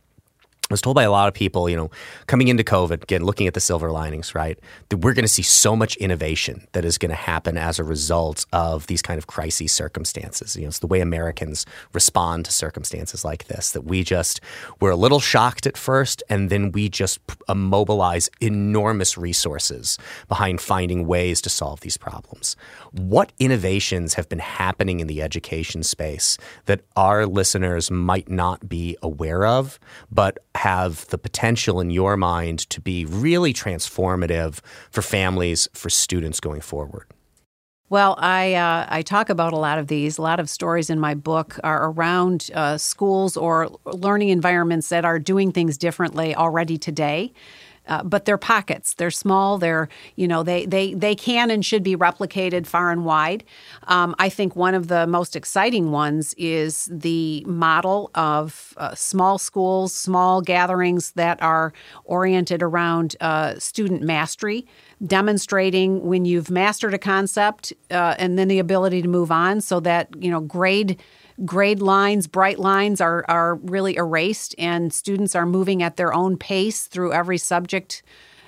I 0.67 0.73
was 0.73 0.81
told 0.81 0.95
by 0.95 1.03
a 1.03 1.11
lot 1.11 1.27
of 1.27 1.35
people, 1.35 1.69
you 1.69 1.75
know, 1.75 1.91
coming 2.25 2.47
into 2.47 2.63
COVID, 2.63 3.03
again, 3.03 3.23
looking 3.23 3.45
at 3.45 3.53
the 3.53 3.59
silver 3.59 3.91
linings, 3.91 4.33
right, 4.33 4.59
that 4.89 4.97
we're 4.97 5.13
going 5.13 5.23
to 5.23 5.29
see 5.29 5.43
so 5.43 5.75
much 5.75 5.95
innovation 5.97 6.67
that 6.71 6.83
is 6.83 6.97
going 6.97 7.11
to 7.11 7.15
happen 7.15 7.55
as 7.55 7.77
a 7.77 7.83
result 7.83 8.47
of 8.51 8.87
these 8.87 9.03
kind 9.03 9.19
of 9.19 9.27
crisis 9.27 9.71
circumstances. 9.71 10.55
You 10.55 10.63
know, 10.63 10.69
it's 10.69 10.79
the 10.79 10.87
way 10.87 11.01
Americans 11.01 11.67
respond 11.93 12.45
to 12.45 12.51
circumstances 12.51 13.23
like 13.23 13.45
this 13.45 13.73
that 13.73 13.81
we 13.81 14.03
just, 14.03 14.41
we're 14.79 14.89
a 14.89 14.95
little 14.95 15.19
shocked 15.19 15.67
at 15.67 15.77
first, 15.77 16.23
and 16.29 16.49
then 16.49 16.71
we 16.71 16.89
just 16.89 17.19
uh, 17.47 17.53
mobilize 17.53 18.27
enormous 18.41 19.19
resources 19.19 19.99
behind 20.27 20.61
finding 20.61 21.05
ways 21.05 21.41
to 21.41 21.49
solve 21.49 21.81
these 21.81 21.97
problems. 21.97 22.55
What 22.91 23.31
innovations 23.37 24.15
have 24.15 24.27
been 24.29 24.39
happening 24.39 24.99
in 24.99 25.05
the 25.05 25.21
education 25.21 25.83
space 25.83 26.39
that 26.65 26.81
our 26.95 27.27
listeners 27.27 27.91
might 27.91 28.29
not 28.29 28.67
be 28.67 28.97
aware 29.03 29.45
of, 29.45 29.79
but 30.11 30.39
have 30.55 31.07
the 31.07 31.17
potential 31.17 31.79
in 31.79 31.89
your 31.89 32.17
mind 32.17 32.59
to 32.69 32.81
be 32.81 33.05
really 33.05 33.53
transformative 33.53 34.59
for 34.91 35.01
families, 35.01 35.67
for 35.73 35.89
students 35.89 36.39
going 36.39 36.61
forward? 36.61 37.05
Well, 37.87 38.15
I 38.17 38.55
uh, 38.55 38.87
I 38.89 39.03
talk 39.03 39.29
about 39.29 39.53
a 39.53 39.57
lot 39.57 39.77
of 39.77 39.87
these. 39.87 40.17
A 40.17 40.21
lot 40.23 40.39
of 40.39 40.49
stories 40.49 40.89
in 40.89 40.99
my 40.99 41.13
book 41.13 41.59
are 41.63 41.89
around 41.91 42.49
uh, 42.55 42.79
schools 42.79 43.37
or 43.37 43.69
learning 43.85 44.29
environments 44.29 44.89
that 44.89 45.05
are 45.05 45.19
doing 45.19 45.51
things 45.51 45.77
differently 45.77 46.33
already 46.33 46.79
today. 46.79 47.31
Uh, 47.87 48.03
but 48.03 48.25
they're 48.25 48.37
pockets. 48.37 48.93
They're 48.95 49.11
small. 49.11 49.57
They're 49.57 49.87
you 50.15 50.27
know 50.27 50.43
they 50.43 50.65
they 50.65 50.93
they 50.93 51.15
can 51.15 51.51
and 51.51 51.63
should 51.63 51.83
be 51.83 51.95
replicated 51.95 52.65
far 52.65 52.91
and 52.91 53.05
wide. 53.05 53.43
Um, 53.87 54.15
I 54.19 54.29
think 54.29 54.55
one 54.55 54.73
of 54.73 54.87
the 54.87 55.05
most 55.07 55.35
exciting 55.35 55.91
ones 55.91 56.33
is 56.37 56.89
the 56.91 57.43
model 57.45 58.09
of 58.15 58.73
uh, 58.77 58.95
small 58.95 59.37
schools, 59.37 59.93
small 59.93 60.41
gatherings 60.41 61.11
that 61.11 61.41
are 61.41 61.73
oriented 62.05 62.63
around 62.63 63.15
uh, 63.21 63.57
student 63.59 64.01
mastery, 64.01 64.65
demonstrating 65.05 66.05
when 66.05 66.25
you've 66.25 66.49
mastered 66.49 66.93
a 66.93 66.99
concept 66.99 67.73
uh, 67.91 68.15
and 68.17 68.37
then 68.37 68.47
the 68.47 68.59
ability 68.59 69.01
to 69.01 69.07
move 69.07 69.31
on, 69.31 69.61
so 69.61 69.79
that 69.79 70.09
you 70.17 70.31
know 70.31 70.39
grade 70.39 71.01
grade 71.43 71.81
lines, 71.81 72.27
bright 72.27 72.59
lines 72.59 73.01
are, 73.01 73.25
are 73.27 73.55
really 73.55 73.97
erased, 73.97 74.55
and 74.57 74.93
students 74.93 75.35
are 75.35 75.45
moving 75.45 75.83
at 75.83 75.97
their 75.97 76.13
own 76.13 76.37
pace 76.37 76.87
through 76.87 77.11
every 77.11 77.37
subject 77.37 78.03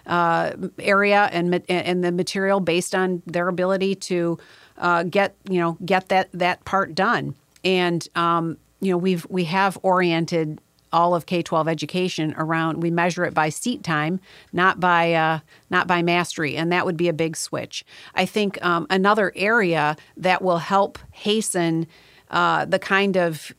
uh, 0.06 0.54
area 0.80 1.30
and, 1.34 1.64
and 1.70 2.04
the 2.04 2.12
material 2.12 2.60
based 2.60 2.96
on 2.96 3.22
their 3.26 3.50
ability 3.50 3.94
to 3.94 4.38
uh, 4.78 5.04
get 5.04 5.36
you 5.50 5.60
know 5.60 5.78
get 5.86 6.10
that 6.10 6.30
that 6.34 6.64
part 6.66 6.96
done. 6.96 7.36
And 7.64 8.08
um, 8.16 8.58
you 8.80 8.92
know 8.92 8.98
we've 8.98 9.26
we 9.30 9.46
have 9.46 9.78
oriented 9.84 10.62
all 10.94 11.14
of 11.14 11.26
K-12 11.26 11.70
education 11.70 12.34
around 12.38 12.82
we 12.82 12.90
measure 12.90 13.26
it 13.26 13.34
by 13.34 13.50
seat 13.50 13.84
time, 13.84 14.22
not 14.54 14.80
by 14.80 15.14
uh, 15.14 15.40
not 15.70 15.88
by 15.88 16.02
mastery, 16.02 16.56
and 16.56 16.72
that 16.72 16.86
would 16.86 16.98
be 16.98 17.10
a 17.10 17.14
big 17.14 17.36
switch. 17.36 17.84
I 18.16 18.26
think 18.26 18.64
um, 18.64 18.88
another 18.90 19.34
area 19.36 19.98
that 20.16 20.42
will 20.42 20.60
help 20.60 20.98
hasten 21.12 21.88
uh, 22.30 22.66
the 22.66 22.80
kind 22.80 23.18
of 23.18 23.54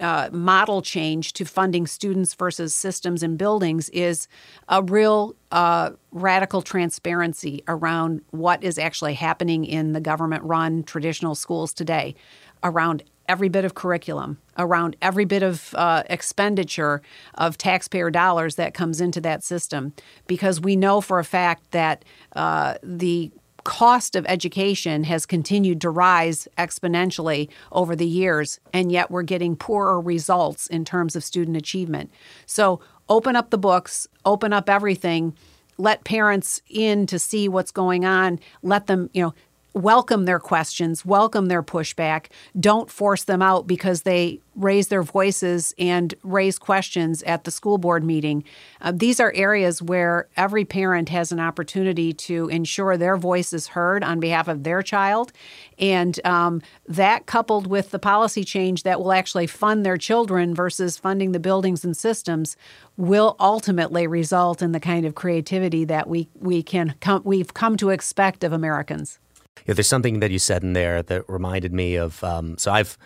uh, 0.00 0.28
model 0.32 0.82
change 0.82 1.32
to 1.32 1.44
funding 1.44 1.86
students 1.86 2.34
versus 2.34 2.74
systems 2.74 3.22
and 3.22 3.38
buildings 3.38 3.88
is 3.90 4.28
a 4.68 4.82
real 4.82 5.34
uh, 5.50 5.90
radical 6.12 6.62
transparency 6.62 7.62
around 7.68 8.20
what 8.30 8.62
is 8.62 8.78
actually 8.78 9.14
happening 9.14 9.64
in 9.64 9.92
the 9.92 10.00
government 10.00 10.42
run 10.44 10.82
traditional 10.82 11.34
schools 11.34 11.72
today, 11.72 12.14
around 12.62 13.02
every 13.28 13.48
bit 13.48 13.64
of 13.64 13.74
curriculum, 13.74 14.38
around 14.56 14.96
every 15.02 15.24
bit 15.24 15.42
of 15.42 15.74
uh, 15.74 16.02
expenditure 16.08 17.02
of 17.34 17.58
taxpayer 17.58 18.10
dollars 18.10 18.56
that 18.56 18.74
comes 18.74 19.00
into 19.00 19.20
that 19.20 19.44
system. 19.44 19.92
Because 20.26 20.60
we 20.60 20.76
know 20.76 21.00
for 21.00 21.18
a 21.18 21.24
fact 21.24 21.70
that 21.72 22.04
uh, 22.34 22.74
the 22.82 23.30
cost 23.64 24.16
of 24.16 24.24
education 24.26 25.04
has 25.04 25.26
continued 25.26 25.80
to 25.82 25.90
rise 25.90 26.48
exponentially 26.56 27.48
over 27.72 27.94
the 27.94 28.06
years, 28.06 28.60
and 28.72 28.90
yet 28.90 29.10
we're 29.10 29.22
getting 29.22 29.56
poorer 29.56 30.00
results 30.00 30.66
in 30.66 30.84
terms 30.84 31.16
of 31.16 31.24
student 31.24 31.56
achievement. 31.56 32.10
So, 32.46 32.80
open 33.08 33.36
up 33.36 33.50
the 33.50 33.58
books, 33.58 34.06
open 34.24 34.52
up 34.52 34.68
everything, 34.68 35.34
let 35.78 36.04
parents 36.04 36.60
in 36.68 37.06
to 37.06 37.18
see 37.18 37.48
what's 37.48 37.70
going 37.70 38.04
on, 38.04 38.40
let 38.62 38.86
them, 38.86 39.08
you 39.14 39.22
know, 39.22 39.34
welcome 39.74 40.24
their 40.24 40.40
questions, 40.40 41.04
welcome 41.04 41.46
their 41.46 41.62
pushback. 41.62 42.26
Don't 42.58 42.90
force 42.90 43.24
them 43.24 43.42
out 43.42 43.66
because 43.66 44.02
they 44.02 44.40
raise 44.56 44.88
their 44.88 45.02
voices 45.02 45.72
and 45.78 46.14
raise 46.24 46.58
questions 46.58 47.22
at 47.22 47.44
the 47.44 47.50
school 47.50 47.78
board 47.78 48.02
meeting. 48.02 48.42
Uh, 48.80 48.92
these 48.94 49.20
are 49.20 49.32
areas 49.36 49.80
where 49.80 50.26
every 50.36 50.64
parent 50.64 51.08
has 51.10 51.30
an 51.30 51.38
opportunity 51.38 52.12
to 52.12 52.48
ensure 52.48 52.96
their 52.96 53.16
voice 53.16 53.52
is 53.52 53.68
heard 53.68 54.02
on 54.02 54.18
behalf 54.18 54.48
of 54.48 54.64
their 54.64 54.82
child. 54.82 55.32
And 55.78 56.24
um, 56.26 56.60
that, 56.88 57.26
coupled 57.26 57.68
with 57.68 57.90
the 57.90 58.00
policy 58.00 58.42
change 58.42 58.82
that 58.82 59.00
will 59.00 59.12
actually 59.12 59.46
fund 59.46 59.86
their 59.86 59.96
children 59.96 60.54
versus 60.54 60.98
funding 60.98 61.30
the 61.30 61.38
buildings 61.38 61.84
and 61.84 61.96
systems, 61.96 62.56
will 62.96 63.36
ultimately 63.38 64.08
result 64.08 64.60
in 64.60 64.72
the 64.72 64.80
kind 64.80 65.06
of 65.06 65.14
creativity 65.14 65.84
that 65.84 66.08
we, 66.08 66.28
we 66.34 66.64
can 66.64 66.96
we've 67.22 67.54
come 67.54 67.76
to 67.76 67.90
expect 67.90 68.42
of 68.42 68.52
Americans. 68.52 69.20
There's 69.66 69.86
something 69.86 70.20
that 70.20 70.30
you 70.30 70.38
said 70.38 70.62
in 70.62 70.72
there 70.72 71.02
that 71.02 71.28
reminded 71.28 71.72
me 71.72 71.96
of. 71.96 72.22
Um, 72.24 72.58
so 72.58 72.72
I've 72.72 72.96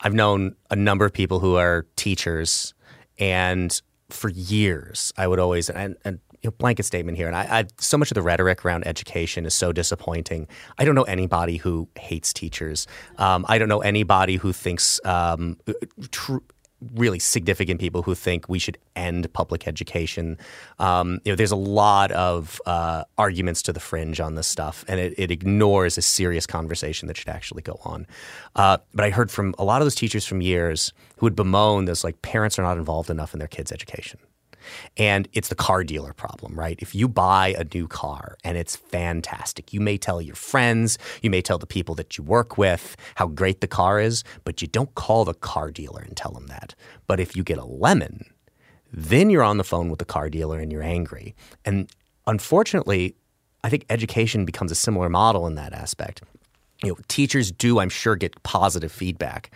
I've 0.00 0.14
known 0.14 0.56
a 0.70 0.76
number 0.76 1.04
of 1.04 1.12
people 1.12 1.40
who 1.40 1.56
are 1.56 1.86
teachers, 1.96 2.74
and 3.18 3.80
for 4.10 4.28
years 4.28 5.12
I 5.16 5.26
would 5.26 5.38
always 5.38 5.70
and, 5.70 5.96
and 6.04 6.20
you 6.44 6.50
know, 6.50 6.54
blanket 6.58 6.84
statement 6.84 7.16
here, 7.16 7.26
and 7.26 7.34
I, 7.34 7.60
I, 7.60 7.64
so 7.78 7.96
much 7.96 8.10
of 8.10 8.16
the 8.16 8.22
rhetoric 8.22 8.66
around 8.66 8.86
education 8.86 9.46
is 9.46 9.54
so 9.54 9.72
disappointing. 9.72 10.46
I 10.76 10.84
don't 10.84 10.94
know 10.94 11.04
anybody 11.04 11.56
who 11.56 11.88
hates 11.98 12.34
teachers. 12.34 12.86
Um, 13.16 13.46
I 13.48 13.56
don't 13.56 13.70
know 13.70 13.80
anybody 13.80 14.36
who 14.36 14.52
thinks 14.52 15.00
um, 15.06 15.56
tr- 16.10 16.44
really 16.94 17.18
significant 17.18 17.80
people 17.80 18.02
who 18.02 18.14
think 18.14 18.48
we 18.48 18.58
should 18.58 18.78
end 18.96 19.32
public 19.32 19.66
education. 19.66 20.38
Um, 20.78 21.20
you 21.24 21.32
know, 21.32 21.36
there's 21.36 21.52
a 21.52 21.56
lot 21.56 22.12
of 22.12 22.60
uh, 22.66 23.04
arguments 23.18 23.62
to 23.62 23.72
the 23.72 23.80
fringe 23.80 24.20
on 24.20 24.34
this 24.34 24.46
stuff, 24.46 24.84
and 24.88 25.00
it, 25.00 25.14
it, 25.16 25.30
ignores 25.30 25.98
a 25.98 26.02
serious 26.02 26.46
conversation 26.46 27.08
that 27.08 27.16
should 27.16 27.28
actually 27.28 27.62
go 27.62 27.80
on. 27.84 28.06
Uh, 28.54 28.78
but 28.94 29.04
I 29.04 29.10
heard 29.10 29.30
from 29.30 29.54
a 29.58 29.64
lot 29.64 29.80
of 29.80 29.86
those 29.86 29.94
teachers 29.94 30.26
from 30.26 30.40
years 30.40 30.92
who 31.16 31.26
would 31.26 31.36
bemoan 31.36 31.86
this, 31.86 32.04
like 32.04 32.20
parents 32.22 32.58
are 32.58 32.62
not 32.62 32.76
involved 32.76 33.10
enough 33.10 33.32
in 33.32 33.38
their 33.38 33.48
kids' 33.48 33.72
education. 33.72 34.18
And 34.96 35.28
it's 35.32 35.48
the 35.48 35.54
car 35.54 35.84
dealer 35.84 36.12
problem, 36.12 36.58
right? 36.58 36.78
If 36.80 36.94
you 36.94 37.08
buy 37.08 37.54
a 37.58 37.64
new 37.74 37.88
car 37.88 38.36
and 38.44 38.56
it's 38.56 38.76
fantastic, 38.76 39.72
you 39.72 39.80
may 39.80 39.98
tell 39.98 40.20
your 40.20 40.34
friends, 40.34 40.98
you 41.22 41.30
may 41.30 41.42
tell 41.42 41.58
the 41.58 41.66
people 41.66 41.94
that 41.96 42.16
you 42.16 42.24
work 42.24 42.58
with 42.58 42.96
how 43.16 43.26
great 43.26 43.60
the 43.60 43.66
car 43.66 44.00
is, 44.00 44.24
but 44.44 44.62
you 44.62 44.68
don't 44.68 44.94
call 44.94 45.24
the 45.24 45.34
car 45.34 45.70
dealer 45.70 46.02
and 46.02 46.16
tell 46.16 46.32
them 46.32 46.46
that. 46.46 46.74
But 47.06 47.20
if 47.20 47.36
you 47.36 47.42
get 47.42 47.58
a 47.58 47.64
lemon, 47.64 48.26
then 48.92 49.30
you're 49.30 49.42
on 49.42 49.58
the 49.58 49.64
phone 49.64 49.90
with 49.90 49.98
the 49.98 50.04
car 50.04 50.30
dealer 50.30 50.58
and 50.58 50.70
you're 50.70 50.82
angry. 50.82 51.34
And 51.64 51.90
unfortunately, 52.26 53.16
I 53.64 53.68
think 53.68 53.86
education 53.90 54.44
becomes 54.44 54.70
a 54.70 54.76
similar 54.76 55.08
model 55.08 55.46
in 55.46 55.54
that 55.56 55.72
aspect. 55.72 56.22
You 56.82 56.90
know, 56.90 56.96
teachers 57.08 57.50
do, 57.50 57.78
I'm 57.78 57.88
sure, 57.88 58.14
get 58.14 58.40
positive 58.42 58.92
feedback, 58.92 59.50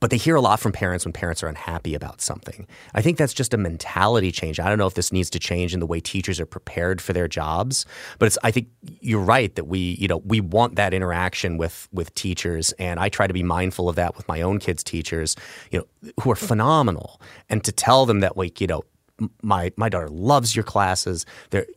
but 0.00 0.10
they 0.10 0.16
hear 0.16 0.36
a 0.36 0.40
lot 0.40 0.60
from 0.60 0.72
parents 0.72 1.04
when 1.04 1.12
parents 1.12 1.42
are 1.42 1.48
unhappy 1.48 1.94
about 1.94 2.20
something. 2.20 2.66
I 2.94 3.02
think 3.02 3.18
that's 3.18 3.32
just 3.32 3.52
a 3.52 3.56
mentality 3.56 4.30
change. 4.30 4.60
I 4.60 4.68
don't 4.68 4.78
know 4.78 4.86
if 4.86 4.94
this 4.94 5.12
needs 5.12 5.30
to 5.30 5.38
change 5.38 5.74
in 5.74 5.80
the 5.80 5.86
way 5.86 6.00
teachers 6.00 6.38
are 6.38 6.46
prepared 6.46 7.00
for 7.00 7.12
their 7.12 7.28
jobs, 7.28 7.84
but 8.18 8.26
it's 8.26 8.38
I 8.44 8.50
think 8.50 8.68
you're 9.00 9.22
right 9.22 9.54
that 9.56 9.64
we, 9.64 9.96
you 9.98 10.06
know, 10.06 10.18
we 10.18 10.40
want 10.40 10.76
that 10.76 10.94
interaction 10.94 11.56
with 11.56 11.88
with 11.92 12.14
teachers 12.14 12.72
and 12.72 13.00
I 13.00 13.08
try 13.08 13.26
to 13.26 13.34
be 13.34 13.42
mindful 13.42 13.88
of 13.88 13.96
that 13.96 14.16
with 14.16 14.28
my 14.28 14.40
own 14.40 14.58
kids 14.58 14.84
teachers, 14.84 15.36
you 15.70 15.80
know, 15.80 16.12
who 16.20 16.30
are 16.30 16.36
phenomenal 16.36 17.20
and 17.48 17.64
to 17.64 17.72
tell 17.72 18.06
them 18.06 18.20
that 18.20 18.36
like, 18.36 18.60
you 18.60 18.66
know, 18.66 18.82
my 19.42 19.72
my 19.76 19.88
daughter 19.88 20.08
loves 20.08 20.54
your 20.54 20.64
classes. 20.64 21.26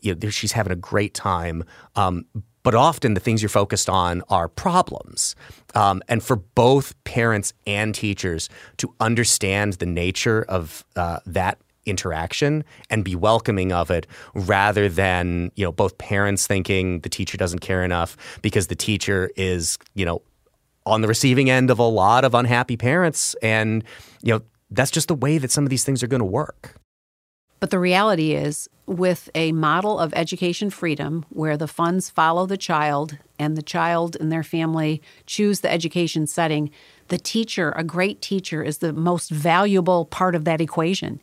You 0.02 0.16
know, 0.16 0.30
she's 0.30 0.52
having 0.52 0.72
a 0.72 0.78
great 0.78 1.14
time. 1.14 1.64
Um, 1.96 2.26
but 2.64 2.76
often 2.76 3.14
the 3.14 3.20
things 3.20 3.42
you're 3.42 3.50
focused 3.50 3.90
on 3.90 4.22
are 4.30 4.48
problems. 4.48 5.36
Um, 5.74 6.02
and 6.08 6.24
for 6.24 6.36
both 6.36 7.02
parents 7.04 7.54
and 7.66 7.96
teachers 7.96 8.50
to 8.78 8.94
understand 9.00 9.74
the 9.74 9.86
nature 9.86 10.46
of 10.48 10.86
uh, 10.96 11.20
that 11.26 11.58
interaction 11.86 12.64
and 12.90 13.04
be 13.04 13.16
welcoming 13.16 13.72
of 13.72 13.90
it 13.90 14.06
rather 14.36 14.88
than 14.88 15.52
you 15.56 15.66
know 15.66 15.72
both 15.72 15.98
parents 15.98 16.46
thinking 16.46 17.00
the 17.00 17.10
teacher 17.10 17.38
doesn't 17.38 17.60
care 17.60 17.84
enough 17.84 18.16
because 18.44 18.68
the 18.68 18.76
teacher 18.76 19.32
is 19.36 19.80
you 19.96 20.06
know 20.06 20.22
on 20.86 21.02
the 21.02 21.08
receiving 21.08 21.50
end 21.50 21.72
of 21.72 21.80
a 21.80 21.84
lot 21.84 22.24
of 22.24 22.36
unhappy 22.36 22.78
parents 22.78 23.36
and 23.42 23.84
you 24.22 24.32
know 24.32 24.42
that's 24.70 24.92
just 24.92 25.08
the 25.08 25.16
way 25.16 25.40
that 25.40 25.50
some 25.50 25.64
of 25.64 25.72
these 25.72 25.84
things 25.84 26.04
are 26.04 26.08
going 26.08 26.20
to 26.20 26.26
work 26.26 26.76
but 27.62 27.70
the 27.70 27.80
reality 27.80 28.34
is, 28.34 28.68
with 28.88 29.30
a 29.36 29.52
model 29.52 30.00
of 30.00 30.14
education 30.16 30.72
freedom 30.72 31.24
where 31.30 31.56
the 31.56 31.68
funds 31.68 32.10
follow 32.10 32.48
the 32.48 32.58
child 32.58 33.18
and 33.38 33.56
the 33.56 33.62
child 33.62 34.18
and 34.20 34.32
their 34.32 34.44
family 34.44 35.00
choose 35.28 35.62
the 35.62 35.72
education 35.72 36.26
setting, 36.26 36.72
the 37.10 37.20
teacher, 37.20 37.72
a 37.78 37.84
great 37.84 38.20
teacher, 38.20 38.64
is 38.64 38.80
the 38.80 38.92
most 38.92 39.30
valuable 39.30 40.06
part 40.06 40.34
of 40.34 40.44
that 40.44 40.60
equation. 40.60 41.22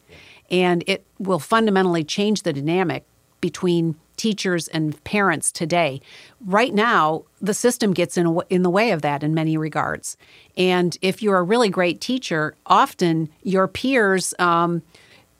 And 0.48 0.84
it 0.86 1.04
will 1.18 1.40
fundamentally 1.40 2.04
change 2.04 2.44
the 2.44 2.52
dynamic 2.52 3.04
between 3.40 3.96
teachers 4.16 4.68
and 4.68 5.02
parents 5.02 5.50
today. 5.50 6.00
Right 6.40 6.72
now, 6.72 7.24
the 7.40 7.54
system 7.54 7.92
gets 7.92 8.16
in, 8.16 8.40
in 8.48 8.62
the 8.62 8.70
way 8.70 8.92
of 8.92 9.02
that 9.02 9.24
in 9.24 9.34
many 9.34 9.56
regards. 9.56 10.16
And 10.56 10.96
if 11.02 11.20
you're 11.20 11.38
a 11.38 11.42
really 11.42 11.68
great 11.68 12.00
teacher, 12.00 12.54
often 12.64 13.28
your 13.42 13.66
peers, 13.66 14.34
um, 14.38 14.82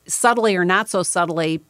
subtly 0.09 0.57
or 0.57 0.65
not 0.65 0.89
so 0.89 1.03
subtly 1.03 1.61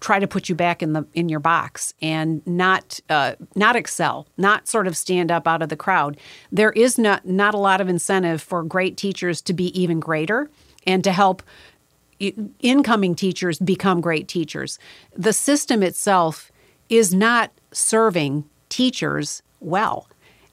try 0.00 0.20
to 0.20 0.28
put 0.28 0.48
you 0.48 0.54
back 0.54 0.82
in 0.82 0.92
the 0.92 1.04
in 1.12 1.28
your 1.28 1.40
box 1.40 1.92
and 2.00 2.46
not 2.46 3.00
uh, 3.08 3.34
not 3.54 3.74
excel, 3.74 4.28
not 4.36 4.68
sort 4.68 4.86
of 4.86 4.96
stand 4.96 5.30
up 5.30 5.48
out 5.48 5.62
of 5.62 5.68
the 5.68 5.76
crowd. 5.76 6.16
There 6.52 6.72
is 6.72 6.98
not 6.98 7.26
not 7.26 7.54
a 7.54 7.58
lot 7.58 7.80
of 7.80 7.88
incentive 7.88 8.40
for 8.40 8.62
great 8.62 8.96
teachers 8.96 9.40
to 9.42 9.52
be 9.52 9.78
even 9.78 10.00
greater 10.00 10.50
and 10.86 11.02
to 11.04 11.12
help 11.12 11.42
incoming 12.60 13.14
teachers 13.14 13.58
become 13.58 14.00
great 14.00 14.28
teachers. 14.28 14.78
The 15.16 15.32
system 15.32 15.82
itself 15.82 16.50
is 16.88 17.14
not 17.14 17.52
serving 17.72 18.44
teachers 18.68 19.42
well. 19.60 20.08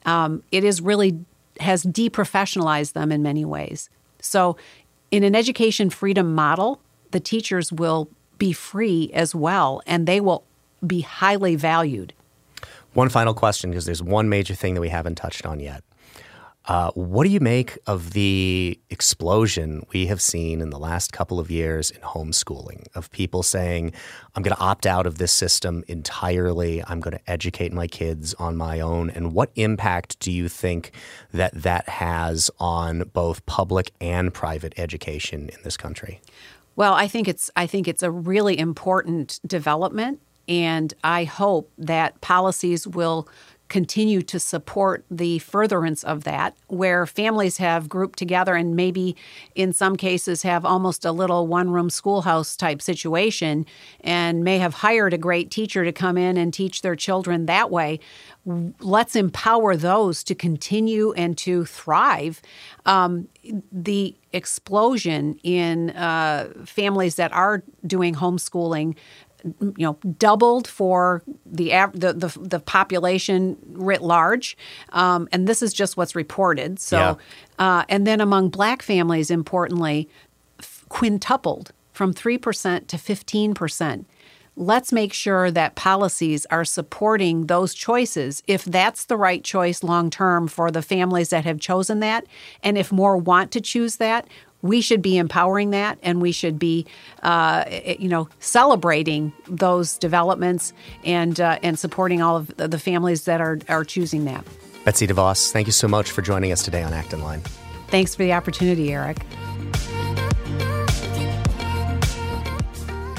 Um, 0.06 0.44
it 0.52 0.64
is 0.64 0.82
really 0.82 1.20
has 1.60 1.84
deprofessionalized 1.84 2.94
them 2.94 3.12
in 3.12 3.24
many 3.24 3.46
ways. 3.46 3.90
So, 4.20 4.58
in 5.12 5.24
an 5.24 5.36
education 5.36 5.90
freedom 5.90 6.36
model, 6.36 6.82
the 7.16 7.20
teachers 7.22 7.72
will 7.72 8.10
be 8.38 8.52
free 8.52 9.10
as 9.14 9.34
well, 9.34 9.82
and 9.88 10.06
they 10.06 10.20
will 10.20 10.44
be 10.86 11.00
highly 11.00 11.56
valued. 11.56 12.12
One 12.92 13.08
final 13.08 13.34
question, 13.34 13.70
because 13.70 13.86
there's 13.86 14.04
one 14.04 14.28
major 14.28 14.54
thing 14.54 14.74
that 14.74 14.82
we 14.82 14.90
haven't 14.90 15.16
touched 15.16 15.46
on 15.46 15.62
yet. 15.62 15.82
Uh, 16.66 16.92
what 16.92 17.24
do 17.24 17.30
you 17.30 17.40
make 17.40 17.78
of 17.88 18.12
the 18.12 18.78
explosion 18.90 19.86
we 19.94 20.08
have 20.08 20.22
seen 20.22 20.60
in 20.60 20.72
the 20.72 20.80
last 20.80 21.14
couple 21.14 21.40
of 21.40 21.50
years 21.50 21.90
in 21.90 22.02
homeschooling 22.02 22.86
of 22.96 23.10
people 23.12 23.44
saying, 23.44 23.94
I'm 24.36 24.44
going 24.44 24.56
to 24.56 24.62
opt 24.62 24.86
out 24.86 25.08
of 25.08 25.18
this 25.18 25.32
system 25.32 25.86
entirely. 25.88 26.84
I'm 26.86 27.00
going 27.00 27.16
to 27.18 27.32
educate 27.32 27.72
my 27.72 27.88
kids 27.88 28.34
on 28.34 28.58
my 28.58 28.82
own. 28.82 29.10
And 29.10 29.32
what 29.32 29.52
impact 29.56 30.20
do 30.20 30.34
you 30.34 30.50
think 30.50 30.92
that 31.32 31.54
that 31.54 31.88
has 31.88 32.52
on 32.60 33.04
both 33.14 33.46
public 33.46 33.92
and 34.02 34.34
private 34.34 34.74
education 34.76 35.48
in 35.48 35.60
this 35.64 35.78
country? 35.78 36.20
Well, 36.76 36.94
I 36.94 37.08
think 37.08 37.28
it's 37.28 37.50
I 37.56 37.68
think 37.68 37.88
it's 37.88 38.04
a 38.04 38.12
really 38.12 38.58
important 38.58 39.40
development 39.46 40.20
and 40.48 40.94
I 41.04 41.24
hope 41.24 41.72
that 41.78 42.22
policies 42.22 42.88
will 42.88 43.28
continue 43.68 44.22
to 44.22 44.40
support 44.40 45.04
the 45.10 45.40
furtherance 45.40 46.04
of 46.04 46.24
that, 46.24 46.56
where 46.68 47.06
families 47.06 47.58
have 47.58 47.90
grouped 47.90 48.20
together 48.20 48.56
and 48.56 48.76
maybe 48.76 49.16
in 49.56 49.74
some 49.74 49.96
cases 49.96 50.44
have 50.44 50.64
almost 50.64 51.04
a 51.04 51.12
little 51.12 51.48
one 51.48 51.70
room 51.70 51.90
schoolhouse 51.90 52.56
type 52.56 52.82
situation 52.82 53.66
and 54.02 54.44
may 54.44 54.60
have 54.60 54.76
hired 54.76 55.14
a 55.14 55.18
great 55.18 55.50
teacher 55.50 55.84
to 55.84 55.92
come 55.92 56.18
in 56.18 56.38
and 56.38 56.54
teach 56.54 56.82
their 56.82 56.96
children 56.96 57.48
that 57.48 57.72
way. 57.72 58.00
Let's 58.80 59.16
empower 59.16 59.76
those 59.76 60.24
to 60.26 60.36
continue 60.36 61.14
and 61.14 61.36
to 61.40 61.66
thrive. 61.66 62.42
Um, 62.86 63.28
the 63.72 64.16
explosion 64.34 65.40
in 65.44 65.92
uh, 65.92 66.52
families 66.66 67.16
that 67.16 67.32
are 67.32 67.64
doing 67.88 68.16
homeschooling 68.16 68.96
you 69.46 69.74
know 69.78 69.98
doubled 70.18 70.68
for 70.68 71.24
the 71.46 71.70
the 71.94 72.14
the, 72.14 72.40
the 72.40 72.60
population 72.60 73.58
writ 73.74 74.02
large, 74.02 74.58
um, 74.90 75.28
and 75.32 75.48
this 75.48 75.62
is 75.62 75.74
just 75.74 75.98
what's 75.98 76.16
reported. 76.16 76.80
So, 76.80 76.98
yeah. 77.60 77.80
uh, 77.80 77.84
and 77.90 78.06
then 78.06 78.22
among 78.22 78.50
Black 78.50 78.82
families, 78.82 79.30
importantly, 79.30 80.10
quintupled 80.90 81.72
from 81.94 82.14
three 82.14 82.38
percent 82.38 82.88
to 82.90 82.98
fifteen 82.98 83.54
percent 83.54 84.08
let's 84.56 84.92
make 84.92 85.14
sure 85.14 85.52
that 85.52 85.76
policies 85.76 86.46
are 86.50 86.66
supporting 86.66 87.48
those 87.48 87.74
choices 87.74 88.42
if 88.48 88.64
that's 88.64 89.06
the 89.06 89.18
right 89.18 89.44
choice 89.44 89.84
long 89.84 90.10
term 90.10 90.48
for 90.48 90.72
the 90.72 90.82
families 90.82 91.30
that 91.30 91.44
have 91.44 91.60
chosen 91.60 92.00
that. 92.00 92.26
And 92.64 92.78
if 92.78 92.92
more 92.92 93.18
want 93.18 93.52
to 93.52 93.62
choose 93.62 93.98
that, 93.98 94.28
we 94.68 94.82
should 94.82 95.02
be 95.02 95.18
empowering 95.18 95.72
that 95.72 95.98
and 96.02 96.22
we 96.22 96.32
should 96.32 96.60
be 96.60 96.86
uh, 97.24 97.64
you 98.00 98.10
know 98.10 98.28
celebrating 98.40 99.32
those 99.48 99.98
developments 99.98 100.74
and 101.04 101.40
uh, 101.40 101.60
and 101.64 101.78
supporting 101.80 102.22
all 102.22 102.38
of 102.38 102.56
the 102.58 102.80
families 102.80 103.26
that 103.26 103.42
are 103.42 103.60
are 103.70 103.84
choosing 103.84 104.26
that. 104.26 104.46
Betsy 104.84 105.08
DeVos, 105.08 105.52
thank 105.52 105.68
you 105.68 105.74
so 105.74 105.88
much 105.88 106.12
for 106.12 106.22
joining 106.22 106.52
us 106.52 106.64
today 106.64 106.84
on 106.84 106.94
Acton 106.94 107.24
Line. 107.24 107.42
Thanks 107.88 108.14
for 108.16 108.24
the 108.24 108.34
opportunity, 108.34 108.94
Eric. 108.94 109.18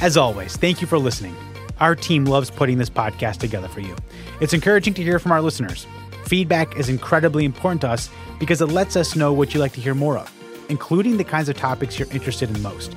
As 0.02 0.16
always, 0.16 0.56
thank 0.56 0.80
you 0.80 0.86
for 0.86 0.98
listening. 0.98 1.34
Our 1.80 1.94
team 1.94 2.24
loves 2.24 2.50
putting 2.50 2.78
this 2.78 2.90
podcast 2.90 3.38
together 3.38 3.68
for 3.68 3.80
you. 3.80 3.96
It's 4.40 4.52
encouraging 4.52 4.94
to 4.94 5.02
hear 5.02 5.18
from 5.18 5.32
our 5.32 5.40
listeners. 5.40 5.86
Feedback 6.24 6.76
is 6.76 6.88
incredibly 6.88 7.44
important 7.44 7.80
to 7.82 7.88
us 7.88 8.10
because 8.38 8.60
it 8.60 8.66
lets 8.66 8.96
us 8.96 9.16
know 9.16 9.32
what 9.32 9.54
you'd 9.54 9.60
like 9.60 9.72
to 9.72 9.80
hear 9.80 9.94
more 9.94 10.18
of, 10.18 10.32
including 10.68 11.16
the 11.16 11.24
kinds 11.24 11.48
of 11.48 11.56
topics 11.56 11.98
you're 11.98 12.10
interested 12.12 12.54
in 12.54 12.62
most. 12.62 12.94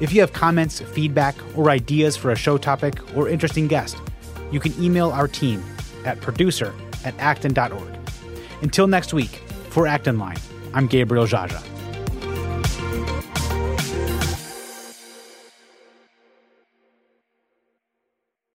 If 0.00 0.12
you 0.12 0.20
have 0.20 0.32
comments, 0.32 0.80
feedback, 0.80 1.34
or 1.56 1.70
ideas 1.70 2.16
for 2.16 2.30
a 2.30 2.36
show 2.36 2.58
topic 2.58 2.94
or 3.16 3.28
interesting 3.28 3.68
guest, 3.68 3.96
you 4.50 4.60
can 4.60 4.72
email 4.82 5.10
our 5.10 5.28
team 5.28 5.62
at 6.04 6.20
producer 6.20 6.74
at 7.04 7.14
acton.org. 7.18 7.98
Until 8.62 8.86
next 8.86 9.12
week, 9.12 9.42
for 9.70 9.86
Acton 9.86 10.18
Line, 10.18 10.38
I'm 10.72 10.86
Gabriel 10.86 11.26
Jaja. 11.26 11.73